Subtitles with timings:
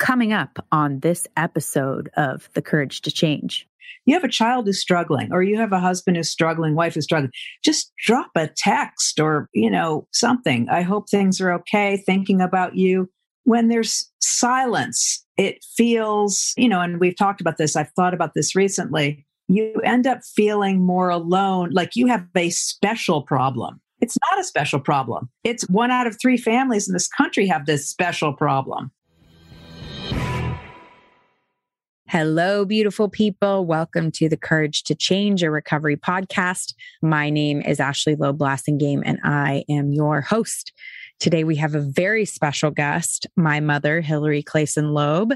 [0.00, 3.68] coming up on this episode of The Courage to Change.
[4.06, 7.04] You have a child who's struggling, or you have a husband who's struggling, wife who's
[7.04, 7.30] struggling.
[7.62, 10.68] Just drop a text or, you know, something.
[10.70, 13.10] I hope things are okay, thinking about you.
[13.44, 18.32] When there's silence, it feels, you know, and we've talked about this, I've thought about
[18.34, 19.26] this recently.
[19.48, 23.80] You end up feeling more alone, like you have a special problem.
[24.00, 25.28] It's not a special problem.
[25.44, 28.90] It's one out of three families in this country have this special problem.
[32.10, 33.64] Hello, beautiful people.
[33.64, 36.74] Welcome to the Courage to Change a Recovery podcast.
[37.00, 40.72] My name is Ashley Loeb Blassingame, and I am your host.
[41.20, 43.28] Today, we have a very special guest.
[43.36, 45.34] My mother, Hillary Clayson Loeb,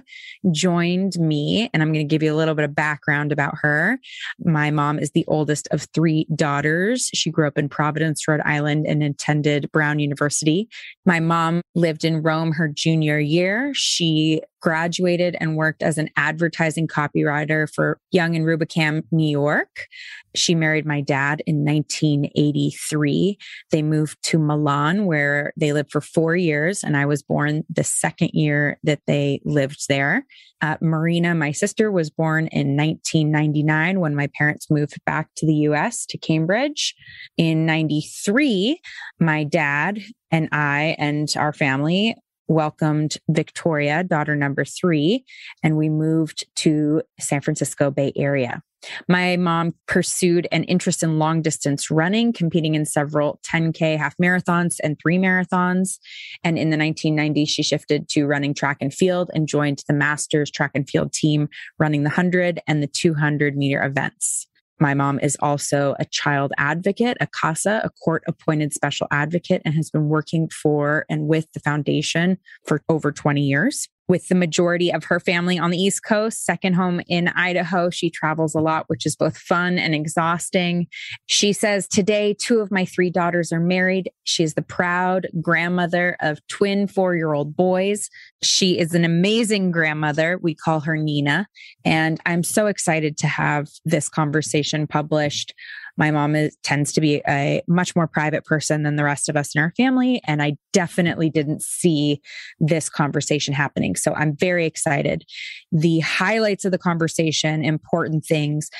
[0.50, 4.00] joined me, and I'm going to give you a little bit of background about her.
[4.40, 7.08] My mom is the oldest of three daughters.
[7.14, 10.68] She grew up in Providence, Rhode Island, and attended Brown University.
[11.06, 13.70] My mom lived in Rome her junior year.
[13.74, 19.88] She graduated and worked as an advertising copywriter for Young and Rubicam, New York.
[20.34, 23.36] She married my dad in 1983.
[23.70, 27.84] They moved to Milan, where they lived for four years, and I was born the
[27.84, 30.24] second year that they lived there.
[30.62, 35.56] Uh, Marina, my sister, was born in 1999 when my parents moved back to the
[35.68, 36.94] US to Cambridge.
[37.36, 38.80] In 93,
[39.20, 40.00] my dad
[40.30, 42.16] and I and our family
[42.48, 45.24] welcomed Victoria, daughter number three,
[45.62, 48.62] and we moved to San Francisco Bay Area.
[49.08, 54.76] My mom pursued an interest in long distance running, competing in several 10K half marathons
[54.82, 55.98] and three marathons.
[56.42, 60.50] And in the 1990s, she shifted to running track and field and joined the Masters
[60.50, 64.46] track and field team, running the 100 and the 200 meter events.
[64.80, 69.74] My mom is also a child advocate, a CASA, a court appointed special advocate, and
[69.74, 74.92] has been working for and with the foundation for over 20 years with the majority
[74.92, 77.90] of her family on the East Coast, second home in Idaho.
[77.90, 80.86] She travels a lot, which is both fun and exhausting.
[81.26, 84.10] She says, Today, two of my three daughters are married.
[84.24, 88.10] She is the proud grandmother of twin four year old boys.
[88.42, 90.38] She is an amazing grandmother.
[90.42, 91.48] We call her Nina.
[91.84, 95.54] And I'm so excited to have this conversation published.
[95.96, 99.36] My mom is, tends to be a much more private person than the rest of
[99.36, 100.20] us in our family.
[100.26, 102.20] And I definitely didn't see
[102.58, 103.96] this conversation happening.
[103.96, 105.24] So I'm very excited.
[105.72, 108.70] The highlights of the conversation, important things,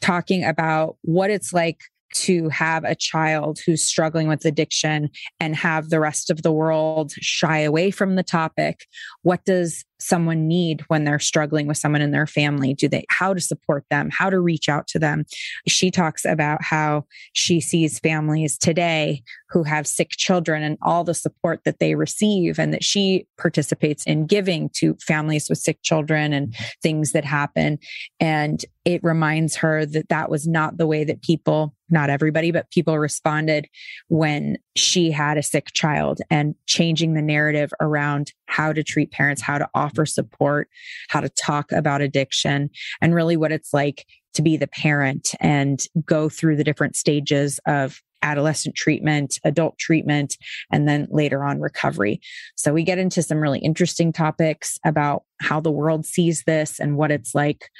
[0.00, 1.80] talking about what it's like
[2.12, 7.12] to have a child who's struggling with addiction and have the rest of the world
[7.20, 8.86] shy away from the topic
[9.22, 12.74] what does someone need when they're struggling with someone in their family?
[12.74, 14.10] Do they how to support them?
[14.10, 15.24] How to reach out to them?
[15.66, 21.14] She talks about how she sees families today who have sick children and all the
[21.14, 26.32] support that they receive and that she participates in giving to families with sick children
[26.32, 27.78] and things that happen.
[28.20, 32.70] And it reminds her that that was not the way that people not everybody but
[32.70, 33.68] people responded
[34.08, 39.42] when she had a sick child and changing the narrative around how to treat parents
[39.42, 40.68] how to offer support,
[41.08, 45.84] how to talk about addiction, and really what it's like to be the parent and
[46.04, 50.36] go through the different stages of adolescent treatment, adult treatment,
[50.70, 52.20] and then later on recovery.
[52.54, 56.96] So we get into some really interesting topics about how the world sees this and
[56.96, 57.70] what it's like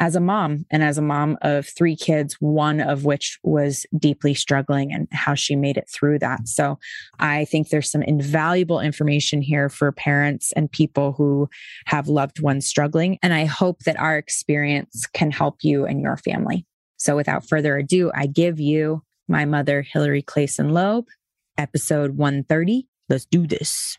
[0.00, 4.34] as a mom and as a mom of three kids, one of which was deeply
[4.34, 6.46] struggling and how she made it through that.
[6.46, 6.78] So
[7.18, 11.48] I think there's some invaluable information here for parents and people who
[11.86, 13.18] have loved ones struggling.
[13.22, 16.64] And I hope that our experience can help you and your family.
[16.96, 21.06] So without further ado, I give you my mother, Hillary Clayson Loeb,
[21.56, 22.86] episode 130.
[23.08, 23.98] Let's do this.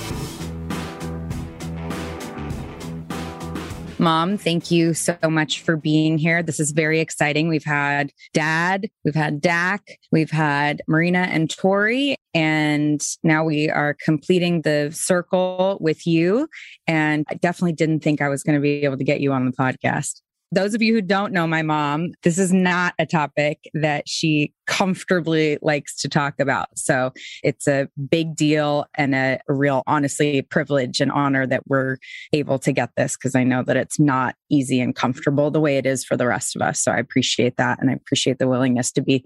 [4.01, 6.41] Mom, thank you so much for being here.
[6.41, 7.47] This is very exciting.
[7.47, 13.95] We've had Dad, we've had Dak, we've had Marina and Tori, and now we are
[14.03, 16.47] completing the circle with you.
[16.87, 19.45] And I definitely didn't think I was going to be able to get you on
[19.45, 20.21] the podcast.
[20.51, 24.53] Those of you who don't know my mom, this is not a topic that she
[24.67, 26.67] comfortably likes to talk about.
[26.77, 27.13] So
[27.43, 31.97] it's a big deal and a, real, honestly, privilege and honor that we're
[32.33, 35.77] able to get this because I know that it's not easy and comfortable the way
[35.77, 36.81] it is for the rest of us.
[36.81, 37.79] So I appreciate that.
[37.81, 39.25] And I appreciate the willingness to be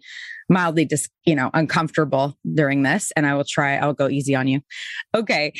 [0.49, 4.47] mildly just you know uncomfortable during this and i will try i'll go easy on
[4.47, 4.61] you.
[5.15, 5.53] Okay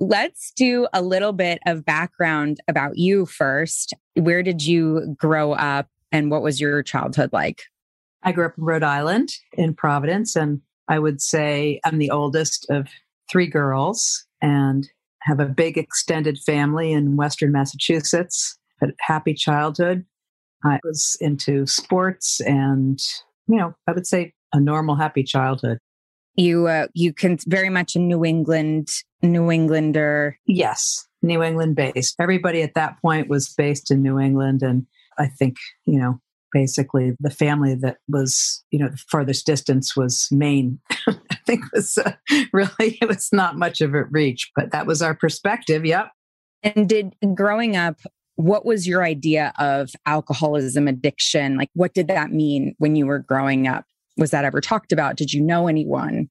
[0.00, 3.94] let's do a little bit of background about you first.
[4.14, 7.62] Where did you grow up and what was your childhood like?
[8.22, 12.66] I grew up in rhode island in providence and i would say i'm the oldest
[12.70, 12.88] of
[13.30, 14.88] three girls and
[15.22, 20.04] have a big extended family in western massachusetts a happy childhood.
[20.64, 23.00] I was into sports and
[23.46, 25.78] you know, I would say a normal, happy childhood.
[26.34, 28.88] You, uh, you can very much a New England,
[29.22, 30.38] New Englander.
[30.46, 32.16] Yes, New England based.
[32.18, 34.62] Everybody at that point was based in New England.
[34.62, 34.86] And
[35.18, 36.20] I think, you know,
[36.52, 40.78] basically the family that was, you know, the farthest distance was Maine.
[41.08, 42.12] I think was uh,
[42.52, 45.84] really, it was not much of a reach, but that was our perspective.
[45.84, 46.10] Yep.
[46.62, 48.00] And did growing up,
[48.36, 51.56] what was your idea of alcoholism addiction?
[51.56, 53.84] Like, what did that mean when you were growing up?
[54.16, 55.16] Was that ever talked about?
[55.16, 56.28] Did you know anyone?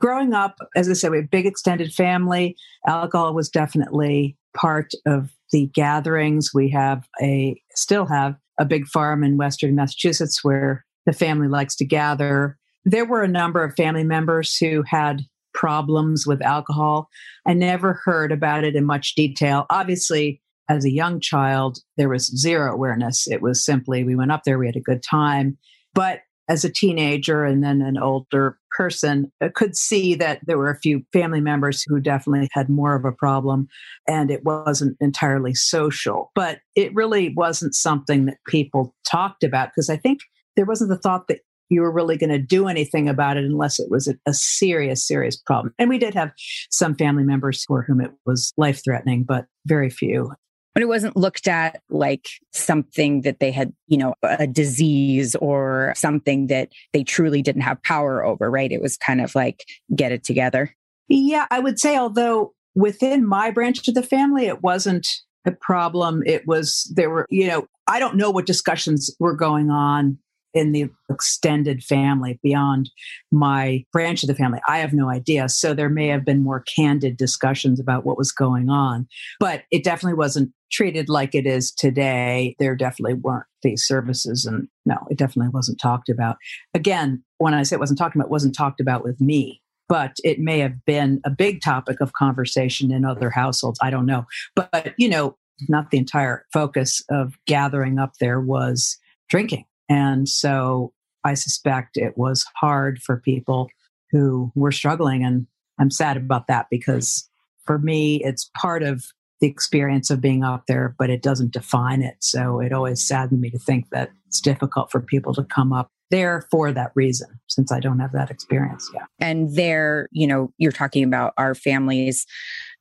[0.00, 2.56] Growing up, as I said, we had a big extended family.
[2.86, 6.50] Alcohol was definitely part of the gatherings.
[6.52, 11.76] We have a, still have a big farm in Western Massachusetts where the family likes
[11.76, 12.58] to gather.
[12.84, 15.22] There were a number of family members who had
[15.54, 17.08] problems with alcohol.
[17.46, 19.66] I never heard about it in much detail.
[19.70, 23.26] Obviously, as a young child, there was zero awareness.
[23.28, 25.58] It was simply we went up there, we had a good time.
[25.94, 30.70] But as a teenager and then an older person, I could see that there were
[30.70, 33.68] a few family members who definitely had more of a problem
[34.06, 36.30] and it wasn't entirely social.
[36.34, 40.20] But it really wasn't something that people talked about because I think
[40.56, 41.40] there wasn't the thought that
[41.70, 45.06] you were really going to do anything about it unless it was a, a, serious,
[45.06, 45.74] serious problem.
[45.78, 46.30] And we did have
[46.70, 50.32] some family members for whom it was life threatening, but very few
[50.74, 55.92] but it wasn't looked at like something that they had, you know, a disease or
[55.96, 58.72] something that they truly didn't have power over, right?
[58.72, 60.74] It was kind of like get it together.
[61.08, 65.06] Yeah, I would say, although within my branch of the family, it wasn't
[65.46, 66.22] a problem.
[66.26, 70.18] It was, there were, you know, I don't know what discussions were going on
[70.54, 72.88] in the extended family beyond
[73.30, 74.60] my branch of the family.
[74.66, 75.48] I have no idea.
[75.48, 79.08] So there may have been more candid discussions about what was going on,
[79.40, 82.56] but it definitely wasn't treated like it is today.
[82.58, 84.44] There definitely weren't these services.
[84.44, 86.36] And no, it definitely wasn't talked about.
[86.74, 89.60] Again, when I say it wasn't talked about, it wasn't talked about with me.
[89.88, 93.78] But it may have been a big topic of conversation in other households.
[93.82, 94.26] I don't know.
[94.56, 95.36] But, you know,
[95.68, 98.98] not the entire focus of gathering up there was
[99.28, 100.92] drinking and so
[101.24, 103.68] I suspect it was hard for people
[104.10, 105.24] who were struggling.
[105.24, 105.46] And
[105.78, 107.28] I'm sad about that because
[107.64, 109.04] for me, it's part of
[109.44, 112.16] the experience of being out there, but it doesn't define it.
[112.20, 115.90] So it always saddened me to think that it's difficult for people to come up
[116.10, 119.02] there for that reason, since I don't have that experience yet.
[119.20, 122.24] And there, you know, you're talking about our families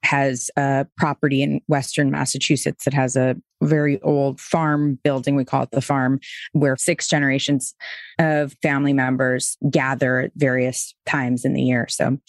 [0.04, 5.36] has a property in Western Massachusetts that has a very old farm building.
[5.36, 6.22] We call it the farm,
[6.54, 7.74] where six generations
[8.20, 11.88] of family members gather at various times in the year.
[11.90, 12.20] So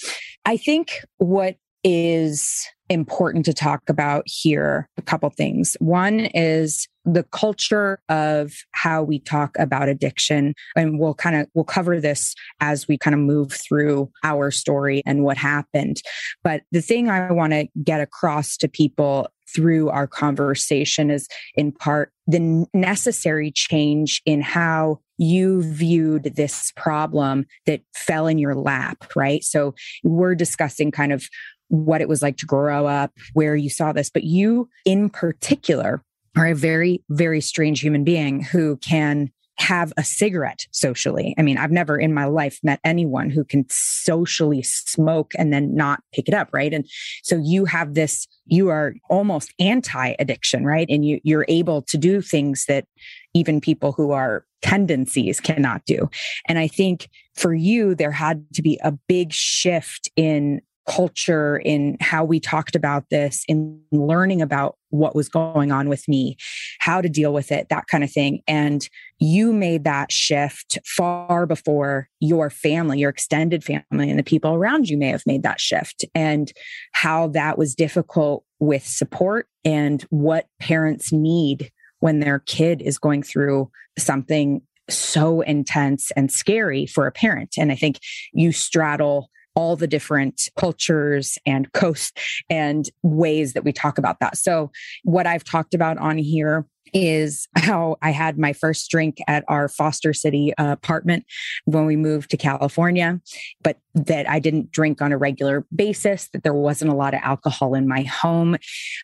[0.44, 5.76] I think what is important to talk about here a couple things.
[5.80, 11.64] One is the culture of how we talk about addiction and we'll kind of we'll
[11.64, 16.00] cover this as we kind of move through our story and what happened
[16.42, 21.70] but the thing i want to get across to people through our conversation is in
[21.72, 29.04] part the necessary change in how you viewed this problem that fell in your lap,
[29.14, 29.44] right?
[29.44, 31.28] So we're discussing kind of
[31.68, 36.02] what it was like to grow up, where you saw this, but you in particular
[36.36, 41.34] are a very, very strange human being who can have a cigarette socially.
[41.38, 45.74] I mean, I've never in my life met anyone who can socially smoke and then
[45.74, 46.72] not pick it up, right?
[46.72, 46.88] And
[47.22, 50.88] so you have this, you are almost anti addiction, right?
[50.90, 52.86] And you, you're able to do things that
[53.32, 56.08] even people who are tendencies cannot do.
[56.48, 61.96] And I think for you, there had to be a big shift in culture in
[62.00, 66.36] how we talked about this in learning about what was going on with me
[66.80, 68.88] how to deal with it that kind of thing and
[69.18, 74.88] you made that shift far before your family your extended family and the people around
[74.88, 76.52] you may have made that shift and
[76.92, 83.22] how that was difficult with support and what parents need when their kid is going
[83.22, 84.60] through something
[84.90, 87.54] so intense and scary for a parent.
[87.58, 87.98] And I think
[88.32, 92.20] you straddle all the different cultures and coasts
[92.50, 94.36] and ways that we talk about that.
[94.36, 94.70] So,
[95.04, 99.68] what I've talked about on here is how I had my first drink at our
[99.68, 101.24] Foster City apartment
[101.64, 103.20] when we moved to California,
[103.62, 107.20] but that I didn't drink on a regular basis, that there wasn't a lot of
[107.22, 108.56] alcohol in my home.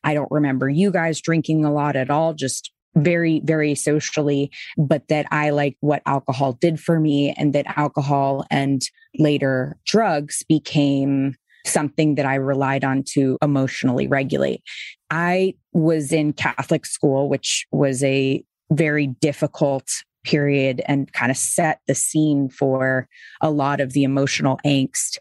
[0.05, 5.07] I don't remember you guys drinking a lot at all, just very, very socially, but
[5.09, 8.83] that I like what alcohol did for me and that alcohol and
[9.19, 14.63] later drugs became something that I relied on to emotionally regulate.
[15.11, 18.43] I was in Catholic school, which was a
[18.73, 19.89] very difficult
[20.25, 23.09] period and kind of set the scene for
[23.41, 25.19] a lot of the emotional angst.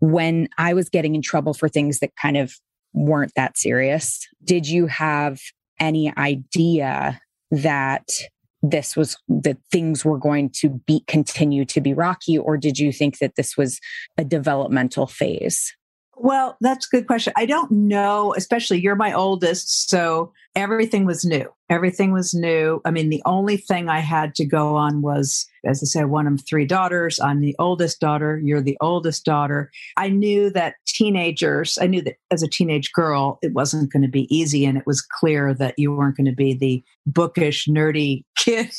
[0.00, 2.54] When I was getting in trouble for things that kind of
[2.92, 5.40] weren't that serious, did you have
[5.80, 7.20] any idea
[7.50, 8.08] that
[8.62, 12.92] this was that things were going to be continue to be rocky or did you
[12.92, 13.80] think that this was
[14.16, 15.72] a developmental phase
[16.20, 17.32] well, that's a good question.
[17.36, 19.88] I don't know, especially you're my oldest.
[19.88, 21.48] So everything was new.
[21.70, 22.80] Everything was new.
[22.84, 26.26] I mean, the only thing I had to go on was, as I said, one
[26.26, 27.20] of three daughters.
[27.20, 28.40] I'm the oldest daughter.
[28.42, 29.70] You're the oldest daughter.
[29.96, 34.08] I knew that teenagers, I knew that as a teenage girl, it wasn't going to
[34.08, 34.64] be easy.
[34.64, 38.70] And it was clear that you weren't going to be the bookish, nerdy kid.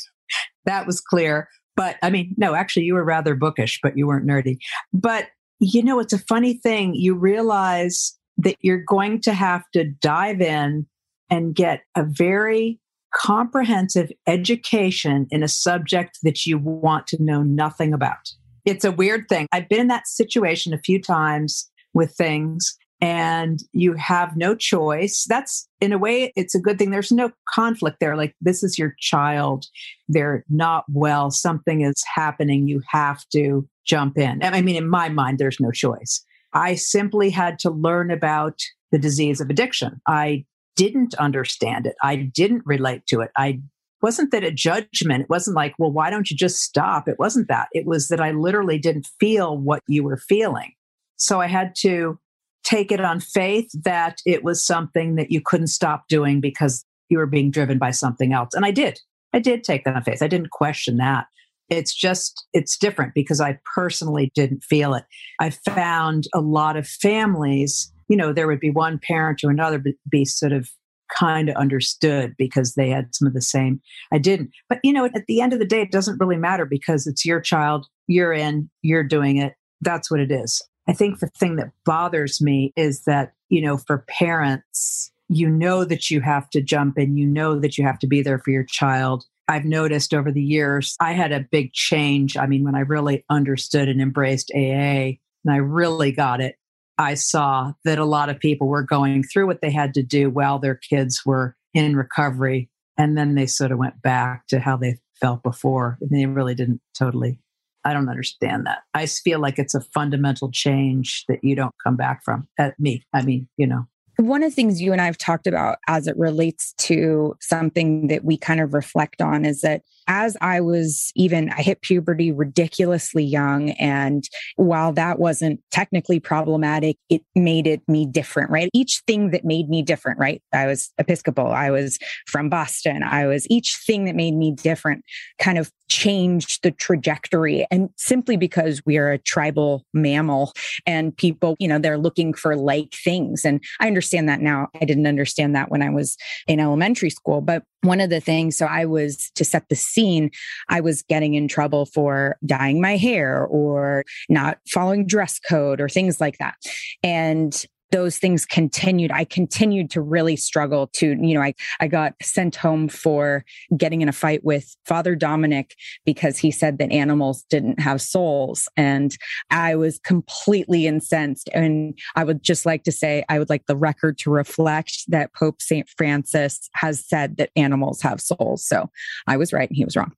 [0.64, 1.48] that was clear.
[1.76, 4.58] But I mean, no, actually, you were rather bookish, but you weren't nerdy.
[4.92, 5.28] But
[5.60, 6.94] you know, it's a funny thing.
[6.94, 10.86] You realize that you're going to have to dive in
[11.30, 12.80] and get a very
[13.14, 18.30] comprehensive education in a subject that you want to know nothing about.
[18.64, 19.46] It's a weird thing.
[19.52, 25.24] I've been in that situation a few times with things and you have no choice.
[25.28, 26.90] That's in a way, it's a good thing.
[26.90, 28.16] There's no conflict there.
[28.16, 29.64] Like, this is your child.
[30.08, 31.30] They're not well.
[31.30, 32.68] Something is happening.
[32.68, 34.42] You have to jump in.
[34.42, 36.24] I mean, in my mind, there's no choice.
[36.52, 38.60] I simply had to learn about
[38.92, 40.00] the disease of addiction.
[40.06, 40.44] I
[40.80, 41.94] didn't understand it.
[42.02, 43.30] I didn't relate to it.
[43.36, 43.60] I
[44.00, 45.24] wasn't that a judgment.
[45.24, 47.06] It wasn't like, well, why don't you just stop?
[47.06, 47.68] It wasn't that.
[47.74, 50.72] It was that I literally didn't feel what you were feeling.
[51.16, 52.18] So I had to
[52.64, 57.18] take it on faith that it was something that you couldn't stop doing because you
[57.18, 58.54] were being driven by something else.
[58.54, 58.98] And I did.
[59.34, 60.22] I did take that on faith.
[60.22, 61.26] I didn't question that.
[61.68, 65.04] It's just, it's different because I personally didn't feel it.
[65.40, 69.82] I found a lot of families, you know, there would be one parent or another
[70.10, 70.68] be sort of
[71.16, 73.80] kind of understood because they had some of the same.
[74.12, 74.50] I didn't.
[74.68, 77.24] But, you know, at the end of the day, it doesn't really matter because it's
[77.24, 79.54] your child, you're in, you're doing it.
[79.80, 80.60] That's what it is.
[80.88, 85.84] I think the thing that bothers me is that, you know, for parents, you know
[85.84, 88.50] that you have to jump in, you know that you have to be there for
[88.50, 89.24] your child.
[89.46, 92.36] I've noticed over the years, I had a big change.
[92.36, 96.56] I mean, when I really understood and embraced AA and I really got it,
[97.00, 100.28] I saw that a lot of people were going through what they had to do
[100.28, 102.68] while their kids were in recovery.
[102.98, 105.96] And then they sort of went back to how they felt before.
[106.02, 107.38] And they really didn't totally
[107.82, 108.80] I don't understand that.
[108.92, 112.46] I feel like it's a fundamental change that you don't come back from.
[112.58, 113.86] At me, I mean, you know.
[114.18, 118.08] One of the things you and I have talked about as it relates to something
[118.08, 122.32] that we kind of reflect on is that as I was even, I hit puberty
[122.32, 123.70] ridiculously young.
[123.70, 128.68] And while that wasn't technically problematic, it made it me different, right?
[128.74, 130.42] Each thing that made me different, right?
[130.52, 135.04] I was Episcopal, I was from Boston, I was each thing that made me different
[135.38, 137.64] kind of changed the trajectory.
[137.70, 140.52] And simply because we are a tribal mammal
[140.86, 143.44] and people, you know, they're looking for like things.
[143.44, 144.68] And I understand that now.
[144.80, 146.16] I didn't understand that when I was
[146.48, 147.40] in elementary school.
[147.40, 150.30] But one of the things, so I was to set the scene,
[150.68, 155.88] I was getting in trouble for dyeing my hair or not following dress code or
[155.88, 156.56] things like that.
[157.02, 159.10] And those things continued.
[159.10, 163.44] I continued to really struggle to, you know, I, I got sent home for
[163.76, 168.68] getting in a fight with Father Dominic because he said that animals didn't have souls.
[168.76, 169.16] And
[169.50, 171.48] I was completely incensed.
[171.52, 175.34] And I would just like to say, I would like the record to reflect that
[175.34, 175.88] Pope St.
[175.96, 178.64] Francis has said that animals have souls.
[178.64, 178.88] So
[179.26, 180.12] I was right and he was wrong.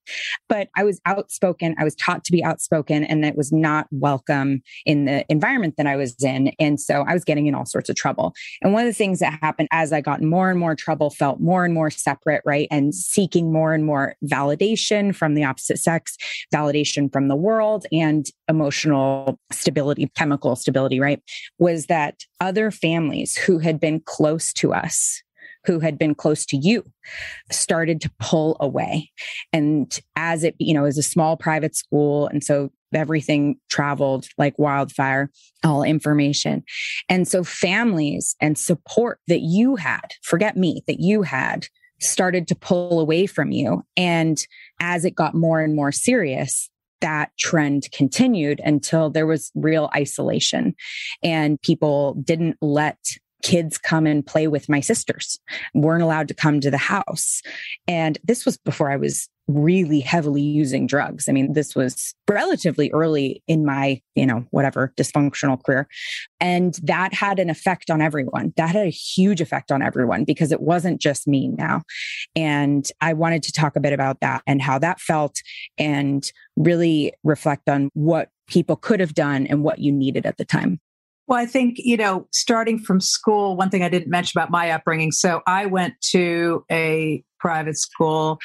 [0.49, 1.75] But I was outspoken.
[1.79, 5.87] I was taught to be outspoken and it was not welcome in the environment that
[5.87, 6.53] I was in.
[6.59, 8.35] And so I was getting in all all sorts of trouble.
[8.61, 11.41] And one of the things that happened as I got more and more trouble, felt
[11.41, 12.67] more and more separate, right?
[12.71, 16.17] And seeking more and more validation from the opposite sex,
[16.53, 21.23] validation from the world, and emotional stability, chemical stability, right?
[21.59, 25.23] Was that other families who had been close to us
[25.65, 26.83] who had been close to you
[27.53, 29.13] started to pull away.
[29.53, 32.27] And as it, you know, as a small private school.
[32.27, 35.31] And so everything traveled like wildfire,
[35.65, 36.63] all information.
[37.09, 41.67] And so families and support that you had, forget me, that you had
[42.01, 43.83] started to pull away from you.
[43.97, 44.45] And
[44.81, 46.69] as it got more and more serious,
[47.03, 50.75] that trend continued until there was real isolation
[51.23, 52.97] and people didn't let
[53.43, 55.41] kids come and play with my sisters
[55.75, 57.43] weren't allowed to come to the house
[57.89, 61.29] and this was before i was really heavily using drugs.
[61.29, 65.89] I mean this was relatively early in my you know whatever dysfunctional career.
[66.41, 68.53] And that had an effect on everyone.
[68.57, 71.83] That had a huge effect on everyone because it wasn't just me now.
[72.37, 75.41] And i wanted to talk a bit about that and how that felt
[75.79, 80.45] and really reflect on what people could have done and what you needed at the
[80.45, 80.81] time.
[81.27, 84.71] Well, I think, you know, starting from school, one thing I didn't mention about my
[84.71, 85.13] upbringing.
[85.13, 88.39] So I went to a private school,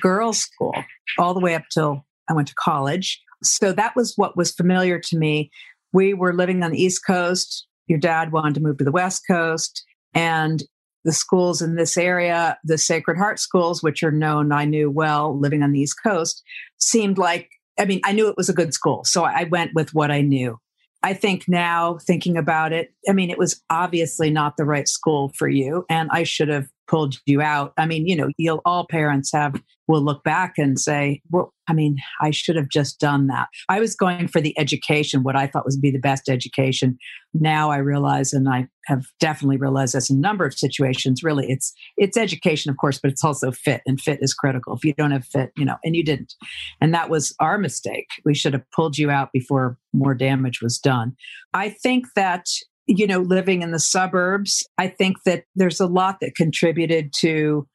[0.00, 0.74] girls' school,
[1.18, 3.20] all the way up till I went to college.
[3.42, 5.50] So that was what was familiar to me.
[5.92, 7.66] We were living on the East Coast.
[7.86, 9.84] Your dad wanted to move to the West Coast.
[10.14, 10.62] And
[11.04, 15.38] the schools in this area, the Sacred Heart schools, which are known, I knew well
[15.38, 16.42] living on the East Coast,
[16.78, 19.04] seemed like, I mean, I knew it was a good school.
[19.04, 20.58] So I went with what I knew.
[21.02, 25.32] I think now thinking about it, I mean, it was obviously not the right school
[25.34, 25.86] for you.
[25.88, 27.72] And I should have pulled you out.
[27.78, 29.54] I mean, you know, you'll all parents have
[29.86, 33.48] will look back and say, well, I mean, I should have just done that.
[33.68, 36.98] I was going for the education, what I thought was be the best education.
[37.32, 41.46] Now I realize, and I have definitely realized this in a number of situations, really
[41.48, 44.74] it's it's education, of course, but it's also fit, and fit is critical.
[44.74, 46.34] If you don't have fit, you know, and you didn't.
[46.80, 48.08] And that was our mistake.
[48.24, 51.16] We should have pulled you out before more damage was done.
[51.54, 52.46] I think that
[52.90, 57.66] you know, living in the suburbs, I think that there's a lot that contributed to,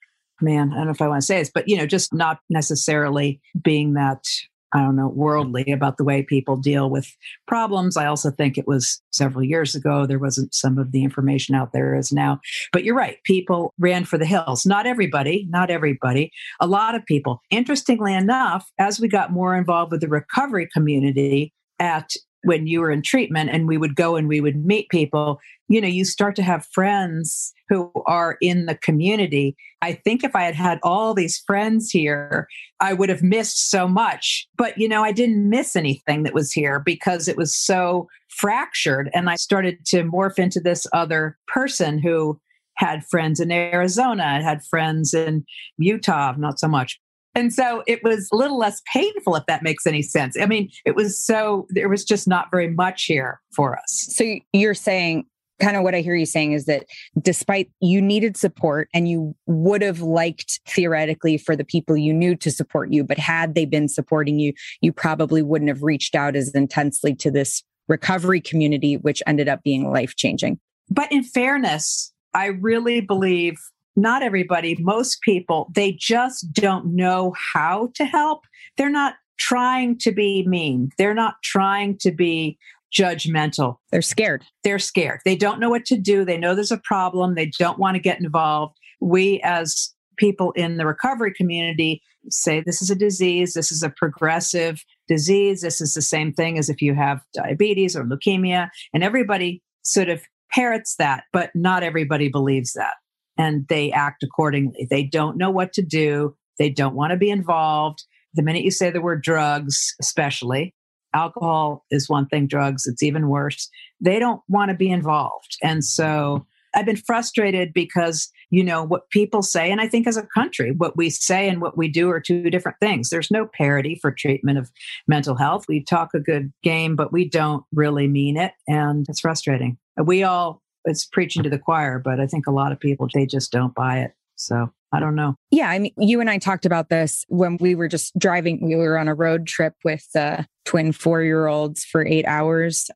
[0.42, 2.40] man, I don't know if I want to say this, but, you know, just not
[2.50, 4.26] necessarily being that,
[4.74, 7.08] I don't know, worldly about the way people deal with
[7.48, 7.96] problems.
[7.96, 10.06] I also think it was several years ago.
[10.06, 12.42] There wasn't some of the information out there as now.
[12.74, 13.18] But you're right.
[13.24, 14.66] People ran for the hills.
[14.66, 16.30] Not everybody, not everybody.
[16.60, 17.42] A lot of people.
[17.50, 22.12] Interestingly enough, as we got more involved with the recovery community, at
[22.46, 25.82] when you were in treatment and we would go and we would meet people, you
[25.82, 29.56] know, you start to have friends who are in the community.
[29.82, 32.48] I think if I had had all these friends here,
[32.80, 34.48] I would have missed so much.
[34.58, 39.10] But, you know, I didn't miss anything that was here because it was so fractured.
[39.14, 42.40] And I started to morph into this other person who
[42.78, 45.46] had friends in Arizona, had friends in
[45.78, 47.00] Utah, not so much,
[47.36, 50.38] and so it was a little less painful, if that makes any sense.
[50.40, 54.08] I mean, it was so, there was just not very much here for us.
[54.16, 55.26] So you're saying,
[55.62, 56.86] kind of what I hear you saying is that
[57.22, 62.36] despite you needed support and you would have liked theoretically for the people you knew
[62.36, 66.36] to support you, but had they been supporting you, you probably wouldn't have reached out
[66.36, 70.60] as intensely to this recovery community, which ended up being life changing.
[70.90, 73.58] But in fairness, I really believe
[73.96, 78.46] not everybody, most people, they just don't know how to help.
[78.78, 80.90] They're not trying to be mean.
[80.98, 82.58] They're not trying to be
[82.94, 83.78] judgmental.
[83.92, 84.46] They're scared.
[84.64, 85.22] They're scared.
[85.26, 86.24] They don't know what to do.
[86.24, 87.36] They know there's a problem.
[87.36, 88.78] They don't want to get involved.
[89.02, 93.90] We, as people in the recovery community, say this is a disease, this is a
[93.90, 98.70] progressive disease, this is the same thing as if you have diabetes or leukemia.
[98.94, 102.94] And everybody sort of parrots that, but not everybody believes that
[103.38, 104.88] and they act accordingly.
[104.90, 106.36] They don't know what to do.
[106.58, 108.04] They don't want to be involved.
[108.34, 110.74] The minute you say the word drugs, especially
[111.14, 113.70] alcohol is one thing, drugs, it's even worse.
[114.02, 115.58] They don't want to be involved.
[115.64, 116.46] And so
[116.76, 120.72] I've been frustrated because, you know, what people say, and I think as a country,
[120.72, 123.10] what we say and what we do are two different things.
[123.10, 124.70] There's no parity for treatment of
[125.08, 125.66] mental health.
[125.70, 128.52] We talk a good game, but we don't really mean it.
[128.68, 129.78] And it's frustrating.
[130.04, 133.26] We all it's preaching to the choir, but I think a lot of people they
[133.26, 134.12] just don't buy it.
[134.36, 135.36] So I don't know.
[135.52, 138.66] Yeah, I mean, you and I talked about this when we were just driving.
[138.66, 142.90] We were on a road trip with uh, twin four year olds for eight hours.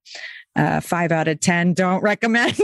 [0.56, 2.58] Uh, five out of ten don't recommend.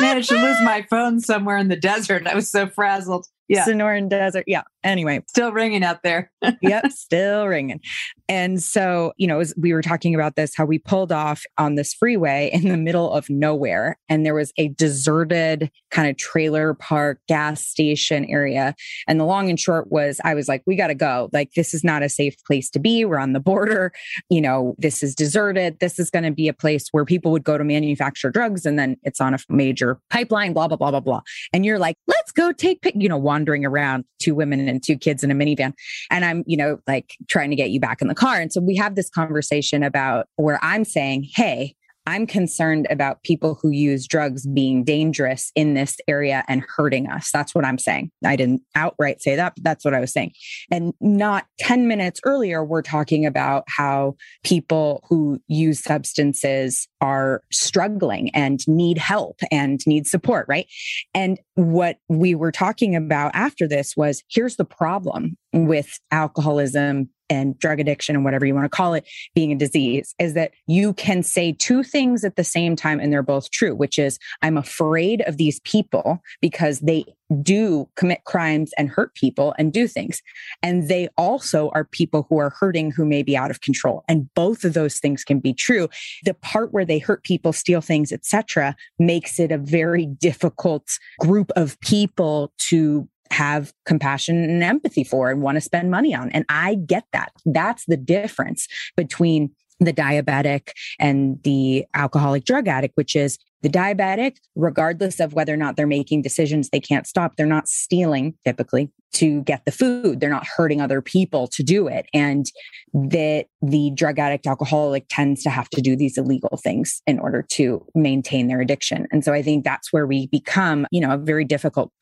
[0.00, 2.26] Managed to lose my phone somewhere in the desert.
[2.26, 3.26] I was so frazzled.
[3.48, 4.44] Yeah, Sonoran Desert.
[4.46, 6.30] Yeah, Anyway, still ringing out there.
[6.62, 7.80] yep, still ringing.
[8.28, 11.74] And so, you know, as we were talking about this, how we pulled off on
[11.74, 16.74] this freeway in the middle of nowhere, and there was a deserted kind of trailer
[16.74, 18.74] park gas station area.
[19.06, 21.28] And the long and short was, I was like, we got to go.
[21.32, 23.04] Like, this is not a safe place to be.
[23.04, 23.92] We're on the border.
[24.30, 25.78] You know, this is deserted.
[25.80, 28.78] This is going to be a place where people would go to manufacture drugs, and
[28.78, 31.20] then it's on a major pipeline, blah, blah, blah, blah, blah.
[31.52, 35.22] And you're like, let's go take, you know, wandering around two women and two kids
[35.22, 35.74] in a minivan.
[36.10, 38.40] And I'm, you know, like trying to get you back in the car.
[38.40, 41.74] And so we have this conversation about where I'm saying, hey,
[42.06, 47.30] I'm concerned about people who use drugs being dangerous in this area and hurting us.
[47.32, 48.10] That's what I'm saying.
[48.24, 50.32] I didn't outright say that, but that's what I was saying.
[50.70, 58.30] And not 10 minutes earlier, we're talking about how people who use substances are struggling
[58.34, 60.66] and need help and need support, right?
[61.14, 67.58] And what we were talking about after this was here's the problem with alcoholism and
[67.58, 70.92] drug addiction and whatever you want to call it being a disease is that you
[70.94, 74.56] can say two things at the same time and they're both true, which is I'm
[74.56, 77.04] afraid of these people because they
[77.42, 80.20] do commit crimes and hurt people and do things.
[80.62, 84.04] And they also are people who are hurting who may be out of control.
[84.08, 85.88] And both of those things can be true.
[86.24, 90.88] The part where they hurt people, steal things, etc., makes it a very difficult
[91.20, 96.30] group of people to have compassion and empathy for and want to spend money on.
[96.30, 97.32] And I get that.
[97.44, 98.66] That's the difference
[98.96, 105.52] between the diabetic and the alcoholic drug addict, which is the diabetic, regardless of whether
[105.52, 109.72] or not they're making decisions they can't stop, they're not stealing typically to get the
[109.72, 110.20] food.
[110.20, 112.06] They're not hurting other people to do it.
[112.14, 112.46] And
[112.92, 117.42] that the drug addict alcoholic tends to have to do these illegal things in order
[117.50, 119.06] to maintain their addiction.
[119.10, 121.92] And so I think that's where we become, you know, a very difficult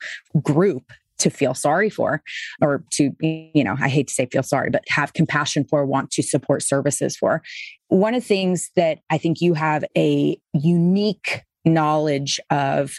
[0.41, 0.83] group
[1.19, 2.21] to feel sorry for
[2.61, 6.11] or to you know i hate to say feel sorry but have compassion for want
[6.11, 7.41] to support services for.
[7.87, 12.97] One of the things that i think you have a unique knowledge of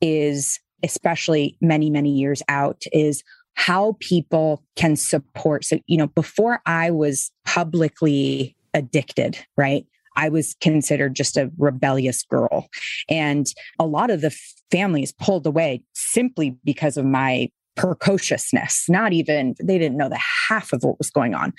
[0.00, 3.22] is especially many many years out is
[3.56, 5.64] how people can support.
[5.64, 12.22] So you know before i was publicly addicted right I was considered just a rebellious
[12.22, 12.68] girl.
[13.08, 13.46] And
[13.78, 14.36] a lot of the
[14.70, 20.72] families pulled away simply because of my precociousness, not even, they didn't know the half
[20.72, 21.52] of what was going on.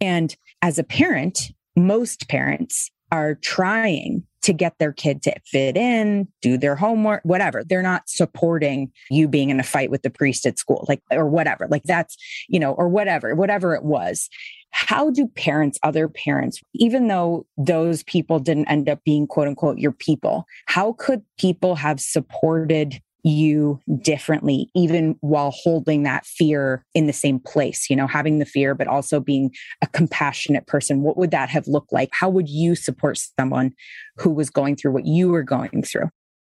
[0.00, 6.26] And as a parent, most parents are trying to get their kid to fit in,
[6.40, 7.62] do their homework, whatever.
[7.62, 11.26] They're not supporting you being in a fight with the priest at school, like, or
[11.26, 11.68] whatever.
[11.68, 12.16] Like that's,
[12.48, 14.30] you know, or whatever, whatever it was
[14.70, 19.78] how do parents, other parents, even though those people didn't end up being quote unquote
[19.78, 27.06] your people, how could people have supported you differently, even while holding that fear in
[27.06, 29.50] the same place, you know, having the fear, but also being
[29.82, 31.02] a compassionate person?
[31.02, 32.10] What would that have looked like?
[32.12, 33.72] How would you support someone
[34.16, 36.08] who was going through what you were going through?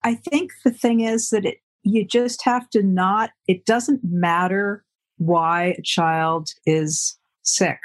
[0.04, 4.84] I think the thing is that it, you just have to not, it doesn't matter
[5.18, 7.80] why a child is sick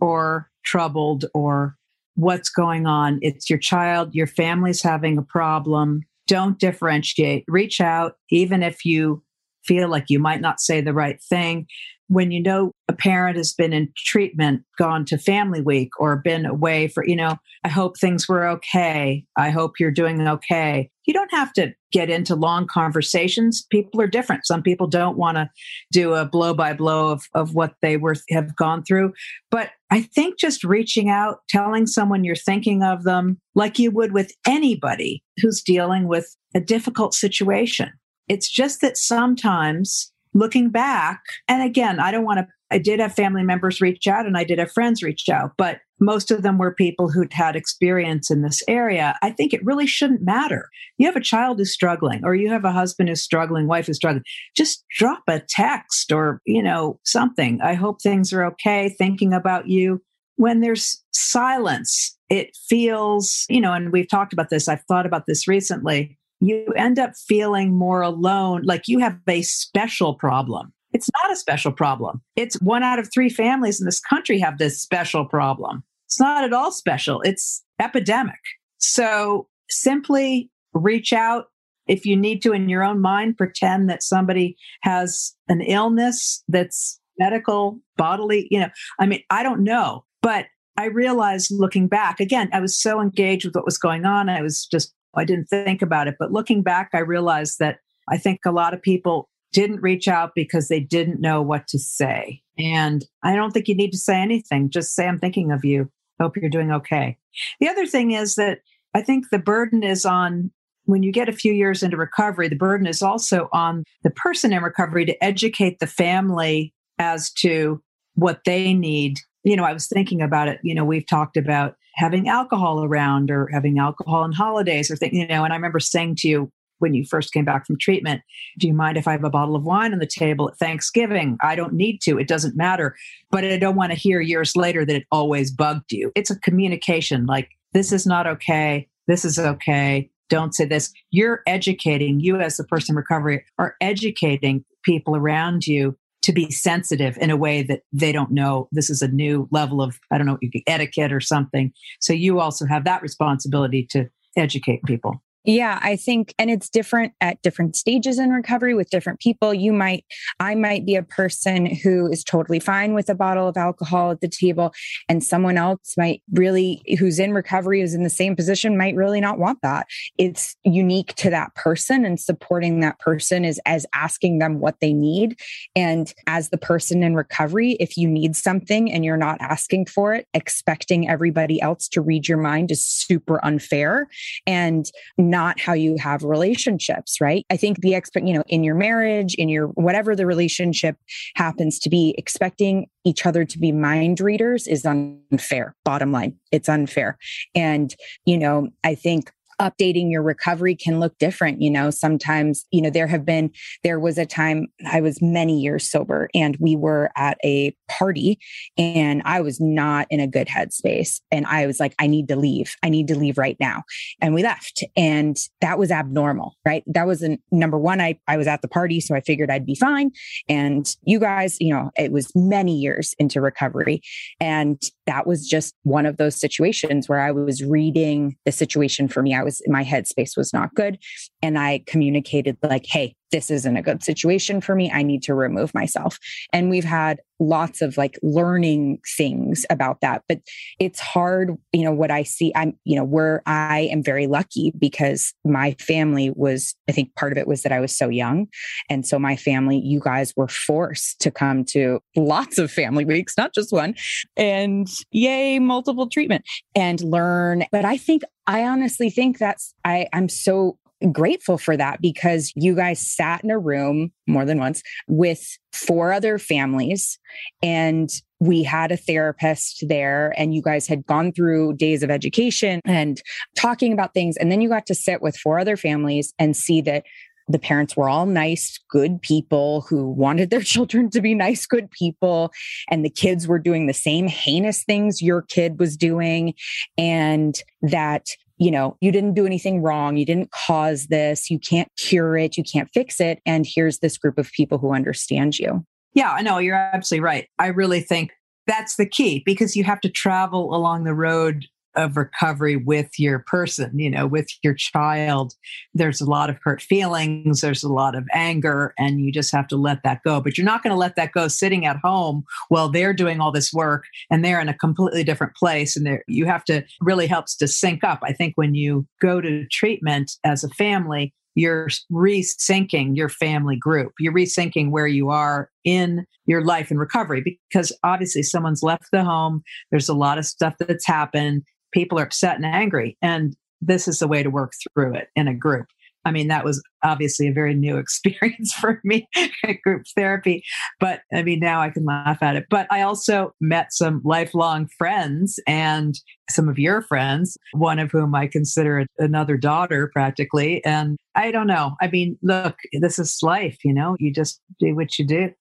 [0.00, 1.76] or troubled or
[2.14, 3.18] what's going on.
[3.22, 6.02] It's your child, your family's having a problem.
[6.30, 7.44] Don't differentiate.
[7.48, 9.20] Reach out, even if you
[9.64, 11.66] feel like you might not say the right thing
[12.10, 16.44] when you know a parent has been in treatment, gone to family week, or been
[16.44, 19.24] away for, you know, I hope things were okay.
[19.36, 20.90] I hope you're doing okay.
[21.06, 23.64] You don't have to get into long conversations.
[23.70, 24.44] People are different.
[24.44, 25.48] Some people don't want to
[25.92, 29.12] do a blow by blow of, of what they were have gone through.
[29.48, 34.10] But I think just reaching out, telling someone you're thinking of them like you would
[34.10, 37.92] with anybody who's dealing with a difficult situation.
[38.26, 43.14] It's just that sometimes looking back, and again, I don't want to, I did have
[43.14, 46.56] family members reach out and I did have friends reach out, but most of them
[46.56, 49.16] were people who'd had experience in this area.
[49.22, 50.68] I think it really shouldn't matter.
[50.96, 53.96] You have a child who's struggling, or you have a husband who's struggling, wife who's
[53.96, 54.24] struggling.
[54.56, 57.60] Just drop a text or, you know, something.
[57.60, 60.00] I hope things are okay, thinking about you.
[60.36, 65.26] When there's silence, it feels, you know, and we've talked about this, I've thought about
[65.26, 70.72] this recently you end up feeling more alone, like you have a special problem.
[70.92, 72.20] It's not a special problem.
[72.36, 75.84] It's one out of three families in this country have this special problem.
[76.06, 78.40] It's not at all special, it's epidemic.
[78.78, 81.46] So simply reach out.
[81.86, 87.00] If you need to, in your own mind, pretend that somebody has an illness that's
[87.18, 90.04] medical, bodily, you know, I mean, I don't know.
[90.22, 94.28] But I realized looking back, again, I was so engaged with what was going on.
[94.28, 96.16] I was just I didn't think about it.
[96.18, 100.32] But looking back, I realized that I think a lot of people didn't reach out
[100.34, 102.42] because they didn't know what to say.
[102.58, 104.70] And I don't think you need to say anything.
[104.70, 105.90] Just say, I'm thinking of you.
[106.20, 107.16] Hope you're doing okay.
[107.60, 108.60] The other thing is that
[108.94, 110.50] I think the burden is on
[110.84, 114.52] when you get a few years into recovery, the burden is also on the person
[114.52, 117.82] in recovery to educate the family as to
[118.14, 119.18] what they need.
[119.44, 120.60] You know, I was thinking about it.
[120.62, 125.14] You know, we've talked about having alcohol around or having alcohol on holidays or things,
[125.14, 128.22] you know, and I remember saying to you, when you first came back from treatment.
[128.58, 131.38] Do you mind if I have a bottle of wine on the table at Thanksgiving?
[131.42, 132.18] I don't need to.
[132.18, 132.96] It doesn't matter.
[133.30, 136.10] But I don't want to hear years later that it always bugged you.
[136.16, 138.88] It's a communication like, this is not okay.
[139.06, 140.10] This is okay.
[140.28, 140.92] Don't say this.
[141.10, 147.16] You're educating, you as the person recovery are educating people around you to be sensitive
[147.18, 150.26] in a way that they don't know this is a new level of i don't
[150.26, 151.72] know etiquette or something.
[152.00, 157.12] So you also have that responsibility to educate people yeah, I think, and it's different
[157.20, 159.54] at different stages in recovery with different people.
[159.54, 160.04] You might,
[160.38, 164.20] I might be a person who is totally fine with a bottle of alcohol at
[164.20, 164.74] the table,
[165.08, 169.20] and someone else might really, who's in recovery, who's in the same position, might really
[169.20, 169.86] not want that.
[170.18, 174.92] It's unique to that person, and supporting that person is as asking them what they
[174.92, 175.38] need.
[175.74, 180.14] And as the person in recovery, if you need something and you're not asking for
[180.14, 184.08] it, expecting everybody else to read your mind is super unfair.
[184.46, 184.90] And
[185.30, 187.46] not how you have relationships, right?
[187.50, 190.96] I think the expect, you know, in your marriage, in your whatever the relationship
[191.36, 195.74] happens to be, expecting each other to be mind readers is unfair.
[195.84, 197.16] Bottom line, it's unfair.
[197.54, 197.94] And,
[198.26, 201.60] you know, I think updating your recovery can look different.
[201.60, 203.50] You know, sometimes, you know, there have been,
[203.84, 208.38] there was a time I was many years sober and we were at a party
[208.78, 211.20] and I was not in a good headspace.
[211.30, 212.74] And I was like, I need to leave.
[212.82, 213.82] I need to leave right now.
[214.20, 214.82] And we left.
[214.96, 216.82] And that was abnormal, right?
[216.86, 218.00] That was a number one.
[218.00, 220.10] I, I was at the party, so I figured I'd be fine.
[220.48, 224.00] And you guys, you know, it was many years into recovery.
[224.40, 229.22] And that was just one of those situations where I was reading the situation for
[229.22, 229.34] me.
[229.34, 230.98] I was, my headspace was not good.
[231.42, 234.90] And I communicated like, Hey, this isn't a good situation for me.
[234.92, 236.18] I need to remove myself.
[236.52, 240.22] And we've had lots of like learning things about that.
[240.28, 240.40] But
[240.78, 244.72] it's hard, you know, what I see, I'm, you know, where I am very lucky
[244.78, 248.46] because my family was, I think part of it was that I was so young.
[248.88, 253.34] And so my family, you guys were forced to come to lots of family weeks,
[253.36, 253.94] not just one,
[254.36, 257.64] and yay, multiple treatment and learn.
[257.72, 260.76] But I think I honestly think that's I I'm so
[261.12, 266.12] grateful for that because you guys sat in a room more than once with four
[266.12, 267.18] other families
[267.62, 272.80] and we had a therapist there and you guys had gone through days of education
[272.84, 273.22] and
[273.56, 276.80] talking about things and then you got to sit with four other families and see
[276.80, 277.04] that
[277.50, 281.90] the parents were all nice, good people who wanted their children to be nice, good
[281.90, 282.52] people.
[282.88, 286.54] And the kids were doing the same heinous things your kid was doing.
[286.96, 288.26] And that
[288.60, 290.18] you know, you didn't do anything wrong.
[290.18, 291.50] You didn't cause this.
[291.50, 292.58] You can't cure it.
[292.58, 293.40] You can't fix it.
[293.46, 295.84] And here's this group of people who understand you.
[296.12, 296.58] Yeah, I know.
[296.58, 297.48] You're absolutely right.
[297.58, 298.32] I really think
[298.66, 301.64] that's the key because you have to travel along the road
[301.96, 305.54] of recovery with your person, you know, with your child.
[305.94, 309.68] There's a lot of hurt feelings, there's a lot of anger, and you just have
[309.68, 310.40] to let that go.
[310.40, 313.52] But you're not going to let that go sitting at home while they're doing all
[313.52, 315.96] this work and they're in a completely different place.
[315.96, 318.20] And you have to really helps to sync up.
[318.22, 324.12] I think when you go to treatment as a family, you're resyncing your family group.
[324.18, 329.24] You're resyncing where you are in your life and recovery because obviously someone's left the
[329.24, 329.62] home.
[329.90, 333.16] There's a lot of stuff that's happened people are upset and angry.
[333.22, 335.86] And this is the way to work through it in a group.
[336.24, 339.28] I mean, that was obviously a very new experience for me,
[339.64, 340.62] at group therapy.
[340.98, 342.66] But I mean, now I can laugh at it.
[342.70, 346.14] But I also met some lifelong friends and
[346.48, 350.84] some of your friends, one of whom I consider another daughter practically.
[350.84, 351.96] And I don't know.
[352.00, 355.52] I mean, look, this is life, you know, you just do what you do.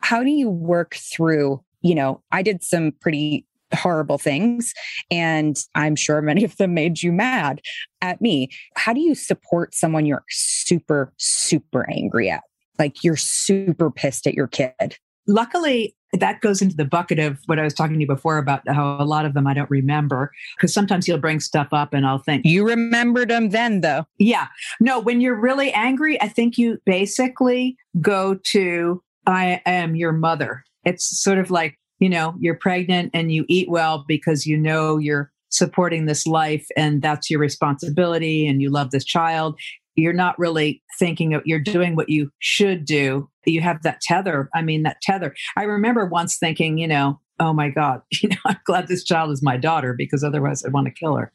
[0.00, 1.62] How do you work through?
[1.82, 4.72] You know, I did some pretty horrible things.
[5.10, 7.60] And I'm sure many of them made you mad
[8.00, 8.48] at me.
[8.76, 12.42] How do you support someone you're super, super angry at?
[12.78, 14.96] Like you're super pissed at your kid.
[15.26, 18.62] Luckily, that goes into the bucket of what I was talking to you before about
[18.66, 22.06] how a lot of them I don't remember because sometimes you'll bring stuff up and
[22.06, 24.06] I'll think you remembered them then though.
[24.18, 24.46] Yeah.
[24.80, 30.64] No, when you're really angry, I think you basically go to I am your mother.
[30.84, 34.98] It's sort of like you know, you're pregnant and you eat well because you know
[34.98, 39.58] you're supporting this life and that's your responsibility and you love this child.
[39.96, 43.28] you're not really thinking of you're doing what you should do.
[43.44, 45.34] You have that tether i mean that tether.
[45.56, 49.30] I remember once thinking you know oh my god you know i'm glad this child
[49.30, 51.32] is my daughter because otherwise i'd want to kill her.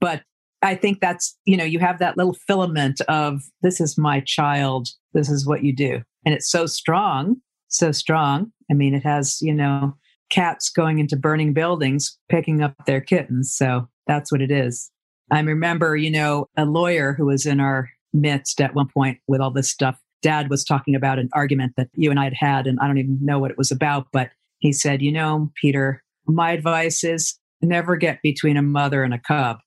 [0.00, 0.22] But
[0.62, 4.88] i think that's you know you have that little filament of this is my child.
[5.12, 6.02] This is what you do.
[6.24, 8.52] And it's so strong so strong.
[8.70, 9.96] I mean it has you know
[10.30, 14.90] cats going into burning buildings picking up their kittens so that's what it is
[15.30, 19.40] i remember you know a lawyer who was in our midst at one point with
[19.40, 20.00] all this stuff.
[20.22, 22.98] Dad was talking about an argument that you and I had had, and I don't
[22.98, 27.38] even know what it was about, but he said, You know, Peter, my advice is
[27.62, 29.58] never get between a mother and a cub.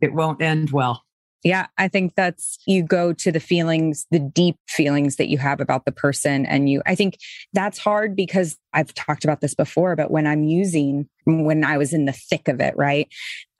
[0.00, 1.02] It won't end well.
[1.44, 5.60] Yeah, I think that's you go to the feelings, the deep feelings that you have
[5.60, 6.44] about the person.
[6.46, 7.18] And you, I think
[7.52, 11.92] that's hard because I've talked about this before, but when I'm using, when I was
[11.92, 13.08] in the thick of it, right?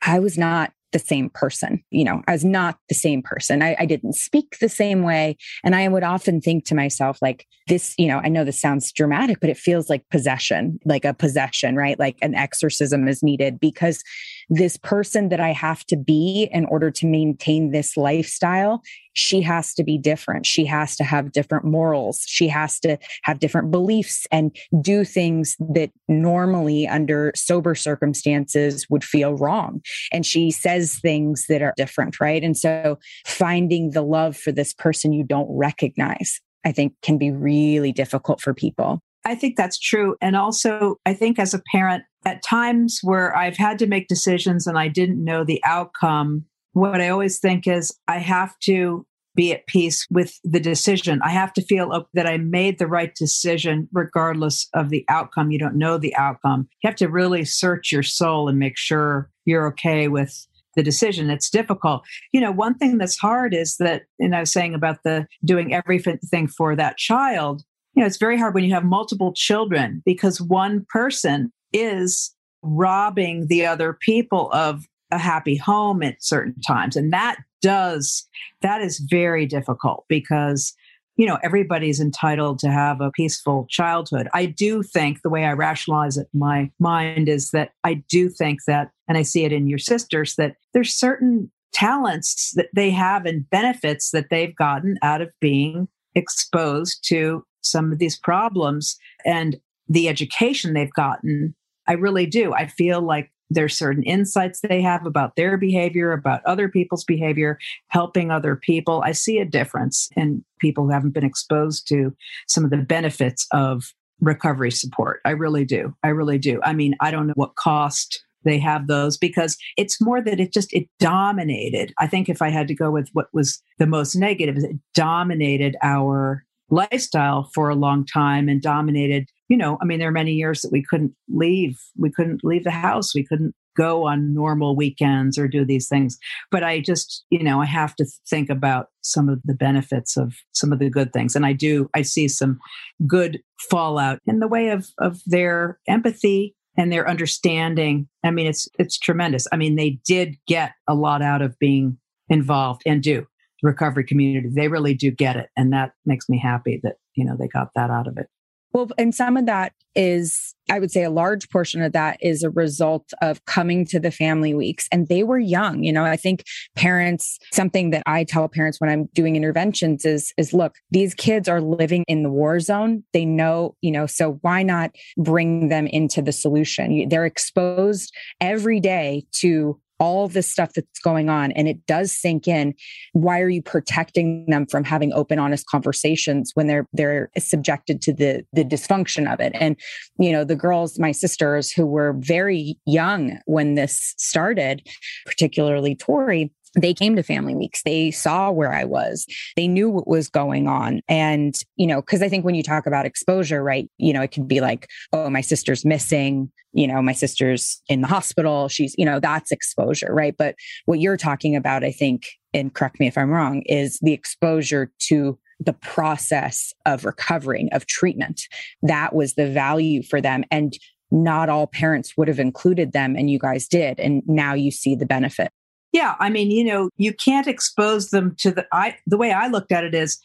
[0.02, 1.82] I was not the same person.
[1.90, 3.62] You know, I was not the same person.
[3.62, 5.36] I, I, didn't speak the same way.
[5.64, 8.92] And I would often think to myself, like, this, you know, I know this sounds
[8.92, 11.98] dramatic, but it feels like possession, like a possession, right?
[11.98, 14.02] Like an exorcism is needed because
[14.48, 18.82] this person that I have to be in order to maintain this lifestyle,
[19.12, 20.46] she has to be different.
[20.46, 22.22] She has to have different morals.
[22.26, 29.02] She has to have different beliefs and do things that normally under sober circumstances would
[29.02, 29.80] feel wrong.
[30.12, 32.42] And she says things that are different, right?
[32.42, 37.30] And so finding the love for this person you don't recognize, I think can be
[37.30, 39.00] really difficult for people.
[39.26, 40.14] I think that's true.
[40.22, 44.66] And also, I think as a parent, at times where I've had to make decisions
[44.66, 49.52] and I didn't know the outcome, what I always think is I have to be
[49.52, 51.20] at peace with the decision.
[51.22, 55.50] I have to feel that I made the right decision regardless of the outcome.
[55.50, 56.68] You don't know the outcome.
[56.82, 61.30] You have to really search your soul and make sure you're okay with the decision.
[61.30, 62.04] It's difficult.
[62.32, 65.74] You know, one thing that's hard is that, and I was saying about the doing
[65.74, 67.62] everything for that child,
[67.96, 72.32] you know, it's very hard when you have multiple children because one person is
[72.62, 76.94] robbing the other people of a happy home at certain times.
[76.94, 78.28] And that does
[78.60, 80.74] that is very difficult because
[81.16, 84.28] you know everybody's entitled to have a peaceful childhood.
[84.34, 88.28] I do think the way i rationalize it in my mind is that i do
[88.28, 92.90] think that and i see it in your sisters that there's certain talents that they
[92.90, 98.98] have and benefits that they've gotten out of being exposed to some of these problems
[99.24, 99.56] and
[99.88, 101.54] the education they've gotten
[101.86, 102.52] I really do.
[102.52, 107.58] I feel like there's certain insights they have about their behavior, about other people's behavior,
[107.88, 109.02] helping other people.
[109.04, 112.14] I see a difference in people who haven't been exposed to
[112.48, 115.20] some of the benefits of recovery support.
[115.24, 115.94] I really do.
[116.02, 116.60] I really do.
[116.64, 120.52] I mean, I don't know what cost they have those because it's more that it
[120.52, 121.92] just it dominated.
[121.98, 125.76] I think if I had to go with what was the most negative, it dominated
[125.82, 130.32] our lifestyle for a long time and dominated you know, I mean, there are many
[130.32, 131.78] years that we couldn't leave.
[131.96, 133.14] We couldn't leave the house.
[133.14, 136.18] We couldn't go on normal weekends or do these things.
[136.50, 140.34] But I just, you know, I have to think about some of the benefits of
[140.52, 141.36] some of the good things.
[141.36, 142.58] And I do, I see some
[143.06, 148.08] good fallout in the way of, of their empathy and their understanding.
[148.24, 149.46] I mean, it's, it's tremendous.
[149.52, 151.98] I mean, they did get a lot out of being
[152.28, 153.26] involved and do
[153.62, 154.48] recovery community.
[154.52, 155.50] They really do get it.
[155.56, 158.28] And that makes me happy that, you know, they got that out of it.
[158.72, 162.42] Well, and some of that is, I would say a large portion of that is
[162.42, 164.86] a result of coming to the family weeks.
[164.92, 165.82] And they were young.
[165.82, 170.34] You know, I think parents, something that I tell parents when I'm doing interventions is,
[170.36, 173.02] is look, these kids are living in the war zone.
[173.14, 177.08] They know, you know, so why not bring them into the solution?
[177.08, 182.46] They're exposed every day to all this stuff that's going on and it does sink
[182.46, 182.74] in
[183.12, 188.12] why are you protecting them from having open honest conversations when they're they're subjected to
[188.12, 189.52] the the dysfunction of it?
[189.58, 189.76] And
[190.18, 194.86] you know the girls my sisters who were very young when this started
[195.24, 197.82] particularly tori they came to family weeks.
[197.84, 199.26] They saw where i was.
[199.56, 201.00] They knew what was going on.
[201.08, 204.28] And you know because i think when you talk about exposure right you know it
[204.28, 208.68] could be like oh my sister's missing you know my sister's in the hospital.
[208.68, 210.34] She's you know that's exposure right?
[210.36, 214.12] But what you're talking about i think and correct me if i'm wrong is the
[214.12, 218.42] exposure to the process of recovering of treatment.
[218.82, 220.44] That was the value for them.
[220.50, 220.76] And
[221.10, 224.00] not all parents would have included them and you guys did.
[224.00, 225.50] And now you see the benefit
[225.96, 229.48] yeah, I mean, you know, you can't expose them to the I the way I
[229.48, 230.18] looked at it is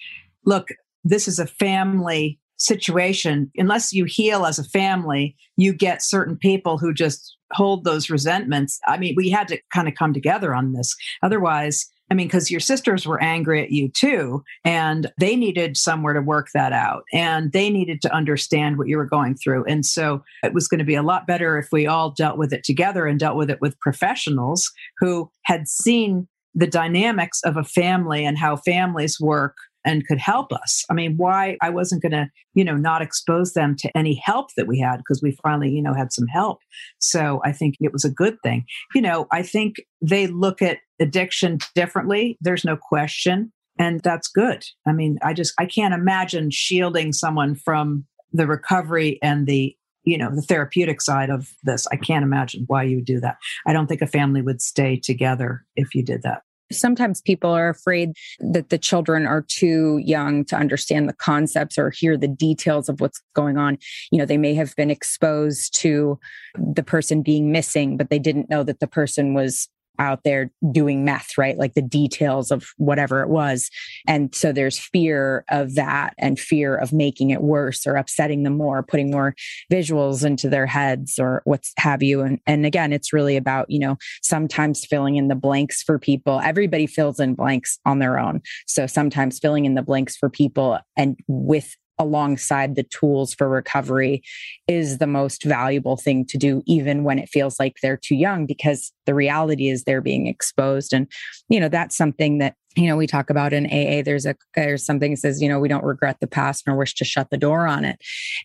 [0.45, 0.67] look,
[1.05, 3.49] this is a family situation.
[3.55, 8.82] Unless you heal as a family, you get certain people who just hold those resentments.
[8.86, 10.93] I mean, we had to kind of come together on this.
[11.24, 16.14] Otherwise, I mean, because your sisters were angry at you too, and they needed somewhere
[16.14, 19.64] to work that out, and they needed to understand what you were going through.
[19.64, 22.51] And so it was going to be a lot better if we all dealt with
[22.51, 27.64] it together and dealt with it with professionals who had seen the dynamics of a
[27.64, 29.55] family and how families work
[29.86, 30.86] and could help us.
[30.89, 34.49] I mean, why I wasn't going to, you know, not expose them to any help
[34.57, 36.59] that we had because we finally, you know, had some help.
[36.99, 38.66] So I think it was a good thing.
[38.93, 42.38] You know, I think they look at addiction differently.
[42.39, 43.52] There's no question.
[43.78, 44.64] And that's good.
[44.86, 50.18] I mean, I just, I can't imagine shielding someone from the recovery and the you
[50.18, 53.38] know the therapeutic side of this i can't imagine why you would do that
[53.68, 56.41] i don't think a family would stay together if you did that
[56.72, 61.89] sometimes people are afraid that the children are too young to understand the concepts or
[61.89, 63.78] hear the details of what's going on.
[64.12, 66.20] You know, they may have been exposed to
[66.56, 69.68] the person being missing, but they didn't know that the person was
[70.02, 71.58] out there doing meth, right?
[71.58, 73.70] Like the details of whatever it was.
[74.08, 78.58] And so there's fear of that and fear of making it worse or upsetting them
[78.58, 79.36] more, putting more
[79.72, 82.22] visuals into their heads or what's have you.
[82.22, 86.39] And, and again, it's really about, you know, sometimes filling in the blanks for people.
[86.43, 88.41] Everybody fills in blanks on their own.
[88.66, 94.24] So sometimes filling in the blanks for people and with alongside the tools for recovery
[94.68, 98.46] is the most valuable thing to do, even when it feels like they're too young,
[98.46, 100.94] because the reality is they're being exposed.
[100.94, 101.08] And,
[101.50, 104.02] you know, that's something that, you know, we talk about in AA.
[104.02, 106.96] There's a, there's something that says, you know, we don't regret the past nor wish
[106.96, 108.00] to shut the door on it.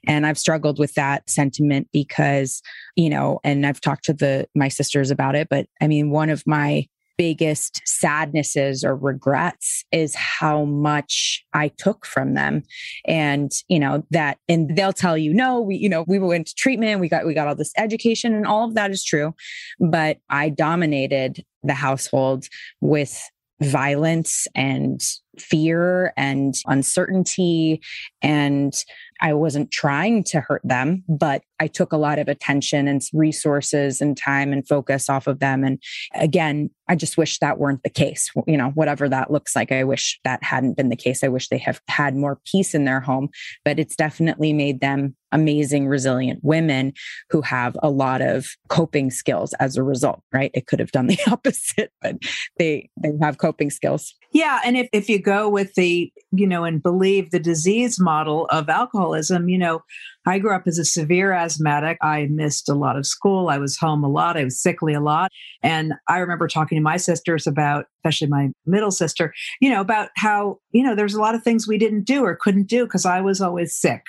[0.06, 2.60] And I've struggled with that sentiment because,
[2.96, 6.30] you know, and I've talked to the, my sisters about it, but I mean, one
[6.30, 6.88] of my,
[7.18, 12.62] biggest sadnesses or regrets is how much I took from them.
[13.06, 16.54] And, you know, that, and they'll tell you, no, we, you know, we went to
[16.54, 19.34] treatment, we got, we got all this education and all of that is true.
[19.80, 22.46] But I dominated the household
[22.80, 23.18] with
[23.60, 25.00] violence and
[25.40, 27.80] fear and uncertainty
[28.22, 28.84] and
[29.20, 34.00] I wasn't trying to hurt them, but I took a lot of attention and resources
[34.00, 35.64] and time and focus off of them.
[35.64, 35.82] And
[36.14, 38.30] again, I just wish that weren't the case.
[38.46, 41.24] You know, whatever that looks like, I wish that hadn't been the case.
[41.24, 43.30] I wish they have had more peace in their home,
[43.64, 46.92] but it's definitely made them amazing, resilient women
[47.30, 50.50] who have a lot of coping skills as a result, right?
[50.54, 52.16] It could have done the opposite, but
[52.58, 54.14] they, they have coping skills.
[54.36, 54.60] Yeah.
[54.66, 58.68] And if, if you go with the, you know, and believe the disease model of
[58.68, 59.82] alcoholism, you know,
[60.26, 61.96] I grew up as a severe asthmatic.
[62.02, 63.48] I missed a lot of school.
[63.48, 64.36] I was home a lot.
[64.36, 65.30] I was sickly a lot.
[65.62, 69.32] And I remember talking to my sisters about, especially my middle sister,
[69.62, 72.36] you know, about how, you know, there's a lot of things we didn't do or
[72.36, 74.02] couldn't do because I was always sick.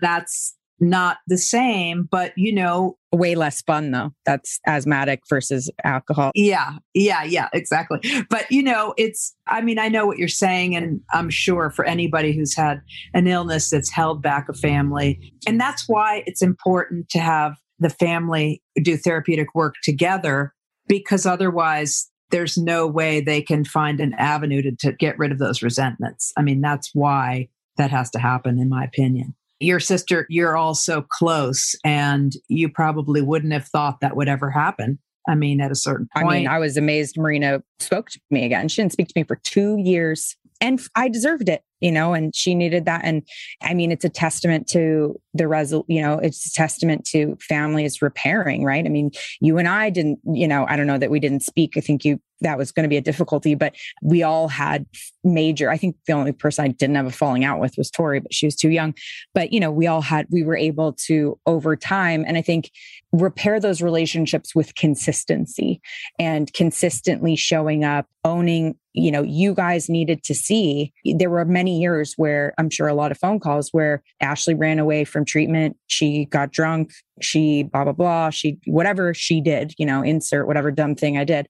[0.00, 4.12] That's not the same, but you know, way less fun though.
[4.24, 6.32] That's asthmatic versus alcohol.
[6.34, 8.00] Yeah, yeah, yeah, exactly.
[8.28, 11.84] But you know, it's, I mean, I know what you're saying, and I'm sure for
[11.84, 12.82] anybody who's had
[13.14, 17.90] an illness that's held back a family, and that's why it's important to have the
[17.90, 20.54] family do therapeutic work together
[20.88, 25.38] because otherwise there's no way they can find an avenue to, to get rid of
[25.38, 26.32] those resentments.
[26.36, 30.74] I mean, that's why that has to happen, in my opinion your sister, you're all
[30.74, 34.98] so close, and you probably wouldn't have thought that would ever happen.
[35.28, 36.26] I mean, at a certain point.
[36.26, 38.68] I mean, I was amazed Marina spoke to me again.
[38.68, 42.34] She didn't speak to me for two years, and I deserved it you know, and
[42.34, 43.02] she needed that.
[43.04, 43.22] And
[43.62, 48.00] I mean, it's a testament to the result, you know, it's a testament to families
[48.00, 48.84] repairing, right?
[48.84, 51.76] I mean, you and I didn't, you know, I don't know that we didn't speak.
[51.76, 54.86] I think you, that was going to be a difficulty, but we all had
[55.24, 58.20] major, I think the only person I didn't have a falling out with was Tori,
[58.20, 58.94] but she was too young.
[59.34, 62.70] But, you know, we all had, we were able to over time, and I think
[63.12, 65.80] repair those relationships with consistency
[66.18, 70.92] and consistently showing up, owning you know you guys needed to see.
[71.04, 74.78] There were many years where i'm sure a lot of phone calls where ashley ran
[74.78, 75.76] away from treatment.
[75.86, 80.70] She got drunk she blah blah blah she whatever she did you know insert whatever
[80.70, 81.46] dumb thing i did.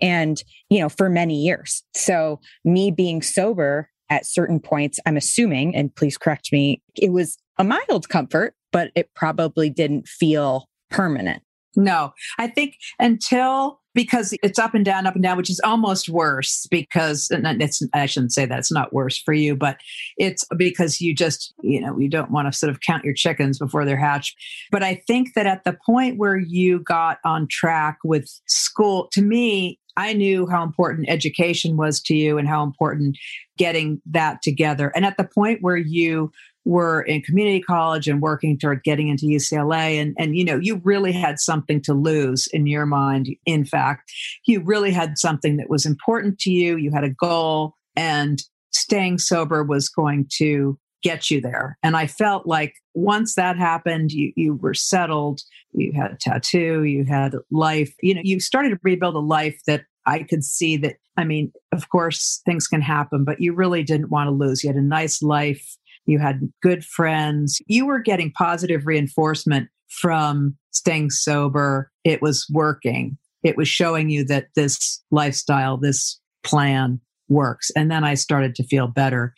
[0.00, 1.82] And you know for many years.
[1.94, 7.38] So me being sober at certain points i'm assuming and please correct me it was
[7.58, 11.42] a mild comfort but it probably didn't feel permanent
[11.76, 16.08] no i think until because it's up and down, up and down, which is almost
[16.08, 19.78] worse because it's, I shouldn't say that it's not worse for you, but
[20.16, 23.58] it's because you just, you know, you don't want to sort of count your chickens
[23.58, 24.36] before they're hatched.
[24.70, 29.22] But I think that at the point where you got on track with school, to
[29.22, 33.18] me, I knew how important education was to you and how important
[33.58, 34.92] getting that together.
[34.94, 36.30] And at the point where you
[36.64, 40.80] were in community college and working toward getting into UCLA and and you know you
[40.84, 43.28] really had something to lose in your mind.
[43.46, 44.12] In fact
[44.46, 46.76] you really had something that was important to you.
[46.76, 48.42] You had a goal and
[48.72, 51.78] staying sober was going to get you there.
[51.82, 55.40] And I felt like once that happened you you were settled.
[55.72, 57.94] You had a tattoo you had life.
[58.02, 61.52] You know you started to rebuild a life that I could see that I mean
[61.72, 64.62] of course things can happen but you really didn't want to lose.
[64.62, 70.56] You had a nice life you had good friends, you were getting positive reinforcement from
[70.70, 71.90] staying sober.
[72.04, 73.18] It was working.
[73.42, 77.70] It was showing you that this lifestyle, this plan works.
[77.76, 79.34] And then I started to feel better.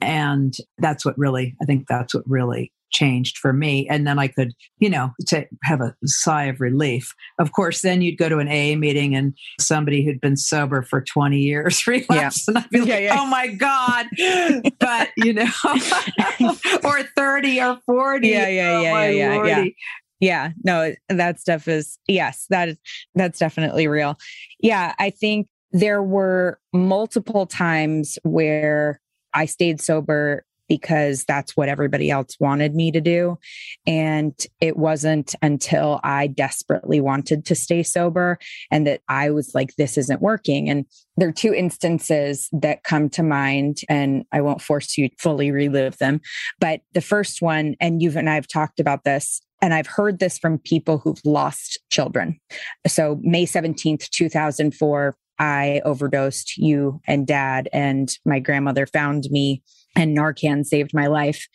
[0.00, 3.88] And that's what really, I think that's what really changed for me.
[3.88, 7.14] And then I could, you know, to have a sigh of relief.
[7.38, 11.00] Of course, then you'd go to an AA meeting and somebody who'd been sober for
[11.02, 12.06] 20 years relapse.
[12.16, 12.52] Yeah.
[12.54, 13.16] And I'd be like, yeah, yeah.
[13.18, 14.06] oh my God.
[14.78, 15.48] but, you know,
[16.84, 18.28] or 30 or 40.
[18.28, 19.64] Yeah, yeah, oh, yeah, yeah, yeah.
[20.18, 22.78] Yeah, no, that stuff is, yes, that is,
[23.14, 24.16] that's definitely real.
[24.60, 29.00] Yeah, I think there were multiple times where
[29.34, 33.38] I stayed sober because that's what everybody else wanted me to do.
[33.86, 38.38] And it wasn't until I desperately wanted to stay sober
[38.70, 40.68] and that I was like, this isn't working.
[40.68, 40.86] And
[41.16, 45.50] there are two instances that come to mind, and I won't force you to fully
[45.50, 46.20] relive them.
[46.60, 50.18] But the first one, and you've and I have talked about this, and I've heard
[50.18, 52.38] this from people who've lost children.
[52.86, 59.62] So, May 17th, 2004, I overdosed you and dad, and my grandmother found me
[59.96, 61.48] and Narcan saved my life.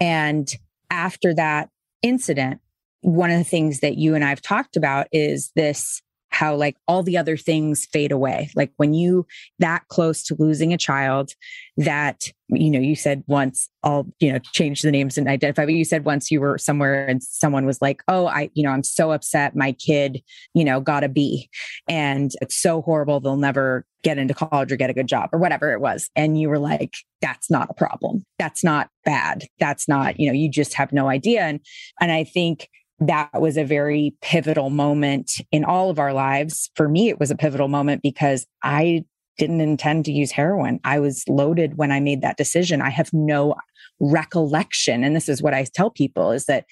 [0.00, 0.48] And
[0.90, 1.68] after that
[2.02, 2.60] incident,
[3.00, 6.00] one of the things that you and I've talked about is this
[6.38, 8.48] how like all the other things fade away.
[8.54, 9.26] Like when you
[9.58, 11.32] that close to losing a child
[11.78, 15.74] that, you know, you said once I'll, you know, change the names and identify, but
[15.74, 18.84] you said once you were somewhere and someone was like, Oh, I, you know, I'm
[18.84, 19.56] so upset.
[19.56, 20.22] My kid,
[20.54, 21.50] you know, got a B
[21.88, 23.18] and it's so horrible.
[23.18, 26.08] They'll never get into college or get a good job or whatever it was.
[26.14, 28.24] And you were like, that's not a problem.
[28.38, 29.42] That's not bad.
[29.58, 31.42] That's not, you know, you just have no idea.
[31.42, 31.58] And,
[32.00, 32.68] and I think
[33.00, 36.70] that was a very pivotal moment in all of our lives.
[36.74, 39.04] For me, it was a pivotal moment because I
[39.36, 40.80] didn't intend to use heroin.
[40.84, 42.82] I was loaded when I made that decision.
[42.82, 43.54] I have no
[44.00, 45.04] recollection.
[45.04, 46.66] And this is what I tell people is that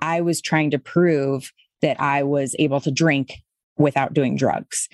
[0.00, 3.42] I was trying to prove that I was able to drink
[3.76, 4.88] without doing drugs.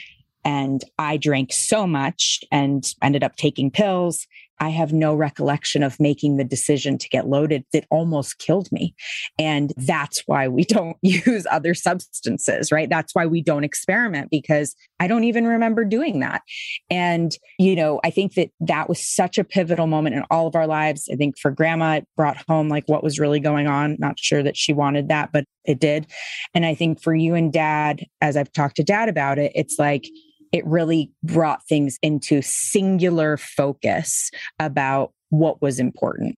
[0.45, 4.27] And I drank so much and ended up taking pills
[4.61, 8.95] I have no recollection of making the decision to get loaded that almost killed me.
[9.39, 12.89] And that's why we don't use other substances, right?
[12.89, 16.43] That's why we don't experiment because I don't even remember doing that.
[16.91, 20.55] And, you know, I think that that was such a pivotal moment in all of
[20.55, 21.09] our lives.
[21.13, 23.97] I think for grandma, it brought home like what was really going on.
[23.99, 26.07] Not sure that she wanted that, but it did.
[26.55, 29.79] And I think for you and dad, as I've talked to dad about it, it's
[29.79, 30.07] like,
[30.53, 36.35] it really brought things into singular focus about what was important.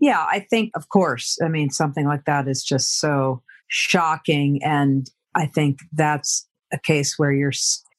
[0.00, 4.60] Yeah, I think, of course, I mean, something like that is just so shocking.
[4.64, 7.52] And I think that's a case where you're,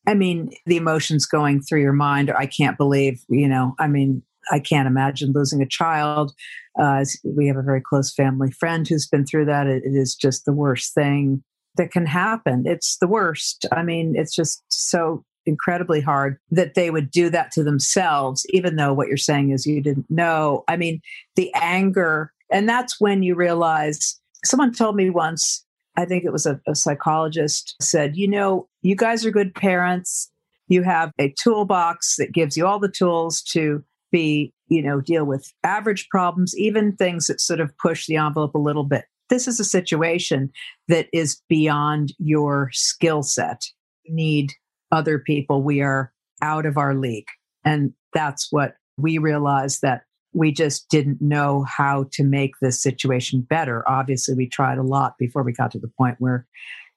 [0.06, 4.22] I mean, the emotions going through your mind, I can't believe, you know, I mean,
[4.52, 6.34] I can't imagine losing a child.
[6.78, 9.68] Uh, we have a very close family friend who's been through that.
[9.68, 11.44] it, it is just the worst thing
[11.78, 12.64] that can happen.
[12.66, 13.66] It's the worst.
[13.72, 18.76] I mean, it's just so incredibly hard that they would do that to themselves, even
[18.76, 20.64] though what you're saying is you didn't know.
[20.68, 21.02] I mean,
[21.36, 25.66] the anger, and that's when you realize someone told me once,
[25.96, 30.30] I think it was a, a psychologist, said, you know, you guys are good parents.
[30.68, 35.26] You have a toolbox that gives you all the tools to be, you know, deal
[35.26, 39.06] with average problems, even things that sort of push the envelope a little bit.
[39.30, 40.52] This is a situation
[40.88, 43.66] that is beyond your skill set.
[44.04, 44.54] You need
[44.94, 47.28] other people, we are out of our league.
[47.66, 53.42] And that's what we realized that we just didn't know how to make this situation
[53.42, 53.88] better.
[53.88, 56.48] Obviously, we tried a lot before we got to the point where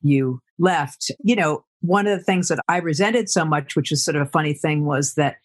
[0.02, 1.10] you left.
[1.22, 4.22] You know, one of the things that I resented so much, which is sort of
[4.22, 5.36] a funny thing, was that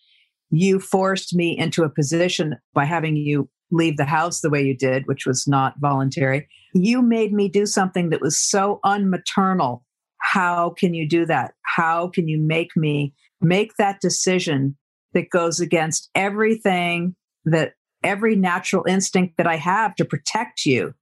[0.50, 4.76] you forced me into a position by having you leave the house the way you
[4.76, 6.48] did, which was not voluntary.
[6.74, 9.84] You made me do something that was so unmaternal
[10.22, 11.54] how can you do that?
[11.64, 14.78] How can you make me make that decision
[15.14, 20.94] that goes against everything that every natural instinct that I have to protect you?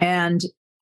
[0.00, 0.40] And,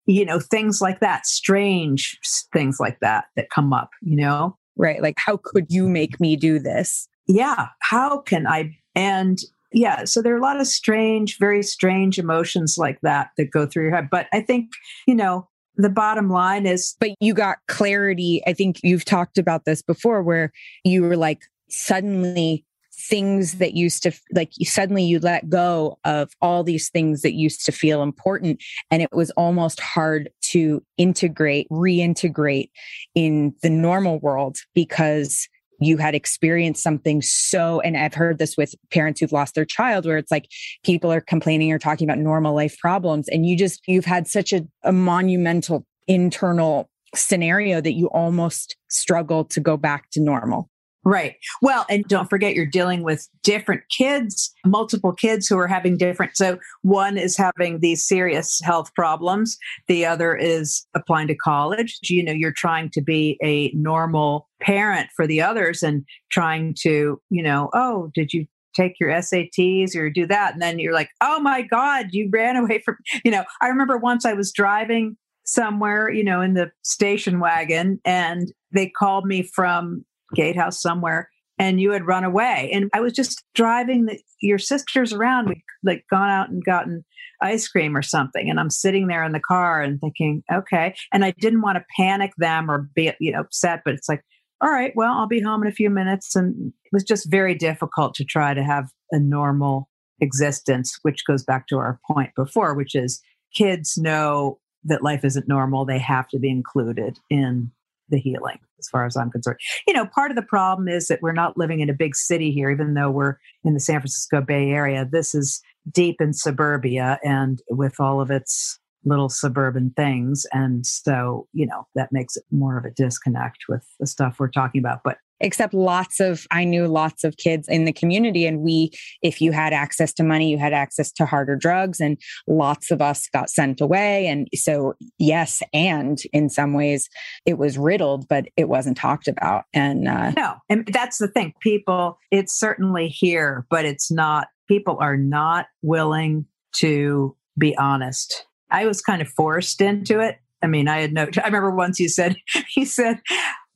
[0.07, 2.19] you know, things like that, strange
[2.53, 4.59] things like that that come up, you know?
[4.77, 5.01] Right.
[5.01, 7.09] Like, how could you make me do this?
[7.27, 7.69] Yeah.
[7.81, 8.77] How can I?
[8.95, 9.39] And
[9.73, 13.67] yeah, so there are a lot of strange, very strange emotions like that that go
[13.67, 14.09] through your head.
[14.11, 14.71] But I think,
[15.07, 16.97] you know, the bottom line is.
[17.01, 18.43] But you got clarity.
[18.47, 20.53] I think you've talked about this before where
[20.85, 22.65] you were like, suddenly
[22.99, 27.65] things that used to like suddenly you let go of all these things that used
[27.65, 32.71] to feel important and it was almost hard to integrate reintegrate
[33.15, 35.47] in the normal world because
[35.81, 40.07] you had experienced something so and i've heard this with parents who've lost their child
[40.07, 40.47] where it's like
[40.85, 44.53] people are complaining or talking about normal life problems and you just you've had such
[44.53, 50.69] a, a monumental internal scenario that you almost struggle to go back to normal
[51.07, 51.37] Right.
[51.63, 56.37] Well, and don't forget you're dealing with different kids, multiple kids who are having different.
[56.37, 59.57] So one is having these serious health problems.
[59.87, 62.01] The other is applying to college.
[62.03, 67.23] You know, you're trying to be a normal parent for the others and trying to,
[67.31, 68.45] you know, oh, did you
[68.75, 70.55] take your SATs or do that?
[70.55, 73.97] And then you're like, oh my God, you ran away from, you know, I remember
[73.97, 79.45] once I was driving somewhere, you know, in the station wagon and they called me
[79.45, 80.05] from
[80.37, 82.71] gatehouse somewhere and you had run away.
[82.73, 85.49] And i was just driving the, your sisters around.
[85.49, 87.05] We'd like gone out and gotten
[87.43, 88.49] ice cream or something.
[88.49, 90.95] And i'm sitting there in the car and thinking okay.
[91.13, 94.23] And i didn't want to panic them or be you know upset but it's like
[94.61, 96.37] all right well i'll be home in a few minutes.
[96.37, 99.89] And it was just very difficult to try to have a normal
[100.21, 103.21] existence which goes back to our point before which is
[103.55, 105.85] kids know that life isn't normal.
[105.85, 107.73] They have to be included in
[108.09, 109.59] the healing as far as I'm concerned.
[109.87, 112.51] You know, part of the problem is that we're not living in a big city
[112.51, 115.09] here, even though we're in the San Francisco Bay Area.
[115.11, 120.45] This is deep in suburbia and with all of its little suburban things.
[120.53, 124.51] And so, you know, that makes it more of a disconnect with the stuff we're
[124.51, 125.01] talking about.
[125.05, 128.91] But except lots of i knew lots of kids in the community and we
[129.23, 133.03] if you had access to money you had access to harder drugs and lots of
[133.03, 134.27] us got sent away.
[134.27, 137.09] And so yes and in some ways
[137.45, 139.65] it was riddled but it wasn't talked about.
[139.73, 141.55] And uh, no and that's the thing.
[141.61, 148.47] People it's certainly here but it's not people are not willing to be honest.
[148.71, 150.39] I was kind of forced into it.
[150.63, 151.29] I mean, I had no.
[151.43, 152.37] I remember once you said,
[152.69, 153.21] he said,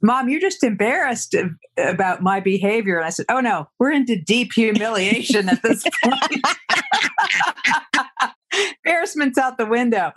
[0.03, 1.35] Mom, you're just embarrassed
[1.77, 2.97] about my behavior.
[2.97, 6.47] And I said, Oh, no, we're into deep humiliation at this point.
[8.85, 10.13] Embarrassment's out the window.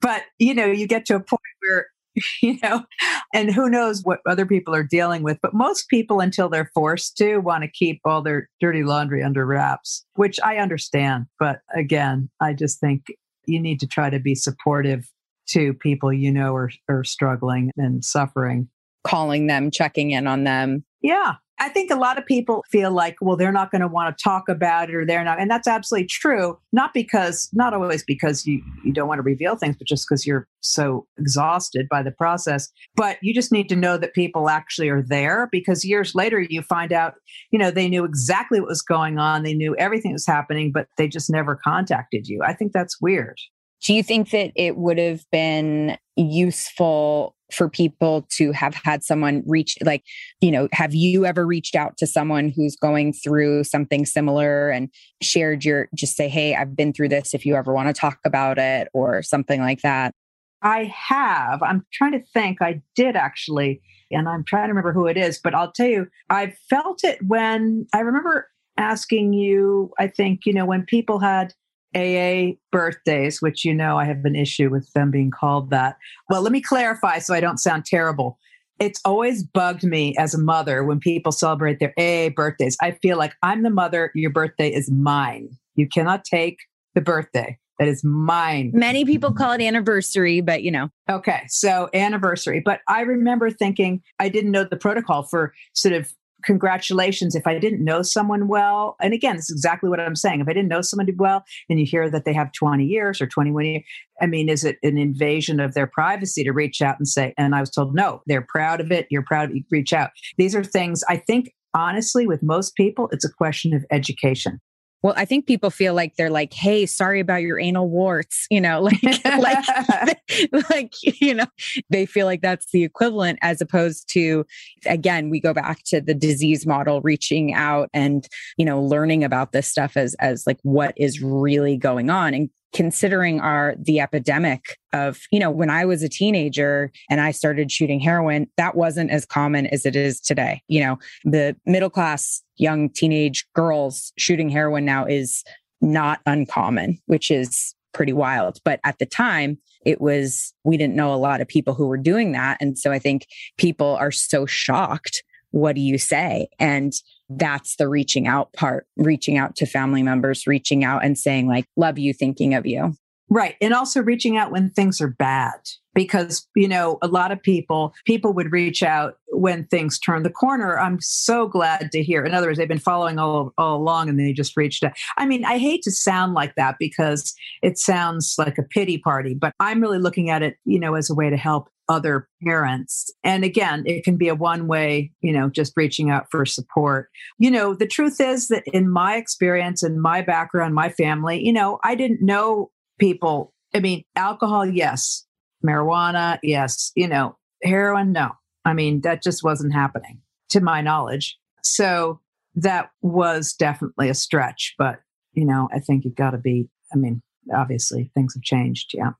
[0.00, 1.86] But, you know, you get to a point where,
[2.42, 2.84] you know,
[3.32, 5.38] and who knows what other people are dealing with.
[5.40, 9.46] But most people, until they're forced to, want to keep all their dirty laundry under
[9.46, 11.26] wraps, which I understand.
[11.38, 13.06] But again, I just think
[13.46, 15.08] you need to try to be supportive
[15.48, 18.68] to people you know are, are struggling and suffering
[19.08, 20.84] calling them, checking in on them.
[21.00, 21.34] Yeah.
[21.60, 24.22] I think a lot of people feel like, well, they're not going to want to
[24.22, 25.40] talk about it or they're not.
[25.40, 26.56] And that's absolutely true.
[26.72, 30.24] Not because, not always because you, you don't want to reveal things, but just because
[30.24, 32.68] you're so exhausted by the process.
[32.94, 36.62] But you just need to know that people actually are there because years later you
[36.62, 37.14] find out,
[37.50, 39.42] you know, they knew exactly what was going on.
[39.42, 42.40] They knew everything was happening, but they just never contacted you.
[42.46, 43.38] I think that's weird.
[43.84, 49.42] Do you think that it would have been useful for people to have had someone
[49.46, 50.04] reach like
[50.40, 54.90] you know have you ever reached out to someone who's going through something similar and
[55.22, 58.18] shared your just say hey i've been through this if you ever want to talk
[58.24, 60.12] about it or something like that?
[60.60, 61.62] I have.
[61.62, 62.60] I'm trying to think.
[62.60, 63.80] I did actually
[64.10, 67.18] and i'm trying to remember who it is but i'll tell you i felt it
[67.26, 71.52] when i remember asking you i think you know when people had
[71.94, 75.96] AA birthdays, which you know I have an issue with them being called that.
[76.28, 78.38] Well, let me clarify so I don't sound terrible.
[78.78, 82.76] It's always bugged me as a mother when people celebrate their AA birthdays.
[82.80, 85.50] I feel like I'm the mother, your birthday is mine.
[85.74, 86.58] You cannot take
[86.94, 87.58] the birthday.
[87.78, 88.72] That is mine.
[88.74, 90.90] Many people call it anniversary, but you know.
[91.08, 92.60] Okay, so anniversary.
[92.64, 96.12] But I remember thinking I didn't know the protocol for sort of
[96.44, 97.34] congratulations.
[97.34, 100.48] If i didn't know someone well and again this is exactly what i'm saying if
[100.48, 103.64] i didn't know somebody well and you hear that they have 20 years or 21
[103.64, 103.82] years
[104.20, 107.54] i mean is it an invasion of their privacy to reach out and say and
[107.54, 110.10] i was told no they're proud of it you're proud of you reach out.
[110.36, 114.60] These are things i think honestly with most people it's a question of education
[115.02, 118.60] well, I think people feel like they're like, "Hey, sorry about your anal warts," you
[118.60, 120.18] know, like, like,
[120.70, 121.46] like, you know,
[121.90, 124.44] they feel like that's the equivalent, as opposed to,
[124.86, 129.52] again, we go back to the disease model, reaching out and you know, learning about
[129.52, 134.78] this stuff as as like what is really going on, and considering our the epidemic
[134.92, 139.10] of you know when i was a teenager and i started shooting heroin that wasn't
[139.10, 140.62] as common as it is today.
[140.68, 145.44] You know the middle class young teenage girls shooting heroin now is
[145.80, 148.58] not uncommon which is pretty wild.
[148.64, 151.96] But at the time it was we didn't know a lot of people who were
[151.96, 152.58] doing that.
[152.60, 156.92] And so i think people are so shocked what do you say and
[157.30, 161.66] that's the reaching out part, reaching out to family members, reaching out and saying, like,
[161.76, 162.94] love you, thinking of you.
[163.30, 163.56] Right.
[163.60, 165.60] And also reaching out when things are bad.
[165.94, 170.30] Because, you know, a lot of people, people would reach out when things turn the
[170.30, 170.78] corner.
[170.78, 172.24] I'm so glad to hear.
[172.24, 174.92] In other words, they've been following all, all along and they just reached out.
[175.16, 179.34] I mean, I hate to sound like that because it sounds like a pity party,
[179.34, 183.10] but I'm really looking at it, you know, as a way to help other parents.
[183.24, 187.08] And again, it can be a one way, you know, just reaching out for support.
[187.38, 191.52] You know, the truth is that in my experience and my background, my family, you
[191.52, 193.52] know, I didn't know people.
[193.74, 195.24] I mean, alcohol, yes.
[195.66, 196.92] Marijuana, yes.
[196.94, 198.30] You know, heroin, no.
[198.64, 200.20] I mean, that just wasn't happening
[200.50, 201.38] to my knowledge.
[201.62, 202.20] So
[202.54, 204.74] that was definitely a stretch.
[204.78, 205.00] But,
[205.32, 207.22] you know, I think you've got to be, I mean,
[207.54, 208.90] obviously things have changed.
[208.94, 209.10] Yeah.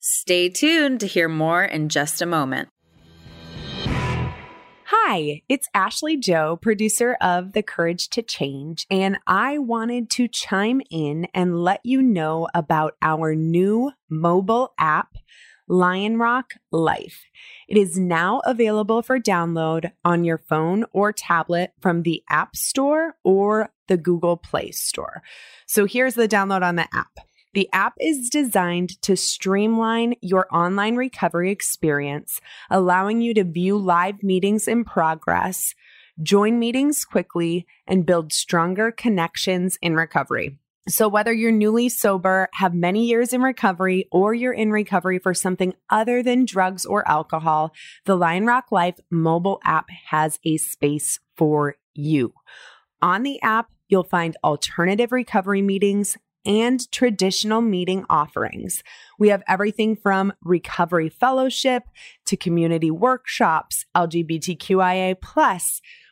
[0.00, 2.68] Stay tuned to hear more in just a moment.
[4.90, 10.80] Hi, it's Ashley Joe, producer of The Courage to Change, and I wanted to chime
[10.90, 15.18] in and let you know about our new mobile app,
[15.68, 17.26] Lionrock Life.
[17.68, 23.16] It is now available for download on your phone or tablet from the App Store
[23.22, 25.22] or the Google Play Store.
[25.66, 27.27] So here's the download on the app.
[27.54, 32.40] The app is designed to streamline your online recovery experience,
[32.70, 35.74] allowing you to view live meetings in progress,
[36.22, 40.58] join meetings quickly, and build stronger connections in recovery.
[40.88, 45.34] So, whether you're newly sober, have many years in recovery, or you're in recovery for
[45.34, 47.74] something other than drugs or alcohol,
[48.06, 52.32] the Lionrock Life mobile app has a space for you.
[53.02, 56.16] On the app, you'll find alternative recovery meetings
[56.48, 58.82] and traditional meeting offerings.
[59.18, 61.84] We have everything from recovery fellowship
[62.26, 65.16] to community workshops, LGBTQIA,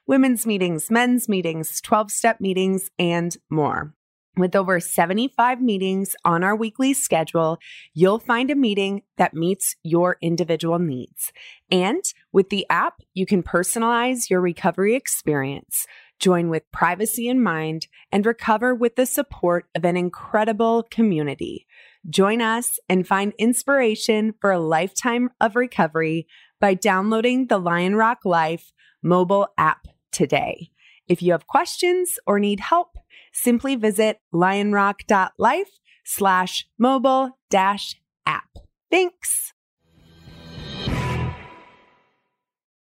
[0.06, 3.94] women's meetings, men's meetings, 12 step meetings, and more.
[4.36, 7.56] With over 75 meetings on our weekly schedule,
[7.94, 11.32] you'll find a meeting that meets your individual needs.
[11.70, 15.86] And with the app, you can personalize your recovery experience
[16.18, 21.66] join with privacy in mind, and recover with the support of an incredible community.
[22.08, 26.26] Join us and find inspiration for a lifetime of recovery
[26.60, 30.70] by downloading the Lionrock Life mobile app today.
[31.08, 32.96] If you have questions or need help,
[33.32, 35.70] simply visit lionrock.life
[36.04, 38.48] slash mobile dash app.
[38.90, 39.52] Thanks.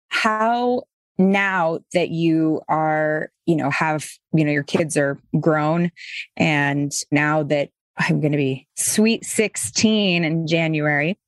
[0.09, 0.83] How
[1.19, 5.91] now that you are, you know, have, you know, your kids are grown
[6.37, 11.19] and now that I'm going to be sweet 16 in January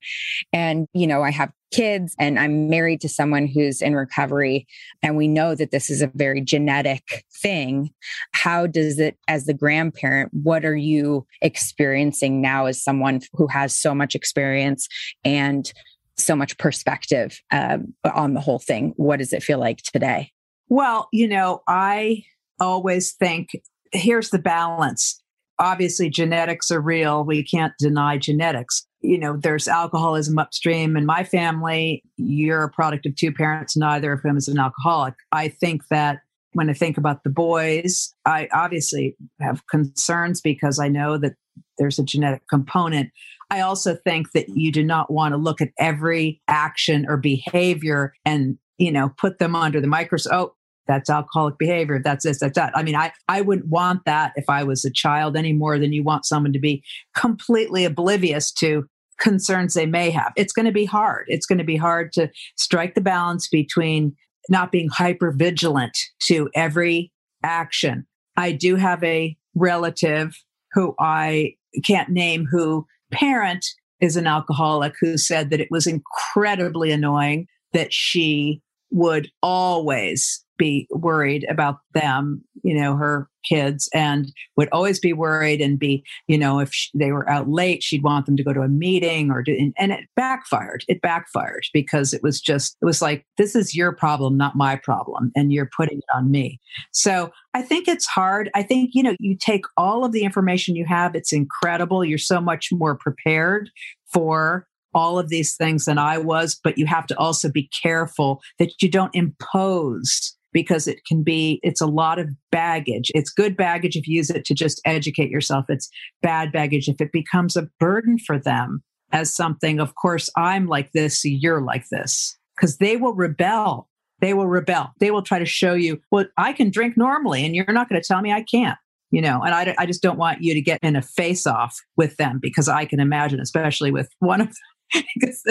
[0.52, 4.66] and, you know, I have kids and I'm married to someone who's in recovery
[5.02, 7.90] and we know that this is a very genetic thing.
[8.32, 13.74] How does it, as the grandparent, what are you experiencing now as someone who has
[13.74, 14.88] so much experience
[15.24, 15.72] and
[16.18, 18.92] so much perspective um, on the whole thing.
[18.96, 20.32] What does it feel like today?
[20.68, 22.24] Well, you know, I
[22.60, 23.50] always think
[23.92, 25.22] here's the balance.
[25.58, 27.24] Obviously, genetics are real.
[27.24, 28.86] We can't deny genetics.
[29.00, 32.02] You know, there's alcoholism upstream in my family.
[32.16, 35.14] You're a product of two parents, neither of whom is an alcoholic.
[35.32, 36.20] I think that
[36.52, 41.34] when I think about the boys, I obviously have concerns because I know that
[41.78, 43.10] there's a genetic component.
[43.50, 48.12] I also think that you do not want to look at every action or behavior
[48.24, 50.50] and, you know, put them under the microscope.
[50.50, 50.54] Oh,
[50.86, 52.00] that's alcoholic behavior.
[52.02, 52.76] That's this, that's that.
[52.76, 55.92] I mean, I, I wouldn't want that if I was a child any more than
[55.92, 56.82] you want someone to be
[57.14, 58.86] completely oblivious to
[59.18, 60.32] concerns they may have.
[60.36, 61.26] It's going to be hard.
[61.28, 64.16] It's going to be hard to strike the balance between
[64.48, 68.06] not being hyper vigilant to every action.
[68.36, 70.42] I do have a relative
[70.72, 73.64] who I can't name who parent
[74.00, 80.86] is an alcoholic who said that it was incredibly annoying that she would always be
[80.90, 86.36] worried about them, you know, her kids, and would always be worried and be, you
[86.36, 89.30] know, if she, they were out late, she'd want them to go to a meeting
[89.30, 90.84] or do, and, and it backfired.
[90.88, 94.76] It backfired because it was just, it was like, this is your problem, not my
[94.76, 96.60] problem, and you're putting it on me.
[96.92, 98.50] So I think it's hard.
[98.54, 102.04] I think, you know, you take all of the information you have, it's incredible.
[102.04, 103.70] You're so much more prepared
[104.12, 108.40] for all of these things than I was, but you have to also be careful
[108.58, 113.12] that you don't impose because it can be it's a lot of baggage.
[113.14, 115.66] It's good baggage if you use it to just educate yourself.
[115.68, 115.88] It's
[116.20, 118.82] bad baggage if it becomes a burden for them
[119.12, 122.36] as something of course i'm like this so you're like this.
[122.56, 123.88] Because they will rebel.
[124.20, 124.90] They will rebel.
[124.98, 128.02] They will try to show you well i can drink normally and you're not going
[128.02, 128.78] to tell me i can't
[129.10, 129.40] you know?
[129.42, 132.40] And I, I just don't want you to get in a face off with them
[132.42, 134.48] because i can imagine especially with one of
[134.94, 135.04] them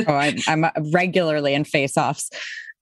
[0.08, 2.30] oh, I, I'm regularly in face offs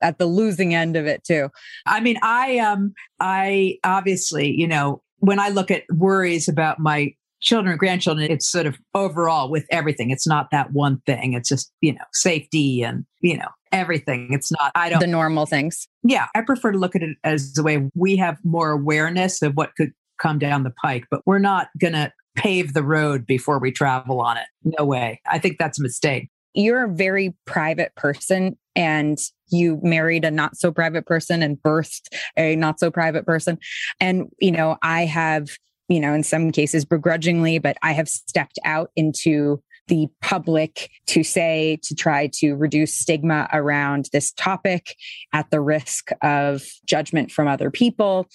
[0.02, 1.50] at the losing end of it too.
[1.86, 7.14] I mean, I um I obviously, you know, when I look at worries about my
[7.42, 10.10] children and grandchildren, it's sort of overall with everything.
[10.10, 11.34] It's not that one thing.
[11.34, 14.30] It's just, you know, safety and, you know, everything.
[14.32, 15.00] It's not, I don't.
[15.00, 15.88] The normal things.
[16.04, 16.28] Yeah.
[16.34, 19.76] I prefer to look at it as the way we have more awareness of what
[19.76, 23.72] could come down the pike, but we're not going to pave the road before we
[23.72, 24.48] travel on it.
[24.64, 25.22] No way.
[25.30, 26.30] I think that's a mistake.
[26.54, 29.20] You're a very private person and
[29.50, 33.58] you married a not so private person and birthed a not so private person.
[34.00, 38.60] And, you know, I have, you know, in some cases begrudgingly, but I have stepped
[38.66, 44.96] out into the public to say to try to reduce stigma around this topic
[45.34, 48.28] at the risk of judgment from other people.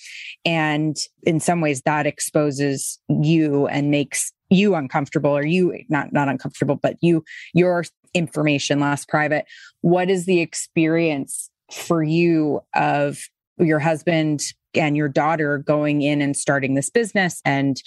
[0.44, 6.28] And in some ways, that exposes you and makes you uncomfortable or you not not
[6.28, 7.84] uncomfortable but you your
[8.14, 9.44] information last private.
[9.80, 13.18] What is the experience for you of
[13.58, 14.42] your husband
[14.74, 17.82] and your daughter going in and starting this business and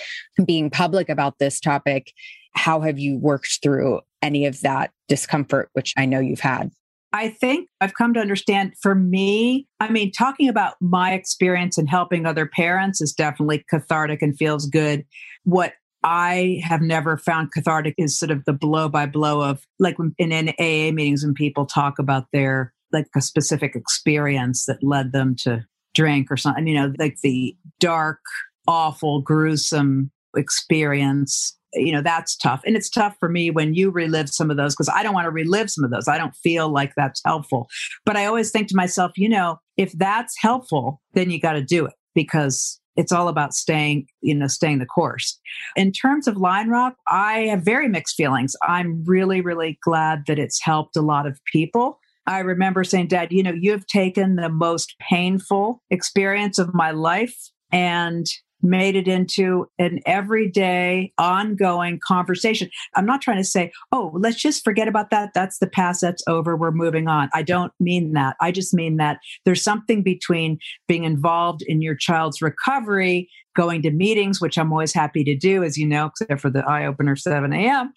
[0.45, 2.11] being public about this topic?
[2.55, 6.71] How have you worked through any of that discomfort which i know you've had?
[7.15, 11.87] I think I've come to understand for me, I mean, talking about my experience and
[11.87, 15.05] helping other parents is definitely cathartic and feels good.
[15.43, 15.73] What
[16.03, 20.31] I have never found cathartic is sort of the blow by blow of like in,
[20.31, 25.35] in AA meetings when people talk about their like a specific experience that led them
[25.35, 28.19] to drink or something, you know, like the dark,
[28.67, 31.57] awful, gruesome experience.
[31.73, 32.61] You know, that's tough.
[32.65, 35.25] And it's tough for me when you relive some of those because I don't want
[35.25, 36.07] to relive some of those.
[36.07, 37.67] I don't feel like that's helpful.
[38.05, 41.63] But I always think to myself, you know, if that's helpful, then you got to
[41.63, 45.39] do it because it's all about staying, you know, staying the course.
[45.75, 48.55] In terms of Lionrock, I have very mixed feelings.
[48.61, 51.99] I'm really, really glad that it's helped a lot of people.
[52.25, 56.91] I remember saying, Dad, you know, you have taken the most painful experience of my
[56.91, 57.35] life
[57.71, 58.25] and
[58.63, 62.69] made it into an everyday, ongoing conversation.
[62.95, 65.31] I'm not trying to say, oh, let's just forget about that.
[65.33, 66.01] That's the past.
[66.01, 66.55] That's over.
[66.55, 67.29] We're moving on.
[67.33, 68.35] I don't mean that.
[68.41, 70.57] I just mean that there's something between
[70.87, 75.63] being involved in your child's recovery, going to meetings, which I'm always happy to do,
[75.63, 77.93] as you know, except for the eye opener 7 a.m.,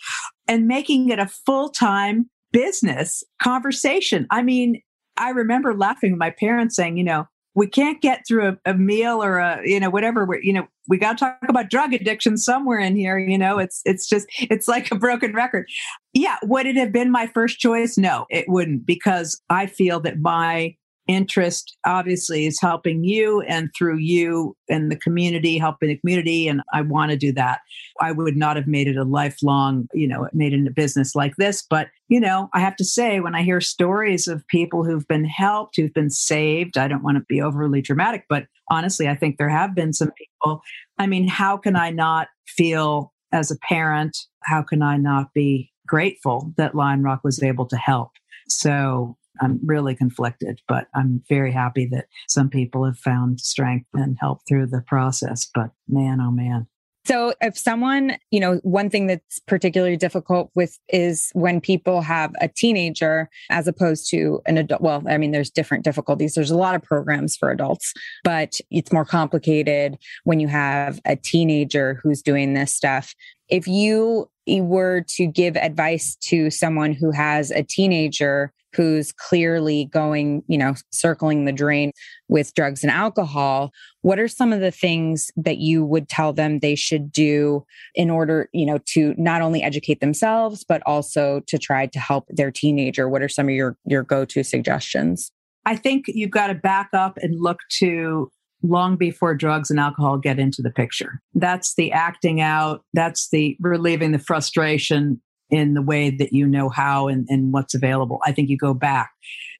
[0.48, 4.26] and making it a full time business conversation.
[4.30, 4.82] I mean,
[5.16, 7.26] I remember laughing at my parents saying, you know,
[7.57, 10.68] we can't get through a, a meal or a you know whatever we're you know
[10.86, 14.28] we got to talk about drug addiction somewhere in here you know it's it's just
[14.38, 15.66] it's like a broken record.
[16.12, 17.98] Yeah would it have been my first choice?
[17.98, 20.76] No it wouldn't because i feel that my
[21.07, 26.62] interest obviously is helping you and through you and the community helping the community and
[26.72, 27.61] i want to do that.
[28.00, 31.36] I would not have made it a lifelong you know made it a business like
[31.36, 35.09] this but you know i have to say when i hear stories of people who've
[35.09, 39.14] been helped who've been saved i don't want to be overly dramatic but honestly i
[39.14, 40.61] think there have been some people.
[40.98, 45.70] I mean how can i not feel as a parent how can i not be
[45.86, 48.11] grateful that Lionrock was able to help?
[48.48, 54.16] So I'm really conflicted, but I'm very happy that some people have found strength and
[54.20, 55.49] help through the process.
[55.53, 56.66] But man, oh man.
[57.07, 62.34] So, if someone, you know, one thing that's particularly difficult with is when people have
[62.41, 64.80] a teenager as opposed to an adult.
[64.80, 66.34] Well, I mean, there's different difficulties.
[66.34, 71.14] There's a lot of programs for adults, but it's more complicated when you have a
[71.14, 73.14] teenager who's doing this stuff.
[73.49, 80.42] If you were to give advice to someone who has a teenager who's clearly going,
[80.49, 81.92] you know, circling the drain
[82.28, 83.72] with drugs and alcohol,
[84.03, 88.11] what are some of the things that you would tell them they should do in
[88.11, 92.51] order, you know, to not only educate themselves but also to try to help their
[92.51, 93.09] teenager?
[93.09, 95.32] What are some of your your go-to suggestions?
[95.64, 98.30] I think you've got to back up and look to
[98.68, 101.20] long before drugs and alcohol get into the picture.
[101.34, 106.68] That's the acting out, that's the relieving the frustration in the way that you know
[106.68, 108.20] how and, and what's available.
[108.26, 109.10] I think you go back.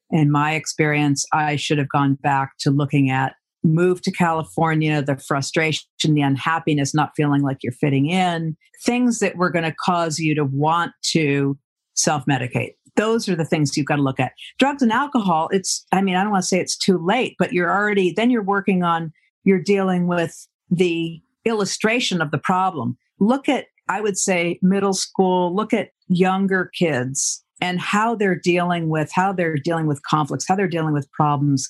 [0.09, 5.17] In my experience, I should have gone back to looking at move to California, the
[5.17, 10.19] frustration, the unhappiness, not feeling like you're fitting in, things that were going to cause
[10.19, 11.57] you to want to
[11.95, 12.75] self medicate.
[12.97, 14.33] Those are the things you've got to look at.
[14.59, 17.53] Drugs and alcohol, it's, I mean, I don't want to say it's too late, but
[17.53, 22.97] you're already, then you're working on, you're dealing with the illustration of the problem.
[23.19, 28.89] Look at, I would say, middle school, look at younger kids and how they're dealing
[28.89, 31.67] with how they're dealing with conflicts how they're dealing with problems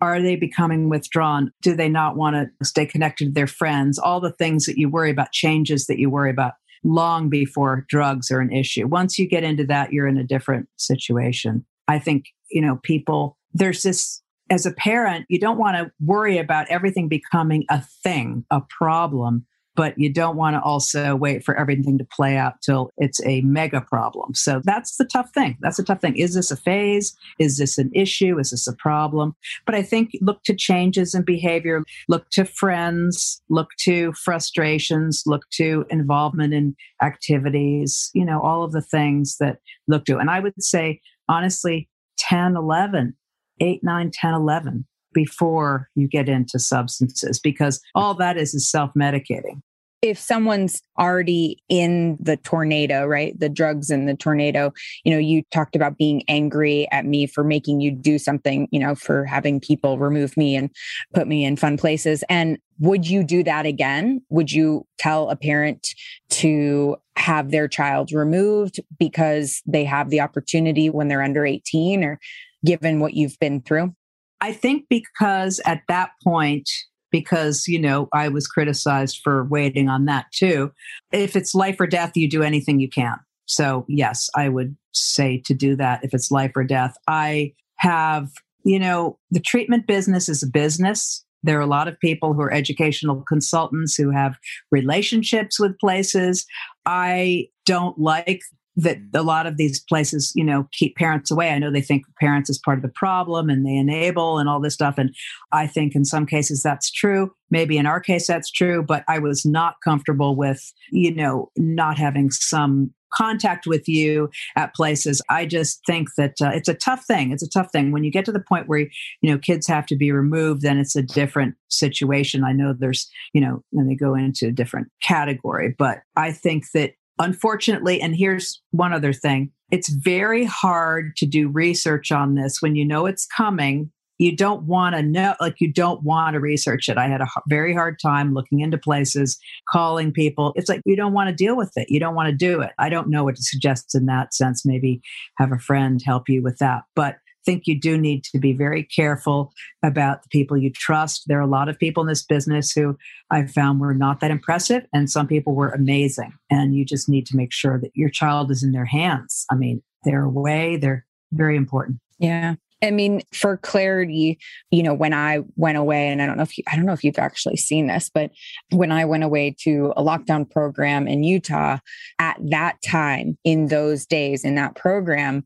[0.00, 1.52] are they becoming withdrawn?
[1.60, 3.98] Do they not want to stay connected to their friends?
[3.98, 8.30] All the things that you worry about, changes that you worry about long before drugs
[8.30, 8.86] are an issue.
[8.86, 11.64] Once you get into that, you're in a different situation.
[11.88, 16.38] I think, you know, people, there's this, as a parent, you don't want to worry
[16.38, 19.46] about everything becoming a thing, a problem
[19.80, 23.40] but you don't want to also wait for everything to play out till it's a
[23.40, 24.34] mega problem.
[24.34, 25.56] So that's the tough thing.
[25.62, 26.18] That's the tough thing.
[26.18, 27.16] Is this a phase?
[27.38, 28.38] Is this an issue?
[28.38, 29.34] Is this a problem?
[29.64, 35.48] But I think look to changes in behavior, look to friends, look to frustrations, look
[35.52, 40.18] to involvement in activities, you know, all of the things that look to.
[40.18, 43.16] And I would say, honestly, 10, 11,
[43.60, 48.90] 8, 9, 10, 11 before you get into substances because all that is is self
[48.92, 49.62] medicating.
[50.02, 53.38] If someone's already in the tornado, right?
[53.38, 54.72] The drugs in the tornado,
[55.04, 58.80] you know, you talked about being angry at me for making you do something, you
[58.80, 60.70] know, for having people remove me and
[61.12, 62.24] put me in fun places.
[62.30, 64.22] And would you do that again?
[64.30, 65.88] Would you tell a parent
[66.30, 72.18] to have their child removed because they have the opportunity when they're under 18 or
[72.64, 73.94] given what you've been through?
[74.40, 76.70] I think because at that point,
[77.10, 80.72] because, you know, I was criticized for waiting on that too.
[81.12, 83.18] If it's life or death, you do anything you can.
[83.46, 86.96] So, yes, I would say to do that if it's life or death.
[87.08, 88.30] I have,
[88.64, 91.24] you know, the treatment business is a business.
[91.42, 94.36] There are a lot of people who are educational consultants who have
[94.70, 96.46] relationships with places.
[96.86, 98.42] I don't like
[98.76, 101.50] that a lot of these places, you know, keep parents away.
[101.50, 104.60] I know they think parents is part of the problem and they enable and all
[104.60, 104.96] this stuff.
[104.96, 105.14] And
[105.52, 107.32] I think in some cases that's true.
[107.50, 111.98] Maybe in our case that's true, but I was not comfortable with, you know, not
[111.98, 115.20] having some contact with you at places.
[115.28, 117.32] I just think that uh, it's a tough thing.
[117.32, 117.90] It's a tough thing.
[117.90, 118.86] When you get to the point where,
[119.20, 122.44] you know, kids have to be removed, then it's a different situation.
[122.44, 126.66] I know there's, you know, then they go into a different category, but I think
[126.74, 132.60] that unfortunately, and here's one other thing it's very hard to do research on this
[132.60, 133.90] when you know it's coming.
[134.18, 136.98] You don't want to know, like, you don't want to research it.
[136.98, 139.38] I had a very hard time looking into places,
[139.70, 140.52] calling people.
[140.56, 141.88] It's like you don't want to deal with it.
[141.88, 142.72] You don't want to do it.
[142.78, 144.66] I don't know what to suggest in that sense.
[144.66, 145.00] Maybe
[145.38, 146.82] have a friend help you with that.
[146.94, 151.24] But think you do need to be very careful about the people you trust.
[151.26, 152.96] There are a lot of people in this business who
[153.30, 156.32] I found were not that impressive, and some people were amazing.
[156.50, 159.46] And you just need to make sure that your child is in their hands.
[159.50, 161.98] I mean, they're away, they're very important.
[162.18, 162.54] Yeah.
[162.82, 164.38] I mean, for clarity,
[164.70, 166.94] you know, when I went away, and I don't know if you, I don't know
[166.94, 168.30] if you've actually seen this, but
[168.70, 171.78] when I went away to a lockdown program in Utah,
[172.18, 175.44] at that time, in those days, in that program,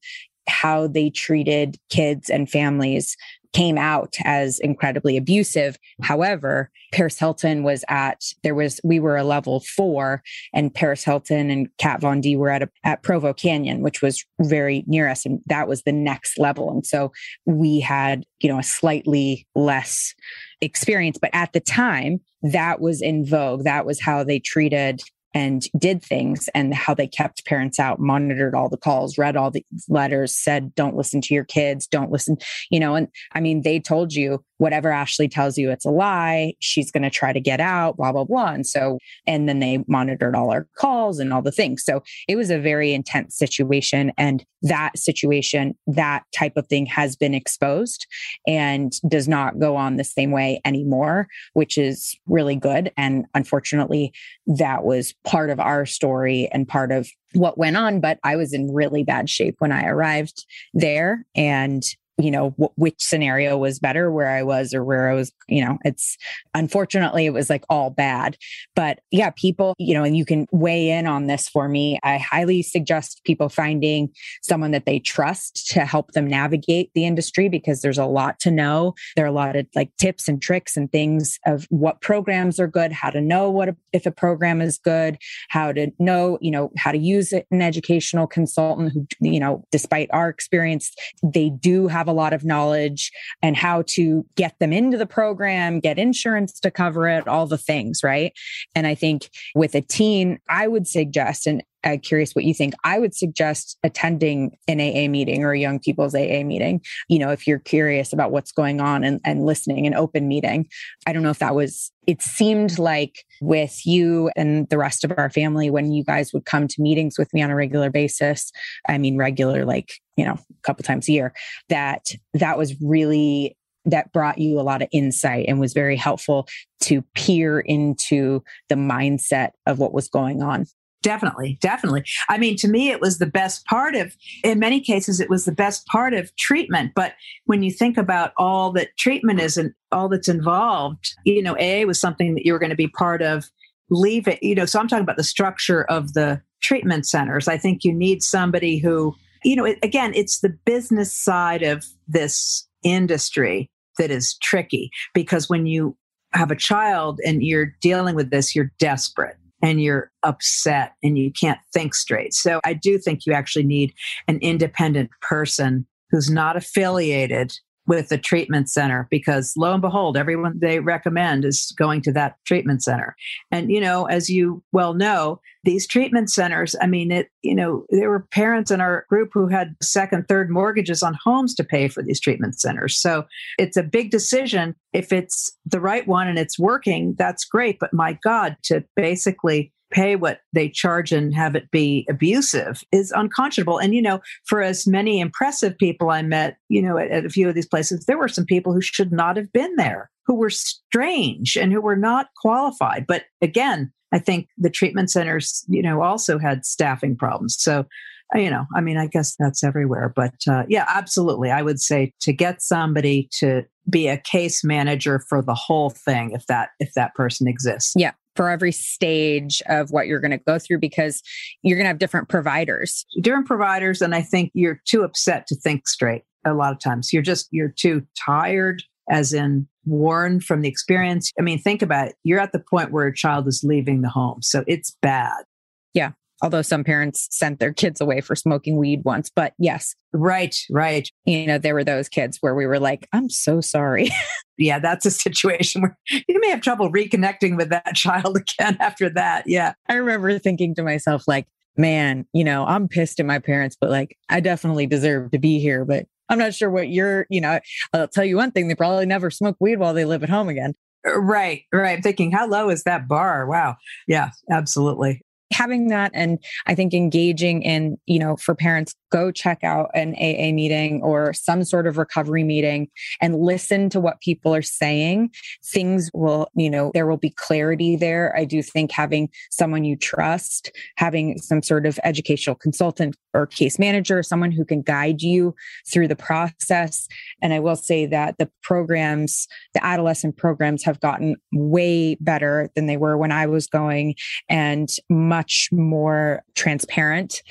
[0.49, 3.17] how they treated kids and families
[3.55, 5.79] came out as incredibly abusive.
[6.03, 10.23] However, Paris Hilton was at there was we were a level four,
[10.53, 14.25] and Paris Hilton and Kat Von D were at a, at Provo Canyon, which was
[14.41, 16.69] very near us, and that was the next level.
[16.71, 17.13] And so
[17.47, 20.15] we had you know a slightly less
[20.61, 23.65] experience, but at the time that was in vogue.
[23.65, 25.01] That was how they treated
[25.35, 29.51] and did things and how they kept parents out, monitored all the calls, read all
[29.51, 32.39] the letters, said, don't listen to your kids, don't listen,
[32.71, 32.95] you know.
[32.95, 36.55] And I mean, they told you whatever Ashley tells you, it's a lie.
[36.61, 38.53] She's going to try to get out, blah, blah, blah.
[38.53, 41.85] And so, and then they monitored all our calls and all the things.
[41.85, 44.13] So it was a very intense situation.
[44.17, 48.07] And that situation, that type of thing has been exposed
[48.47, 52.93] and does not go on the same way anymore, which is really good.
[52.97, 54.13] And unfortunately,
[54.47, 58.01] that was part of our story and part of what went on.
[58.01, 61.27] But I was in really bad shape when I arrived there.
[61.35, 61.83] And
[62.19, 65.65] you know, w- which scenario was better, where I was or where I was, you
[65.65, 66.17] know, it's
[66.55, 68.37] unfortunately it was like all bad.
[68.75, 71.99] But yeah, people, you know, and you can weigh in on this for me.
[72.03, 74.11] I highly suggest people finding
[74.43, 78.51] someone that they trust to help them navigate the industry because there's a lot to
[78.51, 78.95] know.
[79.17, 82.69] There are a lot of like tips and tricks and things of what programs are
[82.69, 86.51] good, how to know what a, if a program is good, how to know, you
[86.51, 90.93] know, how to use it, an educational consultant who, you know, despite our experience,
[91.23, 93.11] they do have a lot of knowledge
[93.43, 97.59] and how to get them into the program, get insurance to cover it, all the
[97.59, 98.33] things, right?
[98.75, 102.75] And I think with a teen, I would suggest, and I'm curious what you think.
[102.85, 106.81] I would suggest attending an AA meeting or a young people's AA meeting.
[107.09, 110.67] You know, if you're curious about what's going on and, and listening, an open meeting.
[111.07, 115.13] I don't know if that was, it seemed like with you and the rest of
[115.17, 118.51] our family, when you guys would come to meetings with me on a regular basis,
[118.89, 121.35] I mean, regular, like, you know, a couple times a year,
[121.69, 123.57] that that was really
[123.87, 126.49] that brought you a lot of insight and was very helpful
[126.81, 130.67] to peer into the mindset of what was going on.
[131.05, 132.03] Definitely, definitely.
[132.31, 135.45] I mean, to me, it was the best part of, in many cases, it was
[135.45, 136.93] the best part of treatment.
[136.97, 137.13] But
[137.45, 141.87] when you think about all that treatment is and all that's involved, you know, AA
[141.87, 143.51] was something that you were going to be part of.
[143.91, 144.65] Leave it, you know.
[144.65, 147.49] So I'm talking about the structure of the treatment centers.
[147.49, 151.85] I think you need somebody who, you know, it, again, it's the business side of
[152.09, 155.99] this industry that is tricky because when you
[156.33, 161.33] have a child and you're dealing with this, you're desperate and you're upset and you
[161.33, 162.35] can't think straight.
[162.35, 163.95] So I do think you actually need
[164.29, 167.55] an independent person who's not affiliated
[167.87, 172.37] with the treatment center because lo and behold everyone they recommend is going to that
[172.45, 173.17] treatment center.
[173.51, 177.87] And you know as you well know these treatment centers i mean it you know
[177.91, 181.89] there were parents in our group who had second third mortgages on homes to pay
[181.89, 182.97] for these treatment centers.
[182.97, 183.25] So
[183.59, 184.75] it's a big decision.
[184.93, 187.79] If it's the right one and it's working that's great.
[187.79, 193.13] But my god to basically pay what they charge and have it be abusive is
[193.13, 193.79] unconscionable.
[193.79, 197.31] And, you know, for as many impressive people I met, you know, at, at, a
[197.31, 200.35] few of these places, there were some people who should not have been there, who
[200.35, 203.07] were strange and who were not qualified.
[203.07, 207.57] But again, I think the treatment centers, you know, also had staffing problems.
[207.59, 207.87] So,
[208.35, 210.13] uh, you know, I mean, I guess that's everywhere.
[210.15, 211.51] But uh, yeah, absolutely.
[211.51, 216.33] I would say to get somebody to be a case manager for the whole thing
[216.33, 220.39] if that if that person exists yeah for every stage of what you're going to
[220.39, 221.23] go through because
[221.63, 223.05] you're going to have different providers.
[223.21, 224.03] Different providers.
[224.03, 227.13] And I think you're too upset to think straight a lot of times.
[227.13, 231.31] You're just, you're too tired, as in worn from the experience.
[231.39, 232.17] I mean, think about it.
[232.25, 234.43] You're at the point where a child is leaving the home.
[234.43, 235.45] So it's bad.
[235.93, 236.13] Yeah
[236.45, 239.31] although some parents sent their kids away for smoking weed once.
[239.35, 239.97] But yes.
[240.13, 241.09] Right, right.
[241.25, 244.11] You know, there were those kids where we were like, I'm so sorry.
[244.59, 249.09] yeah, that's a situation where you may have trouble reconnecting with that child again after
[249.09, 249.45] that.
[249.47, 249.73] Yeah.
[249.89, 251.47] I remember thinking to myself, like,
[251.79, 255.61] man, you know, I'm pissed at my parents, but like, I definitely deserve to be
[255.61, 255.87] here.
[255.87, 257.59] But I'm not sure what you're, you know,
[257.95, 260.51] I'll tell you one thing, they probably never smoke weed while they live at home
[260.51, 260.75] again.
[261.07, 261.97] Uh, right, right.
[261.97, 263.47] I'm thinking, how low is that bar?
[263.47, 263.77] Wow.
[264.07, 265.23] Yeah, absolutely
[265.53, 270.13] having that and I think engaging in, you know, for parents, go check out an
[270.17, 272.89] AA meeting or some sort of recovery meeting
[273.21, 275.31] and listen to what people are saying.
[275.65, 278.37] Things will, you know, there will be clarity there.
[278.37, 283.79] I do think having someone you trust, having some sort of educational consultant or case
[283.79, 285.55] manager, someone who can guide you
[285.93, 287.07] through the process.
[287.41, 292.87] And I will say that the programs, the adolescent programs have gotten way better than
[292.87, 294.17] they were when I was going
[294.49, 297.43] and much more transparent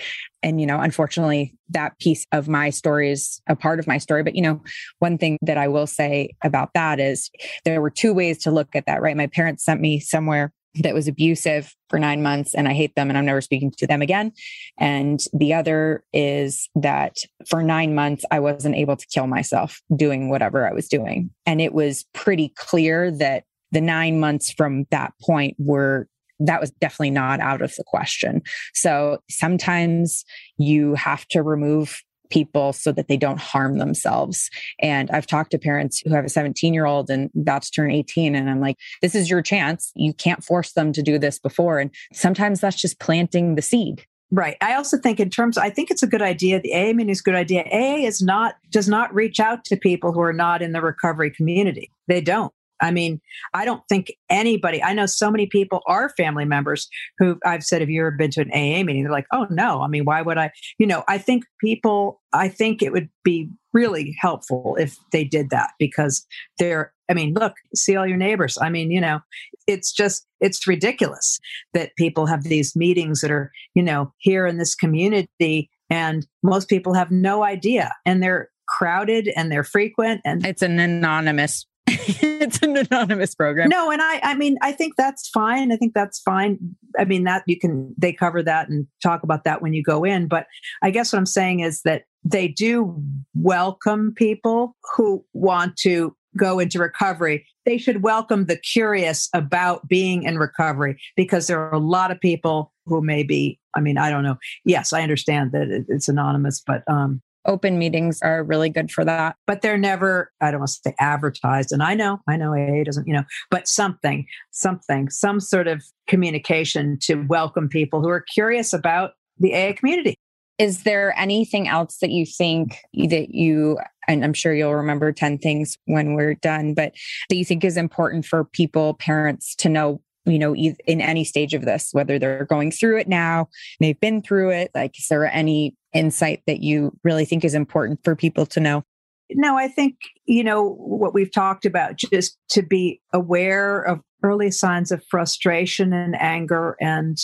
[0.44, 4.24] and you know unfortunately that piece of my story is a part of my story
[4.24, 4.62] but you know
[5.00, 7.32] one thing that i will say about that is
[7.66, 10.94] there were two ways to look at that right my parents sent me somewhere that
[10.94, 14.02] was abusive for nine months and I hate them and I'm never speaking to them
[14.02, 14.32] again.
[14.80, 17.18] And the other is that
[17.48, 21.30] for nine months, I wasn't able to kill myself doing whatever I was doing.
[21.46, 26.08] And it was pretty clear that the nine months from that point were
[26.40, 28.42] that was definitely not out of the question.
[28.74, 30.26] So sometimes
[30.58, 34.50] you have to remove people so that they don't harm themselves.
[34.80, 37.92] And I've talked to parents who have a 17 year old and about to turn
[37.92, 38.36] 18.
[38.36, 39.92] And I'm like, this is your chance.
[39.96, 41.80] You can't force them to do this before.
[41.80, 44.06] And sometimes that's just planting the seed.
[44.32, 44.58] Right.
[44.62, 46.60] I also think in terms, I think it's a good idea.
[46.60, 47.66] The AA meeting is a good idea.
[47.72, 51.30] AA is not, does not reach out to people who are not in the recovery
[51.30, 51.92] community.
[52.08, 52.52] They don't
[52.82, 53.22] I mean,
[53.54, 57.82] I don't think anybody, I know so many people are family members who I've said,
[57.82, 59.04] have you ever been to an AA meeting?
[59.04, 59.82] They're like, oh no.
[59.82, 60.52] I mean, why would I?
[60.80, 65.50] You know, I think people, I think it would be really helpful if they did
[65.50, 66.26] that because
[66.60, 68.58] they're, I mean, look, see all your neighbors.
[68.62, 69.20] I mean, you know,
[69.68, 71.40] it's just, it's ridiculous
[71.74, 76.70] that people have these meetings that are, you know, here in this community and most
[76.70, 82.62] people have no idea and they're crowded and they're frequent and it's an anonymous it's
[82.62, 83.70] an anonymous program.
[83.70, 85.72] No, and I I mean I think that's fine.
[85.72, 86.58] I think that's fine.
[86.98, 90.04] I mean that you can they cover that and talk about that when you go
[90.04, 90.48] in, but
[90.82, 93.02] I guess what I'm saying is that they do
[93.34, 97.46] welcome people who want to go into recovery.
[97.66, 102.20] They should welcome the curious about being in recovery because there are a lot of
[102.20, 104.38] people who may be I mean I don't know.
[104.64, 109.36] Yes, I understand that it's anonymous, but um open meetings are really good for that.
[109.48, 111.72] But they're never, I don't want to say advertised.
[111.72, 115.84] And I know, I know AA doesn't, you know, but something, something, some sort of
[116.08, 120.16] communication to welcome people who are curious about the AA community.
[120.60, 125.40] Is there anything else that you think that you, and I'm sure you'll remember 10
[125.40, 126.94] things when we're done, but
[127.30, 131.54] that you think is important for people, parents to know you know, in any stage
[131.54, 134.72] of this, whether they're going through it now, they've been through it.
[134.74, 138.84] Like, is there any insight that you really think is important for people to know?
[139.32, 139.96] No, I think,
[140.26, 145.94] you know, what we've talked about, just to be aware of early signs of frustration
[145.94, 146.78] and anger.
[146.80, 147.18] And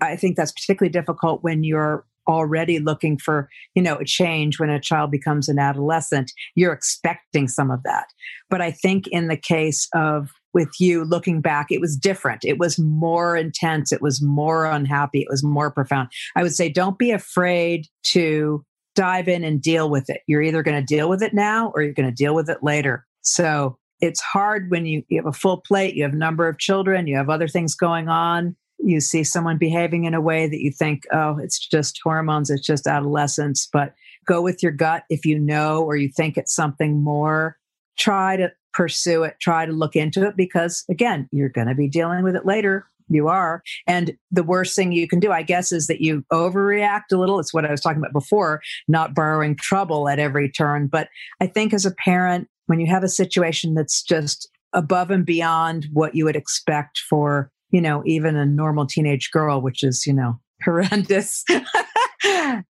[0.00, 4.68] I think that's particularly difficult when you're already looking for you know a change when
[4.68, 8.06] a child becomes an adolescent you're expecting some of that
[8.50, 12.44] but i think in the case of with you looking back, it was different.
[12.44, 13.92] It was more intense.
[13.92, 15.20] It was more unhappy.
[15.20, 16.08] It was more profound.
[16.34, 18.64] I would say don't be afraid to
[18.94, 20.22] dive in and deal with it.
[20.26, 22.62] You're either going to deal with it now or you're going to deal with it
[22.62, 23.06] later.
[23.20, 26.58] So it's hard when you, you have a full plate, you have a number of
[26.58, 28.56] children, you have other things going on.
[28.78, 32.66] You see someone behaving in a way that you think, oh, it's just hormones, it's
[32.66, 33.68] just adolescence.
[33.72, 33.94] But
[34.26, 37.56] go with your gut if you know or you think it's something more.
[37.96, 41.88] Try to pursue it, try to look into it because again, you're going to be
[41.88, 42.86] dealing with it later.
[43.08, 43.62] You are.
[43.86, 47.38] And the worst thing you can do, I guess, is that you overreact a little.
[47.38, 50.88] It's what I was talking about before, not borrowing trouble at every turn.
[50.88, 51.08] But
[51.40, 55.86] I think as a parent, when you have a situation that's just above and beyond
[55.92, 60.12] what you would expect for, you know, even a normal teenage girl, which is, you
[60.12, 61.44] know, horrendous.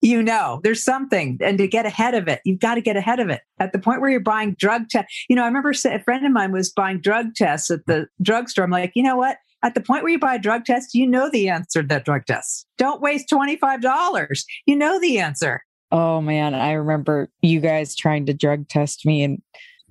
[0.01, 3.19] You know there's something and to get ahead of it you've got to get ahead
[3.19, 3.41] of it.
[3.59, 6.31] At the point where you're buying drug tests you know i remember a friend of
[6.31, 8.65] mine was buying drug tests at the drugstore.
[8.65, 9.37] I'm like you know what?
[9.63, 12.05] At the point where you buy a drug test you know the answer to that
[12.05, 12.65] drug test.
[12.77, 15.63] Don't waste $25 you know the answer.
[15.91, 19.41] Oh man i remember you guys trying to drug test me and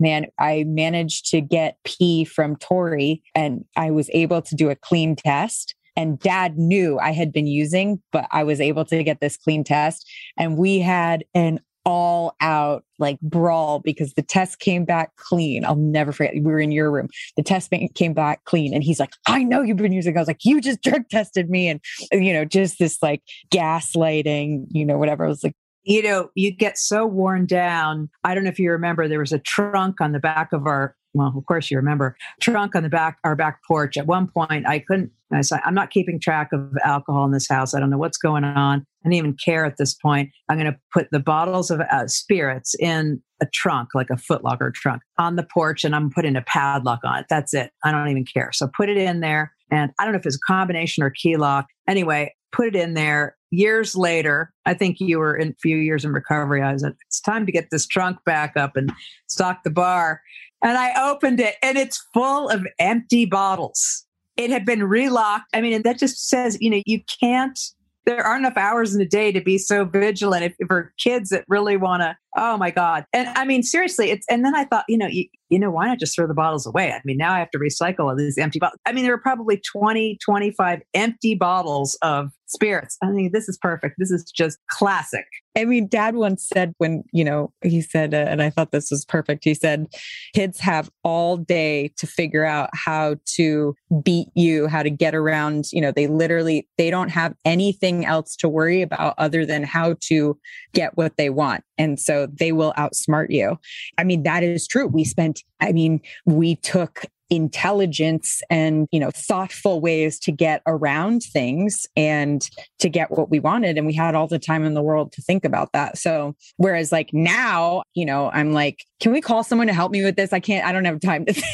[0.03, 4.77] man, I managed to get pee from Tori and I was able to do a
[4.77, 5.75] clean test.
[5.97, 9.65] And dad knew I had been using, but I was able to get this clean
[9.65, 10.11] test.
[10.39, 15.65] And we had an all out like brawl because the test came back clean.
[15.65, 16.35] I'll never forget.
[16.35, 17.09] We were in your room.
[17.37, 18.73] The test came back clean.
[18.73, 20.17] And he's like, I know you've been using.
[20.17, 21.69] I was like, you just drug tested me.
[21.69, 21.81] And,
[22.13, 25.25] you know, just this like gaslighting, you know, whatever.
[25.25, 28.09] I was like, you know, you get so worn down.
[28.23, 30.95] I don't know if you remember, there was a trunk on the back of our
[31.15, 33.97] well, of course you remember, trunk on the back, our back porch.
[33.97, 37.49] At one point, I couldn't, I said, I'm not keeping track of alcohol in this
[37.49, 37.75] house.
[37.75, 38.87] I don't know what's going on.
[39.05, 40.31] I didn't even care at this point.
[40.49, 44.73] I'm going to put the bottles of uh, spirits in a trunk, like a footlocker
[44.73, 47.27] trunk on the porch, and I'm putting a padlock on it.
[47.29, 47.73] That's it.
[47.85, 48.51] I don't even care.
[48.53, 49.53] So put it in there.
[49.71, 51.67] And I don't know if it's a combination or key lock.
[51.89, 53.37] Anyway, put it in there.
[53.51, 56.63] Years later, I think you were in a few years in recovery.
[56.63, 58.93] I was like, it's time to get this trunk back up and
[59.27, 60.21] stock the bar.
[60.63, 64.07] And I opened it and it's full of empty bottles.
[64.37, 65.49] It had been relocked.
[65.53, 67.59] I mean, and that just says, you know, you can't,
[68.07, 71.45] there aren't enough hours in a day to be so vigilant if, for kids that
[71.49, 73.05] really want to, oh my God.
[73.13, 75.87] And I mean, seriously, it's, and then I thought, you know, you, you know, why
[75.87, 76.93] not just throw the bottles away?
[76.93, 78.81] I mean, now I have to recycle all these empty bottles.
[78.87, 82.97] I mean, there were probably 20, 25 empty bottles of spirits.
[83.03, 83.97] I mean, this is perfect.
[83.99, 85.27] This is just classic.
[85.57, 88.91] I mean, dad once said when, you know, he said, uh, and I thought this
[88.91, 89.45] was perfect.
[89.45, 89.87] He said,
[90.35, 95.67] kids have all day to figure out how to beat you, how to get around.
[95.73, 99.97] You know, they literally, they don't have anything else to worry about other than how
[100.09, 100.39] to
[100.73, 101.65] get what they want.
[101.77, 103.59] And so they will outsmart you.
[103.99, 104.87] I mean, that is true.
[104.87, 111.23] We spent, I mean, we took intelligence and you know thoughtful ways to get around
[111.23, 114.83] things and to get what we wanted and we had all the time in the
[114.83, 119.21] world to think about that so whereas like now you know i'm like can we
[119.23, 121.47] call someone to help me with this i can't i don't have time to think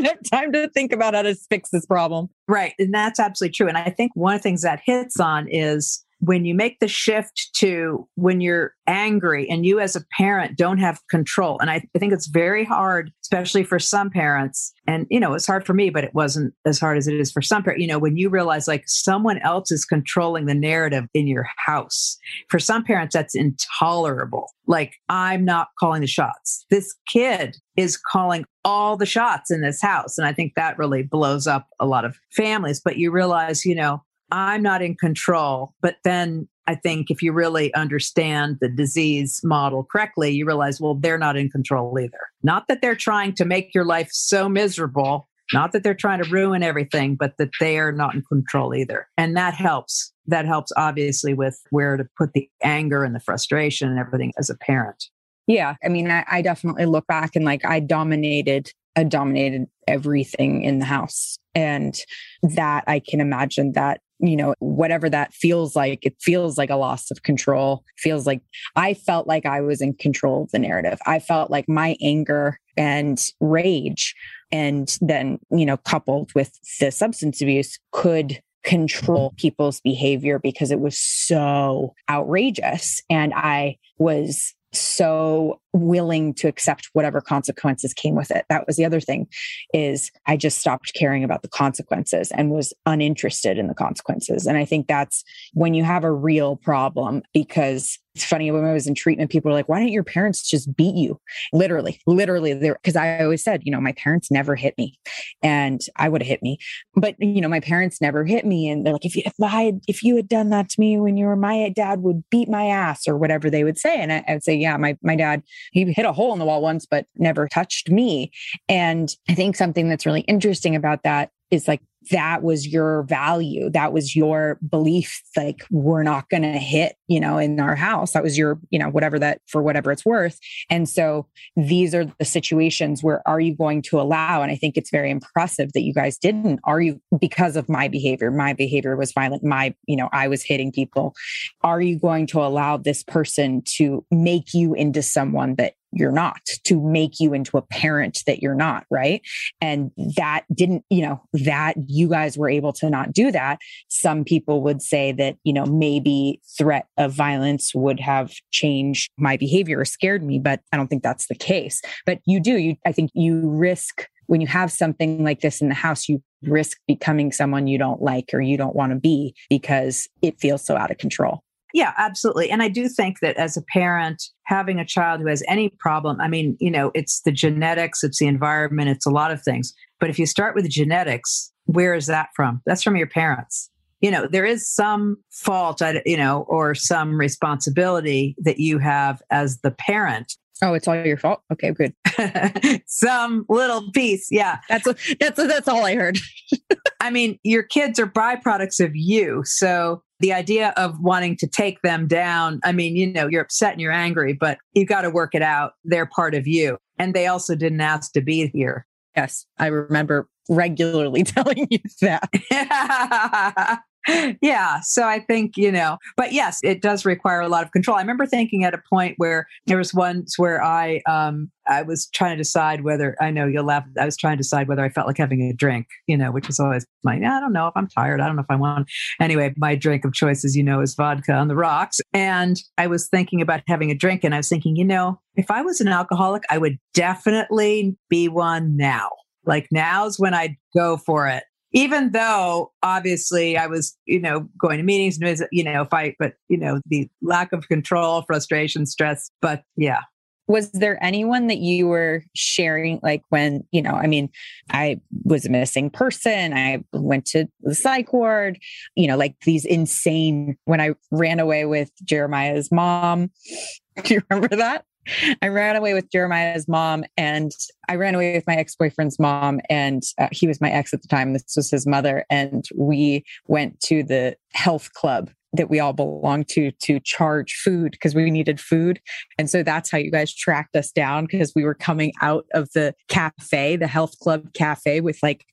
[0.00, 2.28] don't have time to think about how to fix this problem.
[2.48, 2.74] Right.
[2.78, 3.68] And that's absolutely true.
[3.68, 6.88] And I think one of the things that hits on is when you make the
[6.88, 11.82] shift to when you're angry and you as a parent don't have control and I,
[11.94, 15.74] I, think it's very hard especially for some parents and you know it's hard for
[15.74, 18.16] me but it wasn't as hard as it is for some parents you know when
[18.16, 22.16] you realize like someone else is controlling the narrative in your house.
[22.48, 24.52] For some parents that's intolerable.
[24.66, 26.64] Like i'm not calling the shots.
[26.70, 31.04] This kid is calling all the shots in this house and i think that really
[31.04, 35.74] blows up a lot of families but you realize you know I'm not in control.
[35.80, 40.94] But then I think if you really understand the disease model correctly, you realize, well,
[40.94, 42.18] they're not in control either.
[42.42, 46.28] Not that they're trying to make your life so miserable, not that they're trying to
[46.28, 49.08] ruin everything, but that they are not in control either.
[49.16, 50.12] And that helps.
[50.26, 54.50] That helps obviously with where to put the anger and the frustration and everything as
[54.50, 55.04] a parent.
[55.46, 55.76] Yeah.
[55.84, 60.78] I mean, I, I definitely look back and like I dominated I dominated everything in
[60.78, 61.38] the house.
[61.54, 61.94] And
[62.42, 66.76] that I can imagine that you know, whatever that feels like, it feels like a
[66.76, 67.84] loss of control.
[67.98, 68.40] Feels like
[68.74, 70.98] I felt like I was in control of the narrative.
[71.06, 74.14] I felt like my anger and rage,
[74.52, 80.80] and then, you know, coupled with the substance abuse could control people's behavior because it
[80.80, 83.00] was so outrageous.
[83.08, 88.44] And I was so willing to accept whatever consequences came with it.
[88.48, 89.26] That was the other thing
[89.72, 94.46] is I just stopped caring about the consequences and was uninterested in the consequences.
[94.46, 95.24] And I think that's
[95.54, 99.50] when you have a real problem because it's funny when I was in treatment, people
[99.50, 101.20] were like, why don't your parents just beat you?
[101.52, 102.78] Literally, literally there.
[102.82, 104.98] Cause I always said, you know, my parents never hit me
[105.42, 106.56] and I would have hit me,
[106.94, 108.70] but you know, my parents never hit me.
[108.70, 111.18] And they're like, if you, if I, if you had done that to me when
[111.18, 114.00] you were my dad would beat my ass or whatever they would say.
[114.00, 115.42] And I, would say, yeah, my, my dad
[115.72, 118.30] he hit a hole in the wall once, but never touched me.
[118.68, 121.80] And I think something that's really interesting about that is like
[122.10, 127.20] that was your value that was your belief like we're not going to hit you
[127.20, 128.12] know in our house.
[128.12, 130.38] That was your you know whatever that for whatever it's worth.
[130.70, 131.26] And so
[131.56, 134.42] these are the situations where are you going to allow?
[134.42, 136.60] And i think it's very impressive that you guys didn't.
[136.64, 140.42] Are you because of my behavior my behavior was violent my you know i was
[140.42, 141.14] hitting people.
[141.62, 146.40] Are you going to allow this person to make you into someone that you're not
[146.64, 149.22] to make you into a parent that you're not right?
[149.60, 153.58] And that didn't you know that you guys were able to not do that.
[153.88, 159.36] Some people would say that you know maybe threat of violence would have changed my
[159.36, 161.82] behavior or scared me but i don't think that's the case.
[162.04, 165.68] But you do you i think you risk when you have something like this in
[165.68, 169.34] the house you risk becoming someone you don't like or you don't want to be
[169.48, 171.42] because it feels so out of control
[171.76, 172.50] yeah, absolutely.
[172.50, 176.18] And I do think that as a parent, having a child who has any problem,
[176.22, 179.74] I mean, you know, it's the genetics, it's the environment, it's a lot of things.
[180.00, 182.62] But if you start with genetics, where is that from?
[182.64, 183.68] That's from your parents.
[184.00, 189.60] You know, there is some fault, you know, or some responsibility that you have as
[189.60, 190.32] the parent.
[190.62, 191.42] Oh, it's all your fault.
[191.52, 191.94] Okay, good.
[192.86, 194.60] some little piece, yeah.
[194.68, 194.84] That's
[195.20, 196.18] that's that's all I heard.
[197.00, 201.82] I mean, your kids are byproducts of you, so the idea of wanting to take
[201.82, 205.10] them down, I mean, you know, you're upset and you're angry, but you got to
[205.10, 205.72] work it out.
[205.84, 206.78] They're part of you.
[206.98, 208.86] And they also didn't ask to be here.
[209.14, 213.80] Yes, I remember regularly telling you that.
[214.40, 214.80] yeah.
[214.80, 217.96] So I think, you know, but yes, it does require a lot of control.
[217.96, 222.08] I remember thinking at a point where there was once where I um I was
[222.14, 223.84] trying to decide whether I know you'll laugh.
[224.00, 226.48] I was trying to decide whether I felt like having a drink, you know, which
[226.48, 228.20] is always my I don't know if I'm tired.
[228.20, 228.88] I don't know if I want.
[229.20, 232.00] Anyway, my drink of choice, as you know, is vodka on the rocks.
[232.12, 235.50] And I was thinking about having a drink, and I was thinking, you know, if
[235.50, 239.10] I was an alcoholic, I would definitely be one now.
[239.44, 241.44] Like now's when I'd go for it
[241.76, 246.32] even though obviously I was, you know, going to meetings, and you know, fight, but,
[246.48, 249.30] you know, the lack of control, frustration, stress.
[249.42, 250.00] But yeah.
[250.48, 254.30] Was there anyone that you were sharing, like when, you know, I mean,
[254.70, 256.54] I was a missing person.
[256.54, 258.58] I went to the psych ward,
[258.94, 263.30] you know, like these insane, when I ran away with Jeremiah's mom.
[264.02, 264.84] Do you remember that?
[265.42, 267.52] I ran away with Jeremiah's mom and
[267.88, 269.60] I ran away with my ex boyfriend's mom.
[269.68, 271.32] And uh, he was my ex at the time.
[271.32, 272.24] This was his mother.
[272.30, 277.92] And we went to the health club that we all belonged to to charge food
[277.92, 279.00] because we needed food.
[279.38, 282.68] And so that's how you guys tracked us down because we were coming out of
[282.74, 285.44] the cafe, the health club cafe with like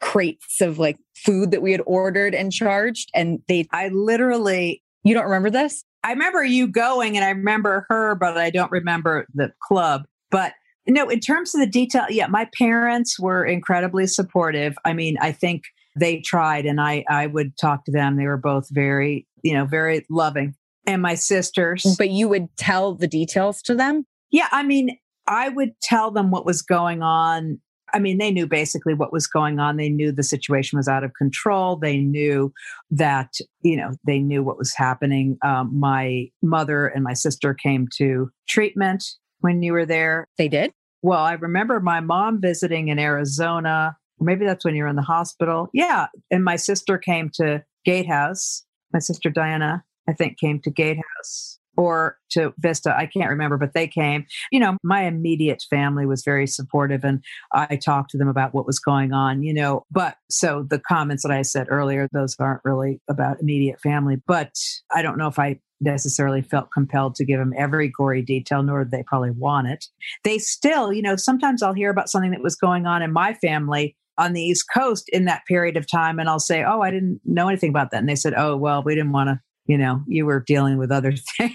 [0.00, 3.10] crates of like food that we had ordered and charged.
[3.14, 5.84] And they, I literally, you don't remember this?
[6.04, 10.02] I remember you going and I remember her, but I don't remember the club.
[10.30, 10.54] But
[10.88, 14.76] No, in terms of the detail, yeah, my parents were incredibly supportive.
[14.84, 15.62] I mean, I think
[15.94, 18.16] they tried and I I would talk to them.
[18.16, 20.54] They were both very, you know, very loving.
[20.86, 21.84] And my sisters.
[21.96, 24.04] But you would tell the details to them?
[24.32, 24.98] Yeah, I mean,
[25.28, 27.60] I would tell them what was going on.
[27.94, 29.76] I mean, they knew basically what was going on.
[29.76, 31.76] They knew the situation was out of control.
[31.76, 32.52] They knew
[32.90, 35.38] that, you know, they knew what was happening.
[35.44, 39.04] Um, my mother and my sister came to treatment
[39.40, 40.28] when you were there.
[40.38, 40.72] They did?
[41.02, 43.96] Well, I remember my mom visiting in Arizona.
[44.20, 45.68] Maybe that's when you were in the hospital.
[45.72, 46.06] Yeah.
[46.30, 48.64] And my sister came to Gatehouse.
[48.92, 52.96] My sister Diana, I think, came to Gatehouse or to Vista.
[52.96, 54.26] I can't remember, but they came.
[54.50, 57.22] You know, my immediate family was very supportive and
[57.52, 59.84] I talked to them about what was going on, you know.
[59.90, 64.16] But so the comments that I said earlier, those aren't really about immediate family.
[64.26, 64.52] But
[64.90, 68.84] I don't know if I necessarily felt compelled to give them every gory detail, nor
[68.84, 69.86] did they probably want it.
[70.24, 73.34] They still, you know, sometimes I'll hear about something that was going on in my
[73.34, 76.90] family on the East Coast in that period of time, and I'll say, Oh, I
[76.90, 77.98] didn't know anything about that.
[77.98, 80.90] And they said, Oh, well, we didn't want to, you know, you were dealing with
[80.90, 81.54] other things.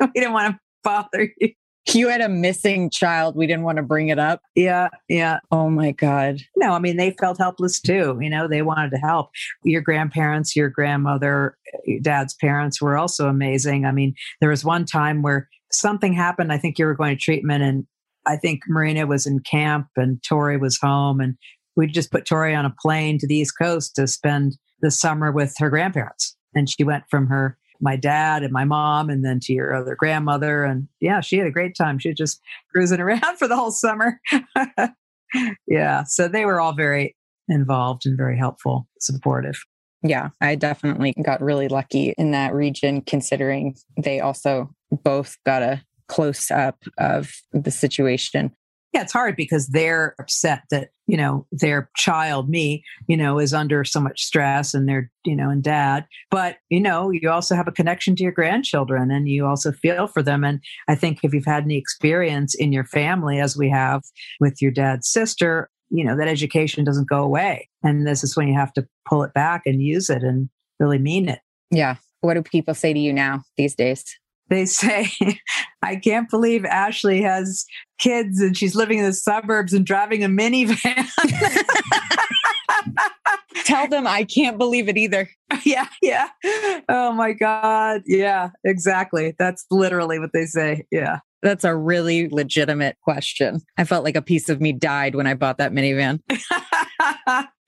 [0.00, 1.50] we didn't want to bother you.
[1.92, 3.36] You had a missing child.
[3.36, 4.40] We didn't want to bring it up.
[4.54, 5.40] Yeah, yeah.
[5.50, 6.40] Oh my God.
[6.56, 8.18] No, I mean, they felt helpless too.
[8.22, 9.28] You know, they wanted to help.
[9.64, 13.84] Your grandparents, your grandmother, your dad's parents were also amazing.
[13.84, 16.52] I mean, there was one time where something happened.
[16.52, 17.86] I think you were going to treatment, and
[18.26, 21.20] I think Marina was in camp and Tori was home.
[21.20, 21.36] And
[21.76, 25.30] we just put Tori on a plane to the East Coast to spend the summer
[25.32, 26.36] with her grandparents.
[26.54, 29.94] And she went from her my dad and my mom and then to your other
[29.96, 30.64] grandmother.
[30.64, 31.98] And yeah she had a great time.
[31.98, 32.40] She was just
[32.70, 34.20] cruising around for the whole summer.
[35.66, 37.16] Yeah so they were all very
[37.48, 39.56] involved and very helpful supportive.
[40.02, 44.70] Yeah i definitely got really lucky in that region considering they also
[45.02, 48.54] both got a close up of the situation
[48.94, 53.52] yeah, it's hard because they're upset that, you know, their child, me, you know, is
[53.52, 56.06] under so much stress and they're, you know, and dad.
[56.30, 60.06] But, you know, you also have a connection to your grandchildren and you also feel
[60.06, 60.44] for them.
[60.44, 64.02] And I think if you've had any experience in your family, as we have
[64.38, 67.68] with your dad's sister, you know, that education doesn't go away.
[67.82, 70.48] And this is when you have to pull it back and use it and
[70.78, 71.40] really mean it.
[71.72, 71.96] Yeah.
[72.20, 74.04] What do people say to you now these days?
[74.48, 75.08] They say,
[75.82, 77.64] I can't believe Ashley has
[77.98, 81.08] kids and she's living in the suburbs and driving a minivan.
[83.64, 85.28] Tell them I can't believe it either.
[85.64, 86.28] Yeah, yeah.
[86.88, 88.02] Oh my God.
[88.06, 89.34] Yeah, exactly.
[89.38, 90.84] That's literally what they say.
[90.90, 91.20] Yeah.
[91.42, 93.60] That's a really legitimate question.
[93.78, 96.20] I felt like a piece of me died when I bought that minivan.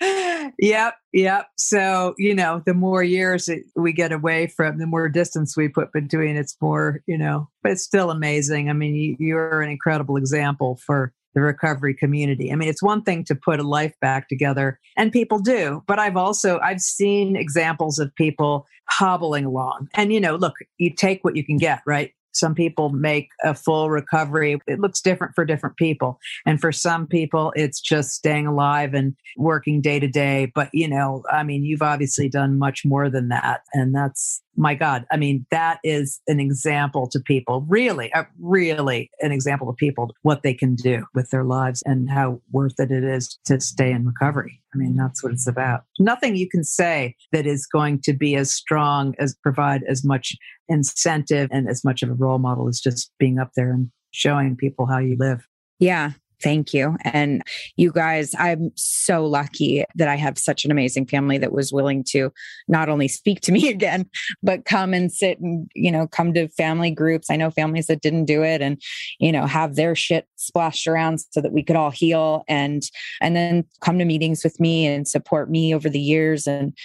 [0.01, 1.47] Yep, yep.
[1.57, 5.93] So, you know, the more years we get away from, the more distance we put
[5.93, 8.69] between, it's more, you know, but it's still amazing.
[8.69, 12.51] I mean, you, are an incredible example for the recovery community.
[12.51, 15.99] I mean, it's one thing to put a life back together and people do, but
[15.99, 19.89] I've also I've seen examples of people hobbling along.
[19.95, 22.13] And you know, look, you take what you can get, right?
[22.39, 24.59] Some people make a full recovery.
[24.67, 26.19] It looks different for different people.
[26.45, 30.53] And for some people, it's just staying alive and working day to day.
[30.55, 33.63] But, you know, I mean, you've obviously done much more than that.
[33.73, 39.11] And that's, my God, I mean, that is an example to people, really, uh, really
[39.21, 42.91] an example to people what they can do with their lives and how worth it
[42.91, 44.61] it is to stay in recovery.
[44.75, 45.83] I mean, that's what it's about.
[45.99, 50.35] Nothing you can say that is going to be as strong as provide as much
[50.69, 54.57] incentive and as much of a role model as just being up there and showing
[54.57, 55.47] people how you live.
[55.79, 56.13] Yeah.
[56.43, 56.97] Thank you.
[57.03, 57.43] And
[57.77, 62.05] you guys, I'm so lucky that I have such an amazing family that was willing
[62.09, 62.33] to
[62.69, 64.09] not only speak to me again,
[64.43, 67.31] but come and sit and, you know, come to family groups.
[67.31, 68.81] I know families that didn't do it and,
[69.19, 72.83] you know, have their shit splashed around so that we could all heal and,
[73.21, 76.47] and then come to meetings with me and support me over the years.
[76.47, 76.77] And,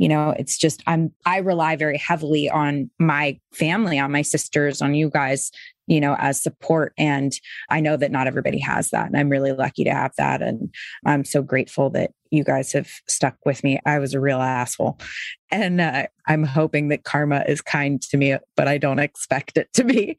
[0.00, 4.80] you know it's just i'm i rely very heavily on my family on my sisters
[4.80, 5.52] on you guys
[5.90, 7.32] you know as support and
[7.68, 10.72] i know that not everybody has that and i'm really lucky to have that and
[11.04, 13.80] i'm so grateful that you guys have stuck with me.
[13.84, 14.98] I was a real asshole
[15.50, 19.68] and uh, i'm hoping that karma is kind to me but i don't expect it
[19.74, 20.16] to be.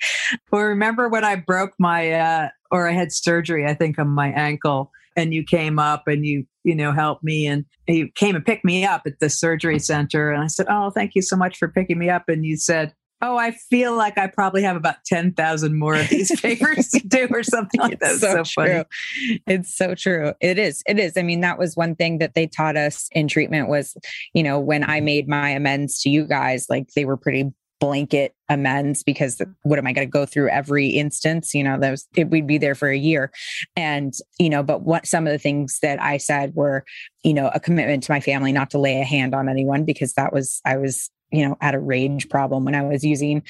[0.51, 4.27] Well remember when i broke my uh or i had surgery i think on my
[4.27, 8.45] ankle and you came up and you you know helped me and you came and
[8.45, 11.57] picked me up at the surgery center and i said oh thank you so much
[11.57, 14.95] for picking me up and you said oh i feel like i probably have about
[15.05, 18.11] 10,000 more of these papers to do or something like that.
[18.11, 18.83] It's so, so true.
[19.47, 20.33] It's so true.
[20.41, 20.83] It is.
[20.87, 21.13] It is.
[21.17, 23.95] I mean that was one thing that they taught us in treatment was
[24.33, 28.35] you know when i made my amends to you guys like they were pretty blanket
[28.47, 31.53] amends because what am I going to go through every instance?
[31.53, 33.31] You know, that was, it, we'd be there for a year.
[33.75, 36.85] And, you know, but what some of the things that I said were,
[37.23, 40.13] you know, a commitment to my family not to lay a hand on anyone because
[40.13, 43.43] that was, I was you know, at a rage problem when I was using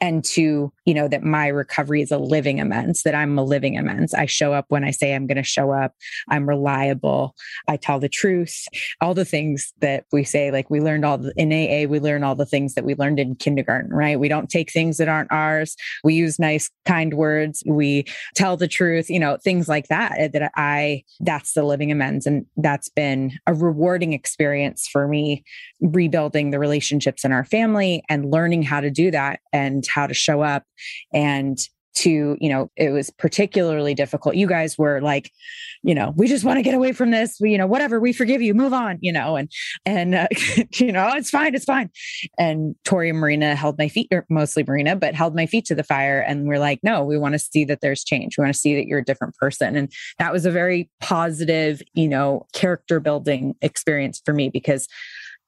[0.00, 3.76] and to you know that my recovery is a living amends that i'm a living
[3.78, 4.14] amends.
[4.14, 5.94] I show up when i say i'm going to show up.
[6.28, 7.34] I'm reliable.
[7.68, 8.64] I tell the truth.
[9.00, 12.24] All the things that we say like we learned all the, in aa we learn
[12.24, 14.18] all the things that we learned in kindergarten right?
[14.18, 15.76] We don't take things that aren't ours.
[16.04, 17.62] We use nice kind words.
[17.66, 18.04] We
[18.34, 22.26] tell the truth you know things like that eh, that i that's the living amends.
[22.26, 25.44] And that's been a rewarding experience for me
[25.80, 30.14] rebuilding the relationships in our family and learning how to do that and how to
[30.14, 30.64] show up
[31.12, 31.58] and
[31.94, 34.34] to you know it was particularly difficult.
[34.34, 35.30] You guys were like
[35.82, 37.38] you know we just want to get away from this.
[37.40, 39.50] We, you know whatever we forgive you move on you know and
[39.84, 40.28] and uh,
[40.74, 41.90] you know it's fine it's fine.
[42.38, 45.74] And tori and marina held my feet or mostly marina but held my feet to
[45.74, 48.38] the fire and we're like no we want to see that there's change.
[48.38, 49.76] We want to see that you're a different person.
[49.76, 54.86] And that was a very positive you know character building experience for me because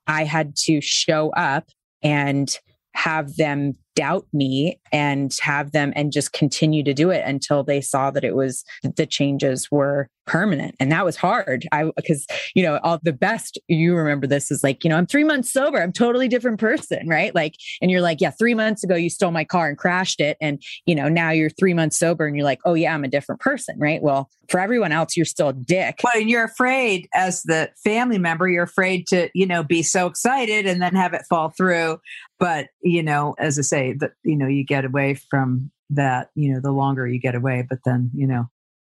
[0.06, 1.68] i had to show up
[2.02, 2.58] and
[2.94, 7.80] have them doubt me and have them and just continue to do it until they
[7.80, 8.64] saw that it was
[8.96, 10.74] the changes were permanent.
[10.78, 11.66] And that was hard.
[11.72, 15.06] I because you know all the best you remember this is like you know i'm
[15.06, 15.78] three months sober.
[15.82, 17.34] I'm totally different person right?
[17.34, 20.36] Like and you're like yeah three months ago you stole my car and crashed it.
[20.40, 23.08] And you know now you're three months sober and you're like oh yeah i'm a
[23.08, 24.02] different person right?
[24.02, 26.00] Well for everyone else you're still a dick.
[26.04, 30.06] Well and you're afraid as the family member you're afraid to you know be so
[30.06, 31.98] excited and then have it fall through.
[32.38, 36.52] But you know as i say that you know you get away from that you
[36.52, 38.46] know the longer you get away but then you know.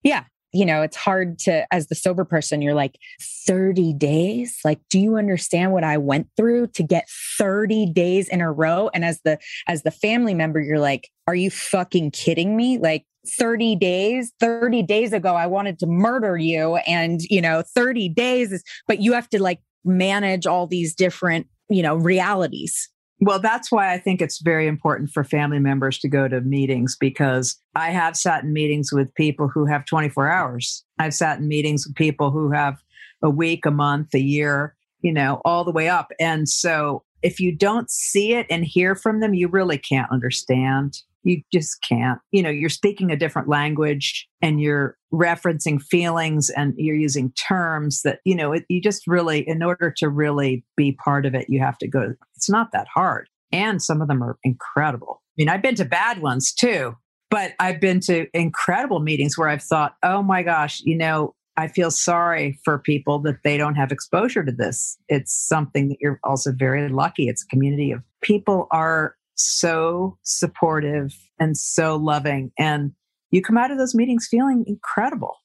[0.03, 0.25] Yeah.
[0.55, 2.99] You know it's hard to as the sober person you're like
[3.47, 4.59] 30 days?
[4.63, 8.89] Like do you understand what i went through to get 30 days in a row?
[8.93, 12.77] And as the as the family member you're like are you fucking kidding me?
[12.77, 18.09] Like 30 days 30 days ago i wanted to murder you and you know 30
[18.09, 22.89] days is but you have to like manage all these different you know realities
[23.25, 26.95] well, that's why I think it's very important for family members to go to meetings
[26.99, 30.83] because I have sat in meetings with people who have 24 hours.
[30.99, 32.81] I've sat in meetings with people who have
[33.21, 36.11] a week, a month, a year, you know, all the way up.
[36.19, 41.01] And so if you don't see it and hear from them, you really can't understand
[41.23, 46.73] you just can't you know you're speaking a different language and you're referencing feelings and
[46.77, 50.91] you're using terms that you know it, you just really in order to really be
[51.03, 54.23] part of it you have to go it's not that hard and some of them
[54.23, 56.95] are incredible i mean i've been to bad ones too
[57.29, 61.67] but i've been to incredible meetings where i've thought oh my gosh you know I
[61.67, 64.97] feel sorry for people that they don't have exposure to this.
[65.07, 67.27] It's something that you're also very lucky.
[67.27, 72.51] It's a community of people are so supportive and so loving.
[72.57, 72.91] And
[73.31, 75.35] you come out of those meetings feeling incredible.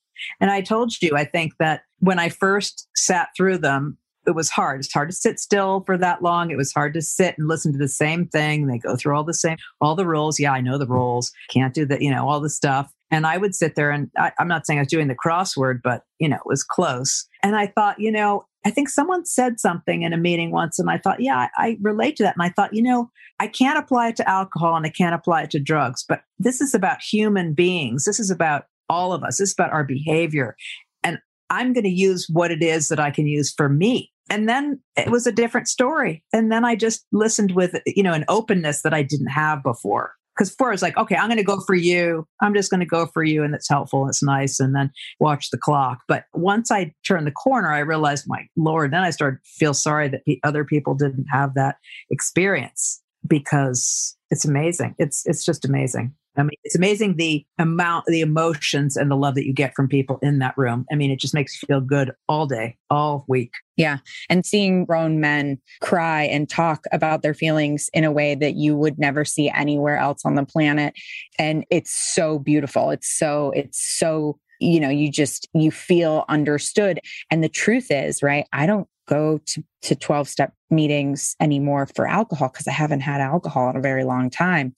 [0.41, 4.51] And I told you, I think that when I first sat through them, it was
[4.51, 4.81] hard.
[4.81, 6.51] It's hard to sit still for that long.
[6.51, 8.67] It was hard to sit and listen to the same thing.
[8.67, 10.39] They go through all the same, all the rules.
[10.39, 11.33] Yeah, I know the rules.
[11.49, 12.93] Can't do that, you know, all the stuff.
[13.11, 15.81] And I would sit there and I, I'm not saying I was doing the crossword,
[15.83, 17.27] but, you know, it was close.
[17.43, 20.91] And I thought, you know, I think someone said something in a meeting once, and
[20.91, 22.37] I thought, yeah, I, I, relate to that.
[22.37, 25.43] And I thought, you know, I can't apply it to alcohol and I can't apply
[25.43, 28.05] it to drugs, but this is about human beings.
[28.05, 29.39] This is about all of us.
[29.39, 30.57] This is about our behavior.
[31.05, 31.19] And
[31.51, 34.11] I'm going to use what it is that I can use for me.
[34.31, 36.23] And then it was a different story.
[36.33, 40.13] And then I just listened with, you know, an openness that I didn't have before
[40.39, 42.27] because before I was like, okay, I'm going to go for you.
[42.41, 43.43] I'm just going to go for you.
[43.43, 44.09] And it's helpful.
[44.09, 44.61] It's nice.
[44.61, 45.99] And then watch the clock.
[46.07, 50.09] But once I turned the corner, I realized, my Lord, then I started feel sorry
[50.09, 51.77] that other people didn't have that
[52.11, 54.95] experience because it's amazing.
[54.99, 56.15] It's, it's just amazing.
[56.39, 59.89] I mean, it's amazing the amount, the emotions and the love that you get from
[59.89, 60.87] people in that room.
[60.93, 63.53] I mean, it just makes you feel good all day, all week.
[63.77, 63.99] Yeah.
[64.29, 68.77] And seeing grown men cry and talk about their feelings in a way that you
[68.77, 70.95] would never see anywhere else on the planet.
[71.39, 72.91] And it's so beautiful.
[72.91, 77.01] It's so, it's so, you know, you just, you feel understood.
[77.31, 78.47] And the truth is, right?
[78.53, 83.21] I don't go to, to 12 step meetings anymore for alcohol because I haven't had
[83.21, 84.75] alcohol in a very long time.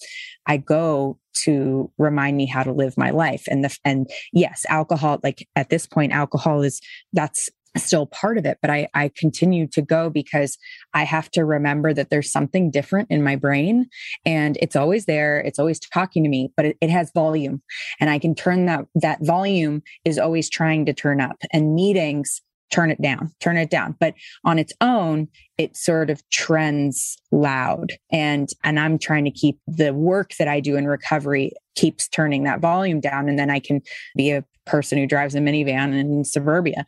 [0.47, 3.44] I go to remind me how to live my life.
[3.48, 6.81] And the, and yes, alcohol, like at this point, alcohol is,
[7.12, 10.59] that's still part of it, but I, I continue to go because
[10.93, 13.86] I have to remember that there's something different in my brain
[14.27, 15.39] and it's always there.
[15.40, 17.62] It's always talking to me, but it, it has volume
[18.01, 22.43] and I can turn that, that volume is always trying to turn up and meetings
[22.70, 23.97] turn it down, turn it down.
[23.98, 24.14] But
[24.44, 25.28] on its own,
[25.59, 27.92] it sort of trends loud.
[28.10, 32.44] And, and I'm trying to keep the work that I do in recovery keeps turning
[32.44, 33.28] that volume down.
[33.28, 33.82] And then I can
[34.16, 36.84] be a person who drives a minivan in suburbia.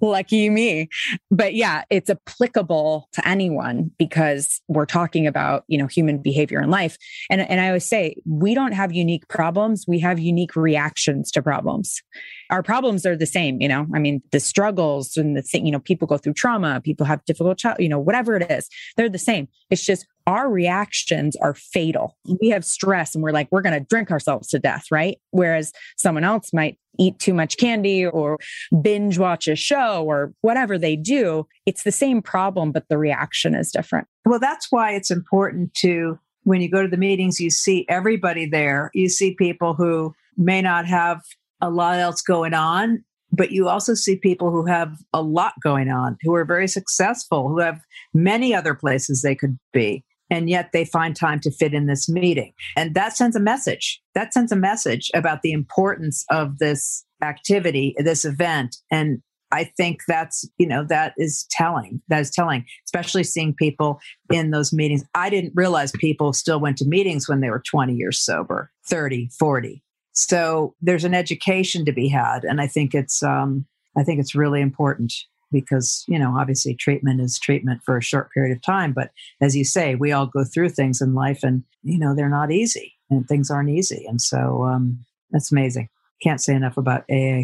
[0.00, 0.88] Lucky me.
[1.30, 6.70] But yeah, it's applicable to anyone because we're talking about, you know, human behavior in
[6.70, 6.98] life.
[7.30, 9.84] And, and I always say, we don't have unique problems.
[9.88, 12.02] We have unique reactions to problems.
[12.50, 15.72] Our problems are the same, you know, I mean, the struggles and the thing, you
[15.72, 19.08] know, people go through trauma, people have difficult child, you know, whatever it is, they're
[19.08, 19.48] the same.
[19.70, 22.16] It's just our reactions are fatal.
[22.40, 25.18] We have stress and we're like, we're going to drink ourselves to death, right?
[25.30, 28.38] Whereas someone else might eat too much candy or
[28.82, 31.46] binge watch a show or whatever they do.
[31.66, 34.06] It's the same problem, but the reaction is different.
[34.24, 38.46] Well, that's why it's important to, when you go to the meetings, you see everybody
[38.46, 38.90] there.
[38.94, 41.22] You see people who may not have
[41.60, 45.88] a lot else going on but you also see people who have a lot going
[45.88, 47.80] on, who are very successful, who have
[48.12, 52.08] many other places they could be and yet they find time to fit in this
[52.08, 52.52] meeting.
[52.76, 54.00] And that sends a message.
[54.14, 58.76] That sends a message about the importance of this activity, this event.
[58.90, 62.00] And I think that's, you know, that is telling.
[62.08, 63.98] That is telling, especially seeing people
[64.32, 65.04] in those meetings.
[65.14, 69.30] I didn't realize people still went to meetings when they were 20 years sober, 30,
[69.38, 69.82] 40.
[70.12, 72.44] So there's an education to be had.
[72.44, 73.66] And I think it's, um,
[73.96, 75.12] I think it's really important
[75.50, 79.10] because you know obviously treatment is treatment for a short period of time but
[79.40, 82.50] as you say we all go through things in life and you know they're not
[82.50, 84.98] easy and things aren't easy and so um,
[85.30, 85.88] that's amazing
[86.22, 87.42] can't say enough about aa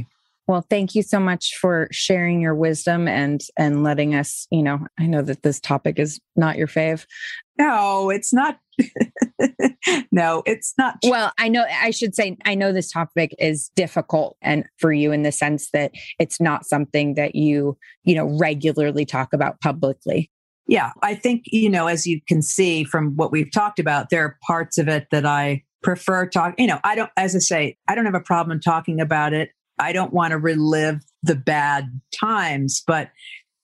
[0.48, 4.86] well, thank you so much for sharing your wisdom and and letting us, you know,
[4.98, 7.04] I know that this topic is not your fave.
[7.58, 8.58] No, it's not.
[10.12, 10.96] no, it's not.
[11.04, 15.12] Well, I know I should say I know this topic is difficult and for you
[15.12, 20.30] in the sense that it's not something that you, you know, regularly talk about publicly.
[20.68, 24.24] Yeah, I think, you know, as you can see from what we've talked about, there
[24.24, 27.76] are parts of it that I prefer talk, you know, I don't as I say,
[27.86, 29.50] I don't have a problem talking about it.
[29.78, 33.10] I don't want to relive the bad times, but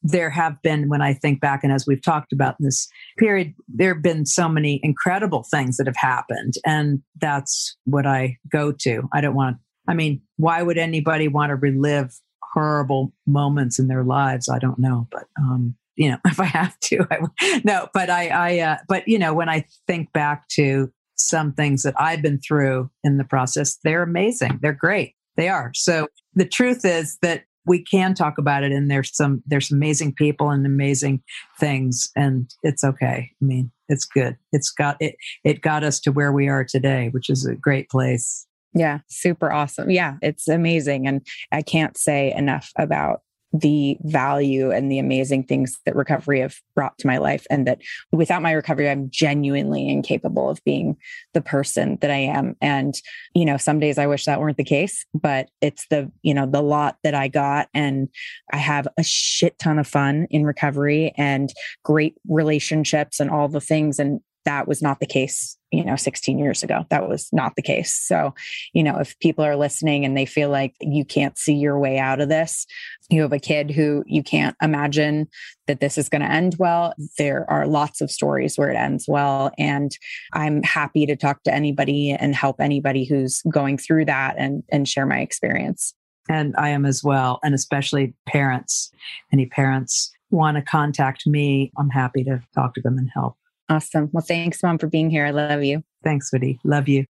[0.03, 2.89] there have been, when I think back, and as we've talked about in this
[3.19, 6.55] period, there have been so many incredible things that have happened.
[6.67, 9.09] And that's what I go to.
[9.13, 9.59] I don't want,
[9.89, 12.15] I mean, why would anybody want to relive
[12.53, 14.49] horrible moments in their lives?
[14.49, 15.07] I don't know.
[15.11, 19.07] But, um, you know, if I have to, I no, but I, I, uh, but,
[19.07, 23.25] you know, when I think back to some things that I've been through in the
[23.25, 24.59] process, they're amazing.
[24.61, 25.15] They're great.
[25.37, 25.71] They are.
[25.75, 30.15] So the truth is that we can talk about it and there's some there's amazing
[30.15, 31.23] people and amazing
[31.59, 33.31] things and it's okay.
[33.41, 34.37] I mean, it's good.
[34.53, 37.89] It's got it it got us to where we are today, which is a great
[37.89, 38.47] place.
[38.75, 39.91] Yeah, super awesome.
[39.91, 43.21] Yeah, it's amazing and I can't say enough about
[43.53, 47.81] the value and the amazing things that recovery have brought to my life and that
[48.11, 50.97] without my recovery i'm genuinely incapable of being
[51.35, 52.57] the person that i am.
[52.61, 52.95] And
[53.35, 56.47] you know some days i wish that weren't the case but it's the you know
[56.47, 58.09] the lot that i got and
[58.53, 61.53] i have a shit ton of fun in recovery and
[61.83, 63.99] great relationships and all the things.
[63.99, 66.85] And that was not the case you know 16 years ago.
[66.91, 67.95] That was not the case.
[67.95, 68.35] So
[68.73, 71.99] you know if people are listening and they feel like you can't see your way
[71.99, 72.67] out of this
[73.11, 75.29] you have a kid who you can't imagine
[75.67, 76.95] that this is going to end well.
[77.19, 79.97] There are lots of stories where it ends well and
[80.33, 84.89] i'm happy to talk to anybody and help anybody who's going through that and and
[84.89, 85.95] share my experience.
[86.29, 88.91] And i am as well and especially parents.
[89.33, 93.37] Any parents want to contact me i'm happy to talk to them and help
[93.73, 94.11] Awesome.
[94.13, 95.25] Well, thanks, Mom, for being here.
[95.25, 95.83] I love you.
[96.05, 96.61] Thanks, Woody.
[96.63, 97.07] Love you.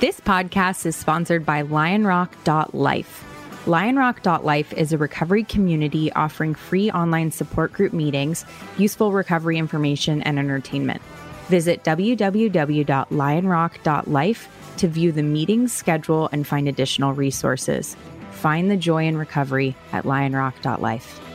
[0.00, 3.24] This podcast is sponsored by lionrock.life.
[3.66, 8.44] Lionrock.life is a recovery community offering free online support group meetings,
[8.78, 11.00] useful recovery information, and entertainment.
[11.46, 17.96] Visit www.lionrock.life to view the meeting schedule and find additional resources.
[18.32, 21.29] Find the joy in recovery at lionrock.life.